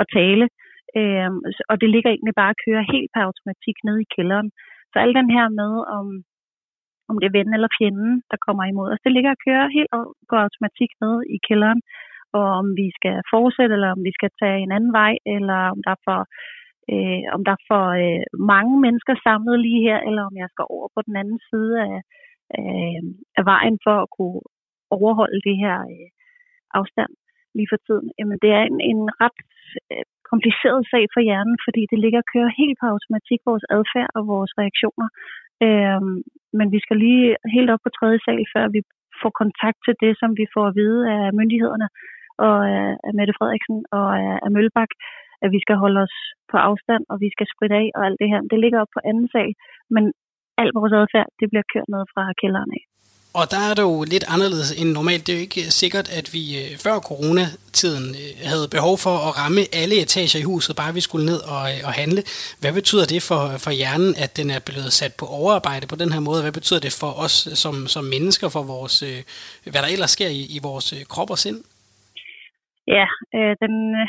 og 0.00 0.04
tale. 0.18 0.44
Øh, 0.44 0.65
Øh, 0.98 1.30
og 1.70 1.74
det 1.80 1.88
ligger 1.90 2.10
egentlig 2.10 2.36
bare 2.40 2.54
at 2.54 2.62
køre 2.66 2.90
helt 2.94 3.10
per 3.14 3.22
automatik 3.28 3.76
ned 3.88 3.96
i 4.00 4.10
kælderen. 4.16 4.48
Så 4.92 4.96
al 5.04 5.12
den 5.20 5.30
her 5.36 5.46
med, 5.60 5.72
om, 5.98 6.06
om 7.10 7.14
det 7.18 7.26
er 7.28 7.36
ven 7.38 7.54
eller 7.56 7.76
fjenden, 7.78 8.12
der 8.30 8.38
kommer 8.46 8.64
imod 8.64 8.88
os, 8.92 9.04
det 9.04 9.12
ligger 9.12 9.30
at 9.32 9.44
køre 9.46 9.64
helt 9.76 9.90
på 10.30 10.34
automatik 10.46 10.90
ned 11.04 11.16
i 11.36 11.38
kælderen 11.48 11.80
og 12.38 12.46
om 12.60 12.66
vi 12.80 12.86
skal 12.98 13.16
fortsætte, 13.32 13.74
eller 13.76 13.90
om 13.96 14.02
vi 14.08 14.12
skal 14.18 14.30
tage 14.42 14.58
en 14.62 14.72
anden 14.76 14.92
vej, 15.00 15.14
eller 15.34 15.58
om 15.74 15.78
der 15.86 15.92
er 15.96 16.02
for, 16.08 16.20
øh, 16.92 17.22
om 17.34 17.40
der 17.46 17.52
er 17.58 17.62
for 17.70 17.84
øh, 18.02 18.24
mange 18.52 18.74
mennesker 18.84 19.14
samlet 19.26 19.56
lige 19.66 19.82
her, 19.88 19.98
eller 20.08 20.22
om 20.28 20.34
jeg 20.42 20.48
skal 20.50 20.66
over 20.76 20.88
på 20.94 21.00
den 21.08 21.14
anden 21.20 21.40
side 21.50 21.72
af, 21.88 21.96
øh, 22.58 23.02
af 23.38 23.44
vejen 23.52 23.76
for 23.86 23.96
at 24.02 24.12
kunne 24.16 24.40
overholde 24.96 25.40
det 25.48 25.56
her 25.64 25.78
øh, 25.94 26.08
afstand 26.78 27.12
lige 27.56 27.70
for 27.72 27.78
tiden. 27.86 28.08
Jamen, 28.18 28.38
det 28.42 28.50
er 28.58 28.62
en, 28.70 28.78
en 28.90 29.02
ret 29.22 29.40
øh, 29.92 30.04
kompliceret 30.30 30.80
sag 30.92 31.04
for 31.14 31.20
hjernen, 31.28 31.56
fordi 31.66 31.82
det 31.90 31.98
ligger 32.04 32.20
og 32.22 32.30
kører 32.32 32.58
helt 32.60 32.76
på 32.80 32.86
automatik, 32.94 33.40
vores 33.50 33.66
adfærd 33.76 34.10
og 34.18 34.22
vores 34.34 34.52
reaktioner. 34.60 35.08
Øhm, 35.66 36.16
men 36.58 36.66
vi 36.74 36.78
skal 36.84 36.96
lige 37.04 37.28
helt 37.54 37.70
op 37.74 37.82
på 37.84 37.90
tredje 37.98 38.20
sal, 38.24 38.42
før 38.54 38.64
vi 38.76 38.80
får 39.22 39.32
kontakt 39.42 39.78
til 39.86 39.94
det, 40.02 40.12
som 40.20 40.30
vi 40.40 40.46
får 40.54 40.64
at 40.68 40.76
vide 40.80 41.00
af 41.16 41.22
myndighederne 41.38 41.88
og 42.46 42.56
af 43.08 43.12
Mette 43.18 43.34
Frederiksen 43.38 43.78
og 43.98 44.08
af 44.46 44.50
Mølbak, 44.56 44.92
at 45.44 45.50
vi 45.54 45.60
skal 45.64 45.76
holde 45.84 46.00
os 46.06 46.16
på 46.50 46.56
afstand, 46.68 47.02
og 47.10 47.16
vi 47.24 47.28
skal 47.34 47.46
spritte 47.54 47.76
af 47.82 47.88
og 47.96 48.02
alt 48.06 48.18
det 48.20 48.28
her. 48.32 48.40
Det 48.52 48.58
ligger 48.60 48.78
op 48.82 48.92
på 48.94 49.00
anden 49.10 49.28
sal, 49.34 49.52
men 49.94 50.04
alt 50.60 50.74
vores 50.78 50.92
adfærd, 51.00 51.28
det 51.40 51.46
bliver 51.50 51.66
kørt 51.72 51.88
ned 51.94 52.02
fra 52.12 52.22
kælderen 52.40 52.72
af. 52.78 52.82
Og 53.40 53.44
der 53.50 53.62
er 53.70 53.74
det 53.74 53.82
jo 53.82 54.04
lidt 54.12 54.24
anderledes 54.34 54.70
end 54.80 54.90
normalt. 54.92 55.26
Det 55.26 55.32
er 55.32 55.36
jo 55.36 55.46
ikke 55.48 55.60
øh, 55.64 55.70
sikkert, 55.82 56.08
at 56.18 56.26
vi 56.36 56.42
øh, 56.60 56.70
før 56.84 56.96
coronatiden 57.08 58.06
øh, 58.22 58.30
havde 58.50 58.68
behov 58.76 58.94
for 59.04 59.14
at 59.26 59.32
ramme 59.40 59.62
alle 59.80 59.96
etager 60.04 60.38
i 60.40 60.48
huset, 60.52 60.76
bare 60.76 60.94
vi 60.94 61.00
skulle 61.00 61.26
ned 61.26 61.40
og, 61.54 61.62
og 61.88 61.92
handle. 62.02 62.22
Hvad 62.60 62.72
betyder 62.78 63.06
det 63.12 63.22
for, 63.28 63.42
for 63.64 63.72
hjernen, 63.80 64.10
at 64.24 64.30
den 64.38 64.48
er 64.56 64.60
blevet 64.68 64.92
sat 65.00 65.14
på 65.20 65.26
overarbejde 65.26 65.86
på 65.86 65.96
den 66.02 66.12
her 66.14 66.20
måde? 66.28 66.42
Hvad 66.42 66.56
betyder 66.58 66.80
det 66.86 66.92
for 67.02 67.12
os 67.24 67.36
som, 67.62 67.74
som 67.94 68.04
mennesker, 68.04 68.48
for 68.48 68.62
vores, 68.62 68.94
hvad 69.72 69.80
der 69.82 69.90
ellers 69.94 70.10
sker 70.16 70.28
i, 70.28 70.42
i 70.56 70.58
vores 70.68 70.94
krop 71.12 71.30
og 71.30 71.38
sind? 71.38 71.58
Ja, 72.96 73.06
øh, 73.36 73.52
den, 73.62 73.74
øh, 74.02 74.08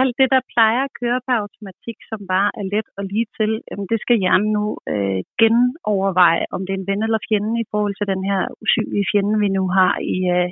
alt 0.00 0.14
det, 0.20 0.28
der 0.34 0.48
plejer 0.54 0.82
at 0.84 0.94
køre 1.00 1.20
på 1.26 1.30
automatik, 1.42 1.98
som 2.10 2.20
bare 2.32 2.50
er 2.60 2.64
let 2.74 2.88
og 2.98 3.02
lige 3.12 3.28
til, 3.38 3.50
jamen, 3.68 3.86
det 3.92 3.98
skal 4.00 4.20
hjernen 4.22 4.50
nu 4.58 4.64
øh, 4.92 5.20
genoverveje, 5.42 6.44
om 6.54 6.60
det 6.62 6.72
er 6.72 6.80
en 6.80 6.90
ven 6.90 7.02
eller 7.06 7.26
fjende 7.28 7.54
i 7.60 7.70
forhold 7.72 7.94
til 7.96 8.10
den 8.12 8.22
her 8.30 8.40
usynlige 8.62 9.08
fjende, 9.10 9.34
vi 9.44 9.48
nu 9.58 9.64
har 9.78 9.94
i, 10.16 10.18
øh, 10.36 10.50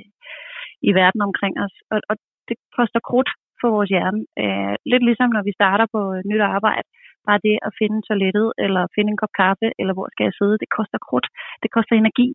i 0.87 0.89
verden 0.99 1.21
omkring 1.29 1.55
os. 1.65 1.75
Og, 1.93 1.99
og 2.09 2.15
det 2.47 2.57
koster 2.77 3.01
krudt 3.09 3.31
for 3.61 3.69
vores 3.75 3.89
hjerne. 3.93 4.21
Øh, 4.43 4.75
lidt 4.91 5.03
ligesom 5.09 5.29
når 5.35 5.43
vi 5.47 5.57
starter 5.59 5.87
på 5.95 6.01
øh, 6.15 6.21
nyt 6.29 6.43
arbejde. 6.57 6.87
Bare 7.27 7.45
det 7.47 7.57
at 7.67 7.75
finde 7.79 7.99
toilettet, 8.07 8.47
eller 8.65 8.83
finde 8.95 9.09
en 9.11 9.21
kop 9.21 9.33
kaffe, 9.41 9.67
eller 9.79 9.93
hvor 9.95 10.07
skal 10.11 10.25
jeg 10.27 10.37
sidde, 10.39 10.61
det 10.63 10.75
koster 10.77 10.99
krudt. 11.07 11.27
Det 11.63 11.69
koster 11.75 11.95
energi. 11.95 12.27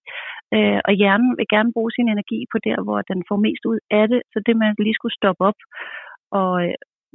Øh, 0.55 0.81
og 0.89 0.93
hjernen 1.01 1.31
vil 1.39 1.53
gerne 1.55 1.75
bruge 1.77 1.93
sin 1.97 2.09
energi 2.15 2.39
på 2.53 2.57
der, 2.67 2.79
hvor 2.87 2.99
den 3.11 3.21
får 3.29 3.39
mest 3.47 3.63
ud 3.73 3.81
af 3.99 4.05
det. 4.13 4.21
Så 4.33 4.39
det 4.47 4.55
man 4.57 4.75
lige 4.87 4.99
skulle 4.99 5.19
stoppe 5.21 5.43
op. 5.51 5.61
Og 6.41 6.53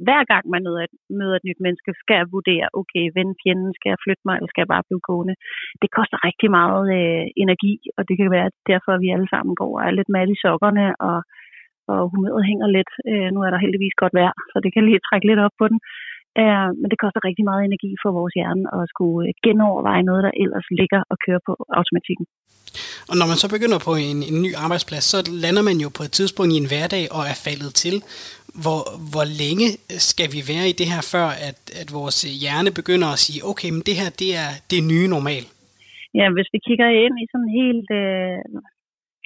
hver 0.06 0.22
gang 0.32 0.44
man 0.54 0.62
møder 0.66 0.82
et, 0.86 0.94
møder 1.18 1.36
et 1.36 1.46
nyt 1.48 1.60
menneske, 1.64 1.90
skal 2.02 2.16
jeg 2.20 2.32
vurdere, 2.36 2.66
okay, 2.80 3.04
ven 3.16 3.30
fjenden, 3.42 3.72
skal 3.78 3.90
jeg 3.92 4.02
flytte 4.04 4.24
mig, 4.26 4.34
eller 4.36 4.50
skal 4.50 4.62
jeg 4.62 4.72
bare 4.74 4.86
blive 4.88 5.06
gående? 5.08 5.34
Det 5.82 5.90
koster 5.96 6.18
rigtig 6.28 6.48
meget 6.60 6.84
øh, 6.98 7.24
energi, 7.44 7.74
og 7.96 8.02
det 8.08 8.14
kan 8.20 8.30
være 8.36 8.48
derfor, 8.72 8.90
at 8.94 9.02
vi 9.04 9.14
alle 9.14 9.28
sammen 9.32 9.54
går 9.60 9.72
og 9.78 9.84
er 9.86 9.96
lidt 9.98 10.14
mat 10.16 10.28
i 10.34 10.40
sokkerne, 10.44 10.86
og, 11.08 11.18
og 11.92 12.00
humøret 12.12 12.48
hænger 12.50 12.68
lidt. 12.76 12.92
Øh, 13.10 13.28
nu 13.34 13.38
er 13.46 13.50
der 13.50 13.64
heldigvis 13.64 14.00
godt 14.02 14.14
vejr, 14.18 14.34
så 14.50 14.56
det 14.64 14.70
kan 14.72 14.84
lige 14.84 15.06
trække 15.08 15.26
lidt 15.28 15.44
op 15.46 15.56
på 15.60 15.66
den. 15.72 15.78
Øh, 16.40 16.68
men 16.80 16.88
det 16.90 16.98
koster 17.02 17.20
rigtig 17.28 17.44
meget 17.50 17.62
energi 17.64 17.90
for 18.02 18.10
vores 18.18 18.34
hjerne 18.38 18.64
at 18.76 18.82
skulle 18.92 19.20
øh, 19.28 19.34
genoverveje 19.46 20.08
noget, 20.10 20.22
der 20.26 20.32
ellers 20.44 20.66
ligger 20.80 21.00
og 21.10 21.16
kører 21.24 21.42
på 21.48 21.52
automatikken. 21.78 22.26
Og 23.10 23.14
når 23.18 23.26
man 23.30 23.38
så 23.42 23.48
begynder 23.54 23.78
på 23.88 23.92
en, 24.06 24.18
en 24.30 24.38
ny 24.46 24.50
arbejdsplads, 24.64 25.04
så 25.12 25.18
lander 25.44 25.62
man 25.68 25.76
jo 25.84 25.88
på 25.98 26.02
et 26.06 26.12
tidspunkt 26.18 26.52
i 26.52 26.58
en 26.62 26.70
hverdag 26.72 27.04
og 27.16 27.22
er 27.32 27.36
faldet 27.46 27.72
til. 27.82 27.96
Hvor, 28.64 28.80
hvor 29.12 29.26
længe 29.42 29.68
skal 30.10 30.28
vi 30.34 30.40
være 30.52 30.66
i 30.72 30.78
det 30.80 30.88
her, 30.92 31.02
før 31.14 31.28
at, 31.48 31.58
at 31.80 31.88
vores 31.98 32.18
hjerne 32.42 32.70
begynder 32.80 33.08
at 33.12 33.22
sige, 33.24 33.40
okay, 33.50 33.70
men 33.74 33.82
det 33.88 33.96
her, 34.00 34.08
det 34.22 34.30
er 34.44 34.50
det 34.72 34.80
nye 34.92 35.08
normal? 35.16 35.44
Ja, 36.18 36.26
hvis 36.36 36.48
vi 36.54 36.58
kigger 36.68 36.88
ind 37.04 37.14
i 37.22 37.26
sådan 37.30 37.46
en 37.48 37.56
helt 37.62 37.90
øh, 38.02 38.40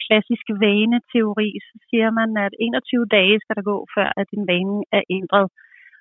klassisk 0.04 0.46
vaneteori, 0.64 1.48
så 1.68 1.74
siger 1.88 2.08
man, 2.18 2.30
at 2.46 2.52
21 2.60 3.06
dage 3.16 3.36
skal 3.42 3.56
der 3.58 3.66
gå, 3.72 3.78
før 3.94 4.08
at 4.20 4.26
din 4.32 4.44
vane 4.50 4.78
er 4.98 5.02
ændret. 5.18 5.46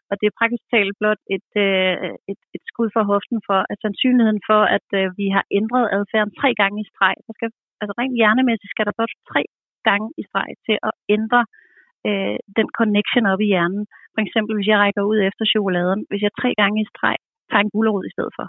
Og 0.10 0.14
det 0.20 0.26
er 0.28 0.38
praktisk 0.40 0.66
talt 0.74 0.96
blot 1.00 1.22
et, 1.36 1.50
øh, 1.68 2.12
et, 2.32 2.42
et 2.56 2.64
skud 2.72 2.90
for 2.96 3.04
hoften 3.12 3.40
for, 3.48 3.60
at 3.72 3.78
sandsynligheden 3.84 4.42
for, 4.50 4.62
at 4.78 4.88
øh, 5.00 5.06
vi 5.20 5.28
har 5.36 5.46
ændret 5.60 5.86
adfærden 5.98 6.34
tre 6.42 6.50
gange 6.62 6.78
i 6.84 6.90
streg, 6.92 7.16
der 7.28 7.34
skal, 7.38 7.50
altså 7.82 7.94
rent 8.00 8.16
hjernemæssigt 8.20 8.74
skal 8.74 8.86
der 8.88 8.98
blot 8.98 9.14
tre 9.32 9.44
gange 9.90 10.08
i 10.22 10.24
streg 10.30 10.50
til 10.68 10.78
at 10.88 10.94
ændre 11.18 11.42
øh, 11.46 11.65
Øh, 12.08 12.38
den 12.58 12.68
connection 12.80 13.26
op 13.34 13.42
i 13.46 13.50
hjernen. 13.54 13.84
For 14.14 14.22
eksempel, 14.26 14.54
hvis 14.56 14.70
jeg 14.72 14.82
rækker 14.84 15.04
ud 15.12 15.20
efter 15.30 15.44
chokoladen, 15.54 16.02
hvis 16.10 16.22
jeg 16.26 16.32
tre 16.42 16.50
gange 16.62 16.78
i 16.82 16.90
streg 16.92 17.18
tager 17.50 17.64
en 17.64 17.74
gulerod 17.76 18.06
i 18.08 18.14
stedet 18.16 18.34
for, 18.38 18.48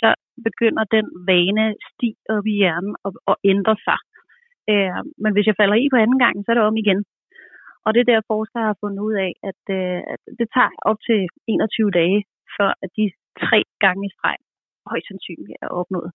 så 0.00 0.08
begynder 0.48 0.84
den 0.96 1.06
vane 1.28 1.66
sti 1.88 2.10
op 2.36 2.46
i 2.52 2.54
hjernen 2.60 2.94
og, 3.04 3.12
og 3.30 3.36
ændre 3.52 3.76
sig. 3.86 4.00
Øh, 4.72 5.02
men 5.22 5.32
hvis 5.32 5.46
jeg 5.48 5.58
falder 5.60 5.76
i 5.78 5.86
på 5.92 5.98
anden 6.04 6.18
gang, 6.24 6.34
så 6.40 6.48
er 6.50 6.56
det 6.56 6.70
om 6.70 6.82
igen. 6.84 7.00
Og 7.84 7.90
det 7.94 8.00
er 8.00 8.10
der 8.10 8.30
forskere 8.32 8.68
har 8.70 8.76
fundet 8.82 9.02
ud 9.08 9.14
af, 9.26 9.32
at, 9.50 9.62
øh, 9.78 10.00
at 10.14 10.22
det 10.38 10.48
tager 10.54 10.72
op 10.90 10.98
til 11.08 11.20
21 11.48 11.90
dage, 12.00 12.18
før 12.56 12.70
at 12.84 12.90
de 12.98 13.06
tre 13.44 13.60
gange 13.84 14.02
i 14.06 14.14
streg 14.16 14.38
højst 14.90 15.08
sandsynligt 15.08 15.58
er 15.62 15.70
opnået. 15.80 16.10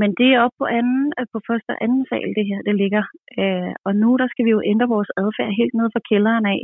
Men 0.00 0.10
det 0.18 0.28
er 0.32 0.42
op 0.46 0.54
på, 0.60 0.64
anden, 0.78 1.04
øh, 1.18 1.26
på 1.32 1.38
første 1.48 1.70
og 1.74 1.80
anden 1.84 2.04
sal, 2.10 2.28
det 2.38 2.46
her 2.50 2.60
det 2.68 2.74
ligger. 2.82 3.04
Øh, 3.40 3.72
og 3.86 3.92
nu 4.02 4.08
der 4.20 4.28
skal 4.30 4.44
vi 4.46 4.50
jo 4.56 4.62
ændre 4.72 4.94
vores 4.94 5.10
adfærd 5.22 5.58
helt 5.60 5.74
ned 5.74 5.88
fra 5.94 6.06
kælderen 6.10 6.46
af. 6.54 6.60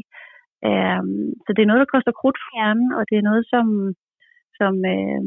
Øh, 0.68 1.02
så 1.44 1.50
det 1.52 1.62
er 1.62 1.70
noget, 1.70 1.82
der 1.82 1.94
koster 1.94 2.12
krudt 2.20 2.38
for 2.40 2.50
hjernen, 2.56 2.88
og 2.98 3.02
det 3.08 3.16
er 3.16 3.28
noget, 3.30 3.44
som, 3.52 3.66
som 4.58 4.74
øh, 4.94 5.22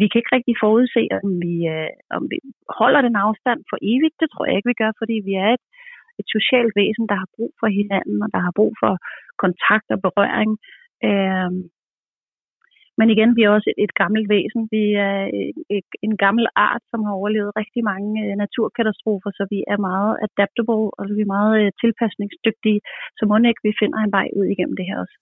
vi 0.00 0.06
kan 0.08 0.20
ikke 0.20 0.34
rigtig 0.36 0.54
forudse, 0.64 1.02
om 1.18 1.28
vi, 1.44 1.54
øh, 1.74 1.92
om 2.16 2.22
vi 2.30 2.38
holder 2.80 3.00
den 3.06 3.16
afstand 3.26 3.60
for 3.70 3.78
evigt. 3.92 4.20
Det 4.20 4.28
tror 4.30 4.44
jeg 4.46 4.56
ikke, 4.56 4.70
vi 4.72 4.80
gør, 4.82 4.92
fordi 5.00 5.16
vi 5.28 5.34
er 5.46 5.50
et 5.56 5.64
et 6.20 6.28
socialt 6.36 6.72
væsen, 6.80 7.06
der 7.10 7.16
har 7.22 7.28
brug 7.36 7.52
for 7.60 7.68
hinanden, 7.78 8.18
og 8.24 8.28
der 8.34 8.40
har 8.46 8.52
brug 8.58 8.72
for 8.82 8.92
kontakt 9.44 9.88
og 9.94 9.98
berøring. 10.06 10.50
Øh, 11.08 11.50
men 12.98 13.06
igen, 13.14 13.30
vi 13.36 13.42
er 13.42 13.50
også 13.56 13.68
et, 13.72 13.78
et 13.86 13.94
gammelt 14.02 14.26
væsen. 14.34 14.62
Vi 14.74 14.84
er 15.08 15.18
øh, 15.36 15.52
et, 15.78 15.88
en 16.06 16.14
gammel 16.24 16.46
art, 16.68 16.82
som 16.90 17.00
har 17.06 17.14
overlevet 17.20 17.56
rigtig 17.60 17.82
mange 17.92 18.10
øh, 18.24 18.34
naturkatastrofer, 18.42 19.30
så 19.38 19.44
vi 19.52 19.58
er 19.72 19.78
meget 19.90 20.12
adaptable, 20.26 20.84
og 20.98 21.02
vi 21.18 21.22
er 21.26 21.34
meget 21.36 21.54
øh, 21.60 21.68
tilpasningsdygtige. 21.82 22.80
Så 23.18 23.22
må 23.28 23.34
ikke, 23.50 23.66
vi 23.68 23.80
finder 23.82 23.98
en 24.00 24.14
vej 24.18 24.28
ud 24.38 24.46
igennem 24.54 24.76
det 24.78 24.86
her 24.90 24.98
også 25.04 25.16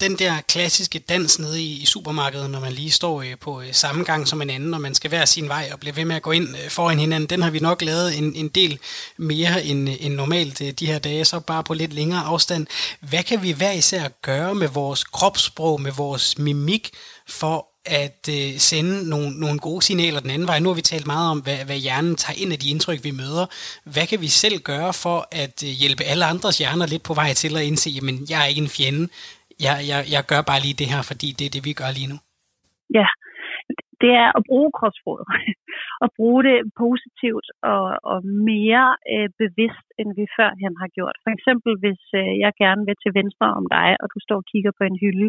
den 0.00 0.18
der 0.18 0.40
klassiske 0.40 0.98
dans 0.98 1.38
nede 1.38 1.62
i, 1.62 1.82
i 1.82 1.86
supermarkedet, 1.86 2.50
når 2.50 2.60
man 2.60 2.72
lige 2.72 2.90
står 2.90 3.22
øh, 3.22 3.38
på 3.40 3.60
øh, 3.60 3.68
samme 3.72 4.04
gang 4.04 4.28
som 4.28 4.42
en 4.42 4.50
anden, 4.50 4.74
og 4.74 4.80
man 4.80 4.94
skal 4.94 5.10
være 5.10 5.26
sin 5.26 5.48
vej 5.48 5.68
og 5.72 5.80
blive 5.80 5.96
ved 5.96 6.04
med 6.04 6.16
at 6.16 6.22
gå 6.22 6.30
ind 6.30 6.56
øh, 6.64 6.70
foran 6.70 6.98
hinanden, 6.98 7.30
den 7.30 7.42
har 7.42 7.50
vi 7.50 7.58
nok 7.58 7.82
lavet 7.82 8.18
en, 8.18 8.34
en 8.36 8.48
del 8.48 8.78
mere 9.16 9.64
end, 9.64 9.88
øh, 9.90 9.96
end 10.00 10.14
normalt 10.14 10.60
øh, 10.60 10.70
de 10.70 10.86
her 10.86 10.98
dage, 10.98 11.24
så 11.24 11.40
bare 11.40 11.64
på 11.64 11.74
lidt 11.74 11.92
længere 11.92 12.20
afstand. 12.20 12.66
Hvad 13.00 13.22
kan 13.22 13.42
vi 13.42 13.50
hver 13.50 13.72
især 13.72 14.08
gøre 14.22 14.54
med 14.54 14.68
vores 14.68 15.04
kropssprog, 15.04 15.80
med 15.80 15.92
vores 15.92 16.38
mimik, 16.38 16.90
for 17.28 17.66
at 17.84 18.28
øh, 18.30 18.58
sende 18.58 19.08
nogle, 19.08 19.30
nogle 19.30 19.58
gode 19.58 19.82
signaler 19.82 20.20
den 20.20 20.30
anden 20.30 20.48
vej. 20.48 20.58
Nu 20.58 20.68
har 20.68 20.74
vi 20.74 20.82
talt 20.82 21.06
meget 21.06 21.30
om, 21.30 21.38
hvad, 21.38 21.56
hvad 21.56 21.76
hjernen 21.76 22.16
tager 22.16 22.36
ind 22.36 22.52
af 22.52 22.58
de 22.58 22.70
indtryk, 22.70 23.04
vi 23.04 23.10
møder. 23.10 23.46
Hvad 23.84 24.06
kan 24.06 24.20
vi 24.20 24.28
selv 24.28 24.60
gøre 24.60 24.92
for 24.92 25.28
at 25.30 25.62
øh, 25.64 25.70
hjælpe 25.70 26.04
alle 26.04 26.24
andres 26.24 26.58
hjerner 26.58 26.86
lidt 26.86 27.02
på 27.02 27.14
vej 27.14 27.34
til 27.34 27.56
at 27.56 27.62
indse, 27.62 28.00
at 28.02 28.30
jeg 28.30 28.42
er 28.42 28.46
ikke 28.46 28.60
en 28.60 28.68
fjende, 28.68 29.08
jeg, 29.66 29.76
jeg, 29.90 30.00
jeg 30.14 30.22
gør 30.30 30.40
bare 30.50 30.60
lige 30.64 30.80
det 30.80 30.88
her, 30.92 31.02
fordi 31.10 31.28
det 31.38 31.44
er 31.46 31.54
det, 31.56 31.62
vi 31.68 31.72
gør 31.80 31.90
lige 31.98 32.10
nu? 32.12 32.18
Ja, 32.98 33.08
det 34.02 34.12
er 34.24 34.28
at 34.38 34.42
bruge 34.50 34.70
kropsproget. 34.78 35.26
at 36.04 36.10
bruge 36.18 36.42
det 36.48 36.58
positivt 36.84 37.46
og, 37.72 37.86
og 38.12 38.18
mere 38.50 38.88
øh, 39.14 39.28
bevidst, 39.42 39.86
end 40.00 40.08
vi 40.20 40.24
førhen 40.36 40.74
har 40.82 40.90
gjort. 40.96 41.16
For 41.24 41.30
eksempel, 41.36 41.72
hvis 41.82 42.02
øh, 42.20 42.32
jeg 42.44 42.52
gerne 42.62 42.82
vil 42.88 42.96
til 43.02 43.12
venstre 43.20 43.46
om 43.58 43.64
dig, 43.76 43.88
og 44.02 44.06
du 44.14 44.18
står 44.26 44.38
og 44.42 44.48
kigger 44.52 44.72
på 44.78 44.82
en 44.90 45.00
hylde 45.02 45.28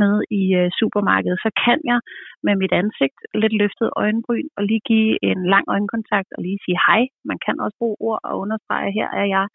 nede 0.00 0.20
i 0.40 0.42
øh, 0.60 0.68
supermarkedet, 0.80 1.38
så 1.46 1.50
kan 1.64 1.78
jeg 1.90 1.98
med 2.46 2.54
mit 2.62 2.74
ansigt, 2.82 3.18
lidt 3.42 3.54
løftet 3.62 3.88
øjenbryn, 4.02 4.48
og 4.56 4.62
lige 4.70 4.84
give 4.90 5.12
en 5.30 5.40
lang 5.54 5.66
øjenkontakt 5.74 6.30
og 6.36 6.40
lige 6.46 6.60
sige 6.64 6.78
hej. 6.86 7.02
Man 7.30 7.38
kan 7.44 7.56
også 7.64 7.76
bruge 7.80 7.96
ord 8.08 8.20
og 8.28 8.32
understrege, 8.42 8.96
her 8.98 9.08
er 9.20 9.26
jeg 9.36 9.46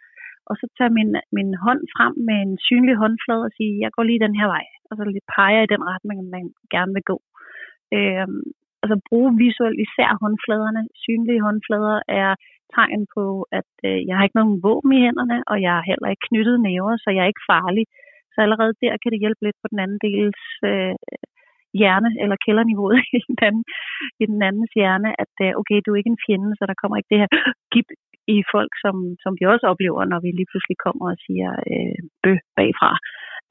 og 0.50 0.56
så 0.60 0.66
tage 0.78 0.96
min, 0.98 1.12
min 1.38 1.50
hånd 1.66 1.82
frem 1.96 2.14
med 2.28 2.38
en 2.46 2.56
synlig 2.68 2.96
håndflade 3.02 3.44
og 3.48 3.54
sige, 3.58 3.74
jeg 3.84 3.92
går 3.96 4.04
lige 4.04 4.26
den 4.26 4.36
her 4.40 4.48
vej, 4.56 4.66
og 4.90 4.94
så 4.98 5.04
lige 5.04 5.30
peger 5.36 5.62
i 5.64 5.72
den 5.74 5.84
retning, 5.92 6.18
man 6.36 6.44
gerne 6.76 6.94
vil 6.98 7.10
gå. 7.12 7.18
Øhm, 7.98 8.42
altså 8.84 8.96
bruge 9.10 9.32
visuelt 9.44 9.80
især 9.86 10.10
håndfladerne. 10.22 10.84
Synlige 11.04 11.46
håndflader 11.48 11.98
er 12.22 12.30
tegn 12.76 13.04
på, 13.16 13.26
at 13.60 13.72
øh, 13.90 14.00
jeg 14.08 14.16
har 14.16 14.24
ikke 14.26 14.40
nogen 14.40 14.64
våben 14.66 14.92
i 14.98 15.04
hænderne, 15.06 15.38
og 15.52 15.58
jeg 15.66 15.72
har 15.78 15.84
heller 15.92 16.10
ikke 16.10 16.28
knyttet 16.30 16.58
næver, 16.70 16.94
så 17.04 17.10
jeg 17.16 17.24
er 17.24 17.32
ikke 17.34 17.50
farlig. 17.54 17.86
Så 18.34 18.38
allerede 18.46 18.74
der 18.84 18.94
kan 19.02 19.12
det 19.12 19.24
hjælpe 19.24 19.44
lidt 19.46 19.60
på 19.62 19.68
den 19.72 19.80
anden 19.84 20.00
dels 20.08 20.44
øh, 20.72 20.96
hjerne, 21.82 22.10
eller 22.22 22.38
kælderniveauet 22.46 23.00
i 23.20 23.22
den, 23.30 23.38
anden, 23.48 23.64
i 24.22 24.24
den 24.32 24.40
andens 24.50 24.74
hjerne, 24.80 25.10
at 25.24 25.34
øh, 25.46 25.52
okay, 25.60 25.78
du 25.82 25.90
er 25.92 26.00
ikke 26.00 26.14
en 26.16 26.24
fjende, 26.26 26.52
så 26.58 26.64
der 26.70 26.80
kommer 26.82 26.96
ikke 26.98 27.12
det 27.14 27.22
her 27.22 27.32
gib 27.74 27.88
i 28.36 28.38
folk, 28.54 28.72
som, 28.84 28.96
som 29.24 29.32
vi 29.40 29.44
også 29.54 29.66
oplever, 29.72 30.02
når 30.12 30.20
vi 30.26 30.30
lige 30.32 30.50
pludselig 30.52 30.78
kommer 30.86 31.06
og 31.12 31.18
siger 31.26 31.50
øh, 31.72 32.00
bø 32.24 32.34
bagfra, 32.58 32.92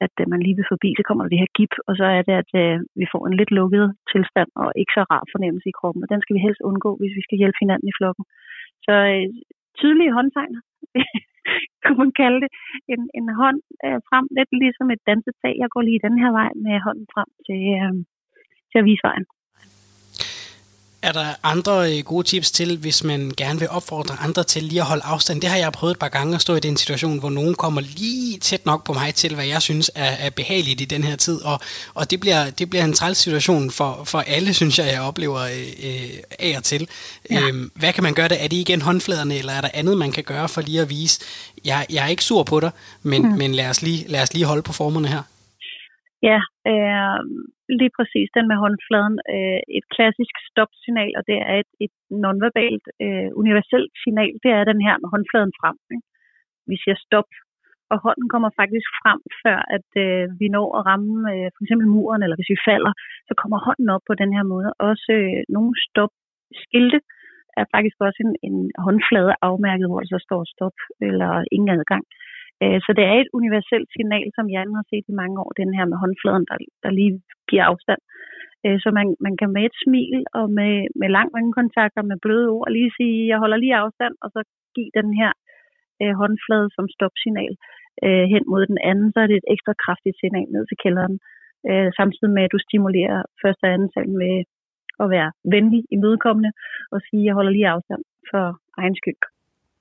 at 0.05 0.13
øh, 0.21 0.25
man 0.31 0.41
lige 0.45 0.57
vil 0.59 0.71
forbi, 0.73 0.89
så 0.95 1.03
kommer 1.05 1.21
der 1.23 1.31
det 1.31 1.43
her 1.43 1.55
gip, 1.57 1.73
og 1.87 1.93
så 1.99 2.05
er 2.17 2.21
det, 2.27 2.35
at 2.43 2.51
øh, 2.63 2.77
vi 2.99 3.05
får 3.13 3.23
en 3.25 3.37
lidt 3.39 3.51
lukket 3.59 3.87
tilstand 4.11 4.49
og 4.61 4.67
ikke 4.81 4.93
så 4.97 5.03
rar 5.11 5.23
fornemmelse 5.33 5.67
i 5.69 5.77
kroppen, 5.79 6.03
og 6.03 6.09
den 6.13 6.21
skal 6.21 6.35
vi 6.35 6.45
helst 6.47 6.61
undgå, 6.69 6.91
hvis 6.99 7.17
vi 7.17 7.25
skal 7.25 7.39
hjælpe 7.41 7.61
hinanden 7.63 7.87
i 7.89 7.97
flokken. 7.99 8.25
Så 8.85 8.93
øh, 9.13 9.27
tydelige 9.79 10.15
håndtegn, 10.17 10.55
kunne 11.83 12.01
man 12.03 12.13
kalde 12.21 12.39
det, 12.43 12.51
en, 12.93 13.01
en 13.19 13.27
hånd 13.41 13.59
øh, 13.85 13.99
frem, 14.07 14.25
lidt 14.37 14.51
ligesom 14.63 14.87
et 14.95 15.01
dansetag. 15.09 15.53
Jeg 15.63 15.69
går 15.73 15.81
lige 15.85 16.05
den 16.07 16.15
her 16.21 16.31
vej 16.39 16.51
med 16.65 16.75
hånden 16.85 17.07
frem 17.13 17.29
til, 17.47 17.61
øh, 17.79 17.93
til 18.69 18.77
at 18.81 18.87
vise 18.89 19.05
vejen. 19.09 19.25
Er 21.01 21.11
der 21.11 21.33
andre 21.43 21.97
øh, 21.97 22.03
gode 22.03 22.27
tips 22.27 22.51
til, 22.51 22.77
hvis 22.77 23.03
man 23.03 23.31
gerne 23.37 23.59
vil 23.59 23.69
opfordre 23.69 24.17
andre 24.19 24.43
til 24.43 24.63
lige 24.63 24.81
at 24.81 24.87
holde 24.87 25.03
afstand? 25.03 25.41
Det 25.41 25.49
har 25.49 25.57
jeg 25.57 25.71
prøvet 25.71 25.91
et 25.91 25.99
par 25.99 26.09
gange 26.09 26.35
at 26.35 26.41
stå 26.41 26.55
i 26.55 26.59
den 26.59 26.77
situation, 26.77 27.19
hvor 27.19 27.29
nogen 27.29 27.55
kommer 27.55 27.81
lige 27.81 28.39
tæt 28.39 28.65
nok 28.65 28.83
på 28.83 28.93
mig 28.93 29.15
til, 29.15 29.35
hvad 29.35 29.45
jeg 29.45 29.61
synes 29.61 29.91
er, 29.95 30.05
er 30.05 30.29
behageligt 30.29 30.81
i 30.81 30.85
den 30.85 31.03
her 31.03 31.15
tid. 31.15 31.41
Og, 31.41 31.59
og 31.93 32.11
det, 32.11 32.19
bliver, 32.19 32.49
det 32.49 32.69
bliver 32.69 32.85
en 32.85 32.93
træls 32.93 33.17
situation 33.17 33.71
for, 33.71 34.01
for 34.03 34.19
alle, 34.19 34.53
synes 34.53 34.79
jeg, 34.79 34.87
jeg 34.87 35.01
oplever 35.01 35.39
øh, 35.39 35.67
øh, 35.83 36.09
af 36.39 36.53
og 36.57 36.63
til. 36.63 36.87
Ja. 37.29 37.41
Øhm, 37.41 37.71
hvad 37.75 37.93
kan 37.93 38.03
man 38.03 38.13
gøre 38.13 38.27
det? 38.27 38.43
Er 38.43 38.47
det 38.47 38.57
igen 38.57 38.81
håndfladerne, 38.81 39.37
eller 39.37 39.53
er 39.53 39.61
der 39.61 39.69
andet, 39.73 39.97
man 39.97 40.11
kan 40.11 40.23
gøre 40.23 40.49
for 40.49 40.61
lige 40.61 40.81
at 40.81 40.89
vise, 40.89 41.19
jeg, 41.65 41.85
jeg 41.89 42.03
er 42.03 42.07
ikke 42.07 42.23
sur 42.23 42.43
på 42.43 42.59
dig, 42.59 42.71
men, 43.03 43.21
mm. 43.21 43.37
men 43.37 43.55
lad, 43.55 43.69
os 43.69 43.81
lige, 43.81 44.05
lad 44.07 44.21
os 44.21 44.33
lige 44.33 44.45
holde 44.45 44.61
på 44.61 44.73
formerne 44.73 45.07
her? 45.07 45.21
Ja, 46.27 46.39
øh, 46.71 47.19
lige 47.79 47.93
præcis 47.97 48.29
den 48.37 48.45
med 48.51 48.57
håndfladen. 48.63 49.17
Øh, 49.35 49.61
et 49.77 49.85
klassisk 49.95 50.35
stopsignal, 50.49 51.11
og 51.19 51.23
det 51.29 51.37
er 51.49 51.55
et, 51.63 51.71
et 51.85 51.95
nonverbalt, 52.23 52.85
øh, 53.05 53.29
universelt 53.43 53.91
signal, 54.03 54.33
det 54.43 54.51
er 54.57 54.63
den 54.71 54.81
her 54.85 54.95
med 55.01 55.09
håndfladen 55.13 55.53
frem. 55.59 55.77
Ikke? 55.93 56.07
Vi 56.71 56.75
siger 56.83 56.97
stop, 57.07 57.29
og 57.91 57.97
hånden 58.05 58.27
kommer 58.33 58.49
faktisk 58.61 58.87
frem, 59.01 59.19
før 59.43 59.59
at 59.77 59.89
øh, 60.05 60.23
vi 60.39 60.47
når 60.55 60.67
at 60.77 60.85
ramme 60.89 61.15
øh, 61.33 61.47
for 61.55 61.61
eksempel 61.63 61.87
muren, 61.95 62.23
eller 62.23 62.37
hvis 62.37 62.53
vi 62.53 62.65
falder, 62.69 62.93
så 63.27 63.33
kommer 63.41 63.57
hånden 63.67 63.89
op 63.95 64.03
på 64.07 64.13
den 64.21 64.31
her 64.35 64.45
måde. 64.53 64.69
Også 64.89 65.11
øh, 65.19 65.41
nogle 65.55 65.73
stop-skilte 65.85 66.99
er 67.59 67.65
faktisk 67.75 67.97
også 68.07 68.19
en, 68.25 68.33
en 68.47 68.57
håndflade 68.85 69.33
afmærket, 69.49 69.87
hvor 69.87 69.99
der 69.99 70.09
så 70.15 70.19
står 70.27 70.41
stop, 70.55 70.77
eller 71.09 71.31
ingen 71.55 71.71
adgang. 71.77 72.03
Øh, 72.09 72.28
Øh, 72.63 72.79
så 72.85 72.91
det 72.97 73.05
er 73.11 73.15
et 73.19 73.31
universelt 73.39 73.87
signal, 73.95 74.27
som 74.35 74.45
Jan 74.53 74.77
har 74.77 74.85
set 74.91 75.05
i 75.11 75.19
mange 75.21 75.37
år, 75.43 75.51
den 75.61 75.71
her 75.77 75.85
med 75.91 75.97
håndfladen, 76.03 76.45
der, 76.49 76.57
der 76.83 76.91
lige 76.99 77.13
giver 77.49 77.65
afstand. 77.71 78.01
Øh, 78.65 78.77
så 78.83 78.89
man, 78.97 79.07
man 79.25 79.33
kan 79.39 79.49
med 79.55 79.63
et 79.69 79.75
smil 79.83 80.19
og 80.39 80.45
med, 80.59 80.73
med 81.01 81.09
lang 81.17 81.29
kontakt 81.59 81.95
og 82.01 82.05
med 82.09 82.17
bløde 82.23 82.49
ord 82.55 82.71
lige 82.71 82.91
sige, 82.97 83.27
jeg 83.31 83.37
holder 83.43 83.57
lige 83.57 83.81
afstand, 83.83 84.15
og 84.23 84.29
så 84.35 84.41
give 84.75 84.91
den 84.99 85.09
her 85.19 85.31
øh, 86.01 86.13
håndflade 86.21 86.67
som 86.75 86.85
stopsignal 86.95 87.53
øh, 88.05 88.25
hen 88.33 88.43
mod 88.51 88.61
den 88.71 88.79
anden, 88.89 89.07
så 89.13 89.19
er 89.23 89.27
det 89.27 89.37
et 89.37 89.51
ekstra 89.53 89.73
kraftigt 89.83 90.19
signal 90.21 90.47
ned 90.55 90.63
til 90.67 90.77
kælderen. 90.83 91.15
Øh, 91.69 91.89
samtidig 91.99 92.33
med, 92.33 92.43
at 92.45 92.53
du 92.55 92.59
stimulerer 92.67 93.19
første 93.41 93.63
og 93.65 93.73
anden 93.73 93.91
sal 93.93 94.09
med 94.23 94.35
at 95.03 95.07
være 95.15 95.29
venlig, 95.53 95.81
imødekommende 95.95 96.51
og 96.93 96.99
sige, 97.07 97.25
jeg 97.25 97.33
holder 97.37 97.51
lige 97.51 97.73
afstand 97.75 98.03
for 98.31 98.45
egen 98.81 98.95
skyld. 98.99 99.21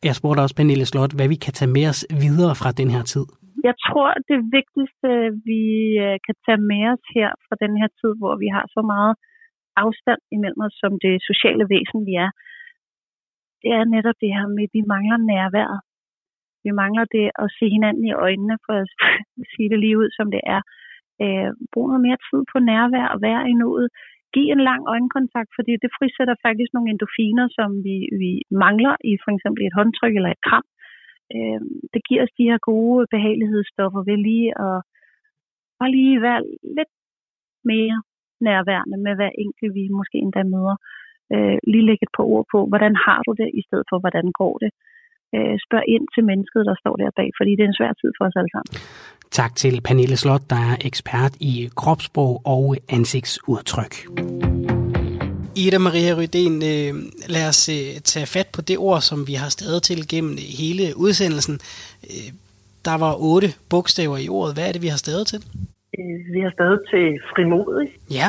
Jeg 0.06 0.14
spurgte 0.14 0.40
også 0.44 0.56
Pernille 0.58 0.86
Slot, 0.86 1.12
hvad 1.16 1.28
vi 1.32 1.38
kan 1.44 1.54
tage 1.58 1.74
med 1.76 1.84
os 1.92 2.00
videre 2.24 2.54
fra 2.60 2.70
den 2.80 2.88
her 2.94 3.02
tid. 3.12 3.26
Jeg 3.68 3.74
tror, 3.86 4.10
det 4.30 4.38
vigtigste, 4.58 5.10
vi 5.48 5.62
øh, 6.06 6.16
kan 6.26 6.36
tage 6.46 6.62
med 6.72 6.82
os 6.92 7.04
her 7.18 7.30
fra 7.46 7.56
den 7.64 7.72
her 7.80 7.88
tid, 8.00 8.12
hvor 8.20 8.34
vi 8.42 8.48
har 8.56 8.64
så 8.76 8.82
meget 8.94 9.14
afstand 9.84 10.20
imellem 10.36 10.60
os 10.66 10.76
som 10.82 10.92
det 11.04 11.14
sociale 11.30 11.64
væsen, 11.72 12.00
vi 12.08 12.14
er, 12.26 12.30
det 13.62 13.70
er 13.78 13.84
netop 13.94 14.18
det 14.22 14.30
her 14.36 14.46
med, 14.56 14.64
at 14.68 14.74
vi 14.76 14.82
mangler 14.94 15.18
nærværet. 15.32 15.80
Vi 16.64 16.70
mangler 16.82 17.04
det 17.16 17.26
at 17.42 17.48
se 17.58 17.64
hinanden 17.76 18.04
i 18.10 18.18
øjnene, 18.26 18.56
for 18.66 18.74
at 18.82 18.88
sige 19.52 19.68
det 19.72 19.78
lige 19.84 19.98
ud, 20.02 20.10
som 20.18 20.26
det 20.34 20.42
er. 20.56 20.60
Øh, 21.24 21.50
brug 21.72 21.86
noget 21.88 22.06
mere 22.06 22.22
tid 22.28 22.40
på 22.52 22.58
nærvær 22.70 23.06
og 23.14 23.18
være 23.28 23.42
i 23.50 23.54
nuet 23.62 23.88
give 24.34 24.50
en 24.56 24.62
lang 24.70 24.82
øjenkontakt, 24.94 25.50
fordi 25.58 25.72
det 25.82 25.90
frisætter 25.98 26.36
faktisk 26.46 26.70
nogle 26.72 26.90
endorfiner, 26.90 27.46
som 27.58 27.70
vi, 27.86 27.96
vi 28.22 28.30
mangler 28.64 28.94
i 29.10 29.12
for 29.24 29.30
eksempel 29.36 29.62
et 29.64 29.78
håndtryk 29.78 30.14
eller 30.16 30.32
et 30.32 30.44
kram. 30.48 30.66
Øh, 31.36 31.60
det 31.92 32.00
giver 32.08 32.22
os 32.24 32.36
de 32.38 32.48
her 32.50 32.58
gode 32.70 33.06
behagelighedsstoffer 33.14 34.02
ved 34.08 34.18
lige 34.28 34.48
at 34.66 34.78
bare 35.80 35.90
lige 35.98 36.22
være 36.28 36.40
lidt 36.78 36.92
mere 37.72 37.96
nærværende 38.48 38.98
med 39.06 39.14
hver 39.18 39.32
enkelt, 39.44 39.74
vi 39.78 39.84
måske 39.98 40.16
endda 40.24 40.42
møder. 40.54 40.76
Øh, 41.34 41.58
lige 41.72 41.86
lægge 41.88 42.04
et 42.06 42.16
par 42.16 42.26
ord 42.34 42.44
på, 42.52 42.58
hvordan 42.70 42.94
har 43.06 43.20
du 43.26 43.32
det, 43.40 43.48
i 43.60 43.62
stedet 43.66 43.86
for, 43.90 43.98
hvordan 44.00 44.26
går 44.40 44.54
det. 44.62 44.70
Øh, 45.36 45.56
spørg 45.66 45.84
ind 45.94 46.06
til 46.14 46.22
mennesket, 46.30 46.62
der 46.70 46.76
står 46.82 46.94
der 46.96 47.16
bag, 47.18 47.28
fordi 47.38 47.50
det 47.56 47.64
er 47.64 47.70
en 47.72 47.80
svær 47.80 47.92
tid 48.00 48.10
for 48.16 48.24
os 48.28 48.38
alle 48.40 48.52
sammen. 48.56 48.72
Tak 49.30 49.56
til 49.56 49.80
Pernille 49.80 50.16
Slot, 50.16 50.40
der 50.50 50.56
er 50.56 50.76
ekspert 50.84 51.32
i 51.40 51.68
kropssprog 51.76 52.42
og 52.44 52.76
ansigtsudtryk. 52.92 53.94
Ida 55.56 55.78
Maria 55.78 56.12
Rydén, 56.18 56.54
øh, 56.70 56.92
lad 57.34 57.44
os 57.52 57.62
øh, 57.76 58.00
tage 58.10 58.28
fat 58.34 58.48
på 58.56 58.60
det 58.68 58.78
ord, 58.78 59.00
som 59.00 59.18
vi 59.28 59.34
har 59.42 59.50
stadig 59.58 59.82
til 59.82 60.08
gennem 60.12 60.34
hele 60.60 60.84
udsendelsen. 61.04 61.56
Øh, 62.10 62.28
der 62.88 62.96
var 63.04 63.12
otte 63.32 63.48
bogstaver 63.70 64.18
i 64.26 64.28
ordet. 64.28 64.52
Hvad 64.56 64.64
er 64.68 64.72
det, 64.72 64.82
vi 64.86 64.90
har 64.94 65.00
stadig 65.06 65.26
til? 65.32 65.40
Vi 66.34 66.40
har 66.44 66.52
stadig 66.58 66.78
til 66.92 67.06
frimodig. 67.32 67.88
Ja, 68.18 68.28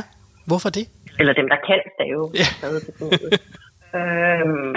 hvorfor 0.49 0.69
det? 0.77 0.85
Eller 1.19 1.33
dem, 1.39 1.47
der 1.53 1.59
kan 1.69 1.81
stave, 1.95 2.23
ja. 2.41 2.47
stadig 2.59 2.81
til 2.85 2.93
frimodig. 2.97 3.31
øhm, 3.99 4.73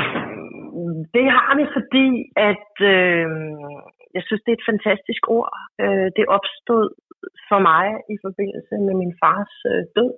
det 1.16 1.26
har 1.36 1.52
vi, 1.58 1.64
fordi 1.76 2.06
at 2.50 2.70
øh, 2.94 3.26
jeg 4.16 4.22
synes, 4.24 4.42
det 4.42 4.50
er 4.52 4.58
et 4.60 4.70
fantastisk 4.72 5.22
ord. 5.38 5.50
Øh, 5.84 6.08
det 6.16 6.32
opstod 6.36 6.84
for 7.48 7.60
mig 7.70 7.86
i 8.14 8.16
forbindelse 8.26 8.74
med 8.86 8.94
min 9.02 9.14
fars 9.22 9.52
øh, 9.72 9.82
død. 9.96 10.12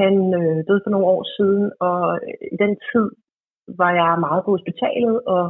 Han 0.00 0.14
øh, 0.40 0.58
døde 0.66 0.84
for 0.84 0.92
nogle 0.94 1.10
år 1.16 1.22
siden, 1.36 1.64
og 1.88 2.02
øh, 2.26 2.34
i 2.54 2.56
den 2.64 2.74
tid 2.90 3.06
var 3.80 3.92
jeg 4.00 4.24
meget 4.26 4.42
på 4.44 4.50
hospitalet, 4.56 5.16
og 5.34 5.44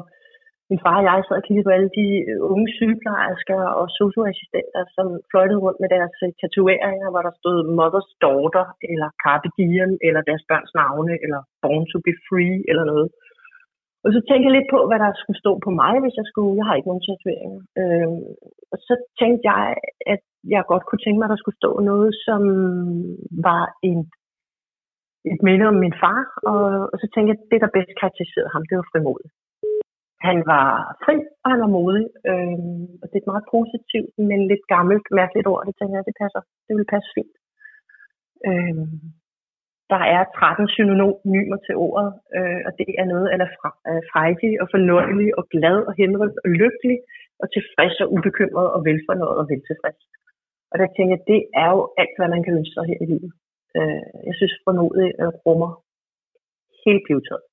min 0.71 0.83
far 0.85 0.97
og 1.01 1.07
jeg 1.09 1.19
sad 1.25 1.41
og 1.41 1.47
kiggede 1.47 1.67
på 1.67 1.75
alle 1.77 1.91
de 2.01 2.09
øh, 2.31 2.39
unge 2.53 2.69
sygeplejersker 2.79 3.61
og 3.81 3.87
socioassistenter, 4.01 4.83
som 4.97 5.07
fløjtede 5.31 5.63
rundt 5.65 5.81
med 5.83 5.91
deres 5.97 6.17
øh, 6.27 6.31
tatoveringer, 6.41 7.09
hvor 7.13 7.23
der 7.27 7.35
stod 7.41 7.59
Mother's 7.79 8.11
Daughter, 8.27 8.65
eller 8.93 9.09
Carpe 9.25 9.51
Diem, 9.57 9.93
eller 10.07 10.21
deres 10.31 10.45
børns 10.51 10.73
navne, 10.81 11.15
eller 11.25 11.41
Born 11.63 11.85
to 11.93 11.99
be 12.07 12.13
Free, 12.27 12.57
eller 12.71 12.85
noget. 12.93 13.09
Og 14.05 14.11
så 14.15 14.21
tænkte 14.29 14.47
jeg 14.47 14.57
lidt 14.57 14.71
på, 14.75 14.79
hvad 14.89 14.99
der 15.05 15.11
skulle 15.21 15.43
stå 15.43 15.53
på 15.67 15.71
mig, 15.83 15.95
hvis 16.03 16.17
jeg 16.21 16.27
skulle. 16.31 16.59
Jeg 16.59 16.67
har 16.67 16.75
ikke 16.77 16.91
nogen 16.91 17.07
tatoveringer. 17.07 17.63
Øh, 17.81 18.09
og 18.73 18.79
så 18.87 18.95
tænkte 19.21 19.43
jeg, 19.53 19.65
at 20.13 20.23
jeg 20.55 20.71
godt 20.73 20.85
kunne 20.87 21.03
tænke 21.03 21.19
mig, 21.19 21.27
at 21.29 21.35
der 21.35 21.43
skulle 21.43 21.61
stå 21.63 21.71
noget, 21.91 22.11
som 22.27 22.43
var 23.49 23.63
en, 23.89 24.01
et 25.33 25.41
minde 25.49 25.65
om 25.73 25.77
min 25.85 25.97
far. 26.03 26.21
Og, 26.51 26.63
og 26.93 26.97
så 27.03 27.07
tænkte 27.11 27.29
jeg, 27.31 27.39
at 27.39 27.49
det, 27.51 27.61
der 27.63 27.77
bedst 27.77 27.93
karakteriserede 28.01 28.53
ham, 28.55 28.65
det 28.69 28.77
var 28.79 28.91
frimod. 28.93 29.23
Han 30.29 30.39
var 30.53 30.69
fri, 31.05 31.17
og 31.43 31.49
han 31.53 31.61
var 31.65 31.71
modig. 31.79 32.07
Øh, 32.31 32.59
og 33.01 33.05
det 33.09 33.17
er 33.17 33.25
et 33.25 33.33
meget 33.33 33.47
positivt, 33.57 34.13
men 34.29 34.41
lidt 34.51 34.65
gammelt, 34.75 35.07
mærkeligt 35.21 35.51
ord. 35.53 35.63
Det 35.69 35.75
tænker 35.77 35.97
jeg, 35.97 36.09
det 36.09 36.21
passer. 36.23 36.43
Det 36.67 36.75
vil 36.79 36.93
passe 36.95 37.09
fint. 37.17 37.35
Øh, 38.49 38.85
der 39.93 40.03
er 40.17 40.23
13 40.25 40.69
synonymer 40.75 41.59
til 41.67 41.75
ordet, 41.87 42.11
øh, 42.37 42.61
og 42.67 42.73
det 42.81 42.91
er 43.01 43.07
noget 43.13 43.27
af 43.33 43.37
øh, 43.91 44.03
frejdig 44.13 44.53
og 44.63 44.67
fornøjelig 44.75 45.29
og 45.39 45.45
glad 45.55 45.79
og 45.89 45.95
henrygt 46.01 46.39
og 46.45 46.49
lykkelig 46.63 46.99
og 47.43 47.47
tilfreds 47.55 47.97
og 48.03 48.09
ubekymret 48.15 48.69
og 48.75 48.81
velfornøjet 48.89 49.39
og 49.41 49.47
veltilfreds. 49.51 50.01
Og 50.71 50.77
der 50.81 50.89
tænker 50.97 51.15
jeg, 51.17 51.25
det 51.33 51.41
er 51.63 51.69
jo 51.75 51.83
alt, 52.03 52.15
hvad 52.19 52.29
man 52.35 52.43
kan 52.45 52.57
ønske 52.59 52.75
sig 52.77 52.85
her 52.91 52.99
i 53.05 53.11
livet. 53.13 53.33
Øh, 53.79 54.05
jeg 54.29 54.35
synes, 54.39 54.55
formodet 54.65 55.09
øh, 55.23 55.33
rummer 55.47 55.71
helt 56.85 57.03
pivetøjet. 57.07 57.47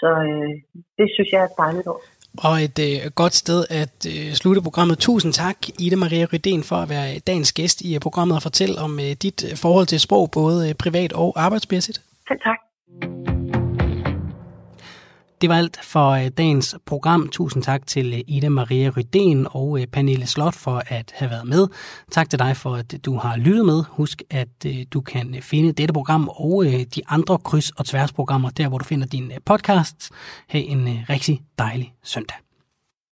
Så 0.00 0.10
øh, 0.30 0.54
det 0.98 1.06
synes 1.14 1.28
jeg 1.32 1.40
er 1.42 1.48
et 1.50 1.60
dejligt 1.62 1.88
ord. 1.92 2.04
Og 2.42 2.62
et 2.62 2.78
øh, 2.78 3.10
godt 3.14 3.34
sted 3.34 3.64
at 3.70 4.06
øh, 4.06 4.32
slutte 4.32 4.62
programmet. 4.62 4.98
Tusind 4.98 5.32
tak, 5.32 5.56
Ida 5.78 5.96
Maria 5.96 6.26
Rydén, 6.32 6.62
for 6.68 6.76
at 6.76 6.88
være 6.88 7.18
dagens 7.18 7.52
gæst 7.52 7.80
i 7.80 7.94
øh, 7.94 8.00
programmet 8.00 8.36
og 8.36 8.42
fortælle 8.42 8.78
om 8.78 9.00
øh, 9.00 9.10
dit 9.22 9.44
øh, 9.50 9.56
forhold 9.56 9.86
til 9.86 10.00
sprog, 10.00 10.30
både 10.30 10.68
øh, 10.68 10.74
privat 10.74 11.12
og 11.12 11.32
arbejdsmæssigt. 11.36 12.00
Selv 12.28 12.40
tak. 12.40 12.58
Det 15.40 15.48
var 15.48 15.56
alt 15.56 15.78
for 15.82 16.10
øh, 16.10 16.28
dagens 16.28 16.76
program. 16.86 17.28
Tusind 17.28 17.62
tak 17.62 17.86
til 17.86 18.14
øh, 18.14 18.20
Ida 18.26 18.48
Maria 18.48 18.90
Rydén 18.90 19.48
og 19.50 19.80
øh, 19.80 19.86
Pernille 19.86 20.26
Slot 20.26 20.54
for 20.54 20.82
at 20.86 21.12
have 21.14 21.30
været 21.30 21.46
med. 21.46 21.68
Tak 22.10 22.30
til 22.30 22.38
dig 22.38 22.56
for, 22.56 22.74
at 22.74 22.94
du 23.04 23.16
har 23.16 23.36
lyttet 23.36 23.66
med. 23.66 23.84
Husk, 23.88 24.22
at 24.30 24.66
du 24.92 25.00
kan 25.00 25.36
finde 25.42 25.72
dette 25.72 25.94
program 25.94 26.28
og 26.28 26.64
de 26.94 27.02
andre 27.08 27.38
kryds- 27.44 27.70
og 27.76 27.86
tværsprogrammer, 27.86 28.50
der 28.50 28.68
hvor 28.68 28.78
du 28.78 28.84
finder 28.84 29.06
din 29.06 29.32
podcast. 29.46 30.10
Ha' 30.48 30.58
en 30.58 30.88
rigtig 31.08 31.40
dejlig 31.58 31.92
søndag. 32.04 32.47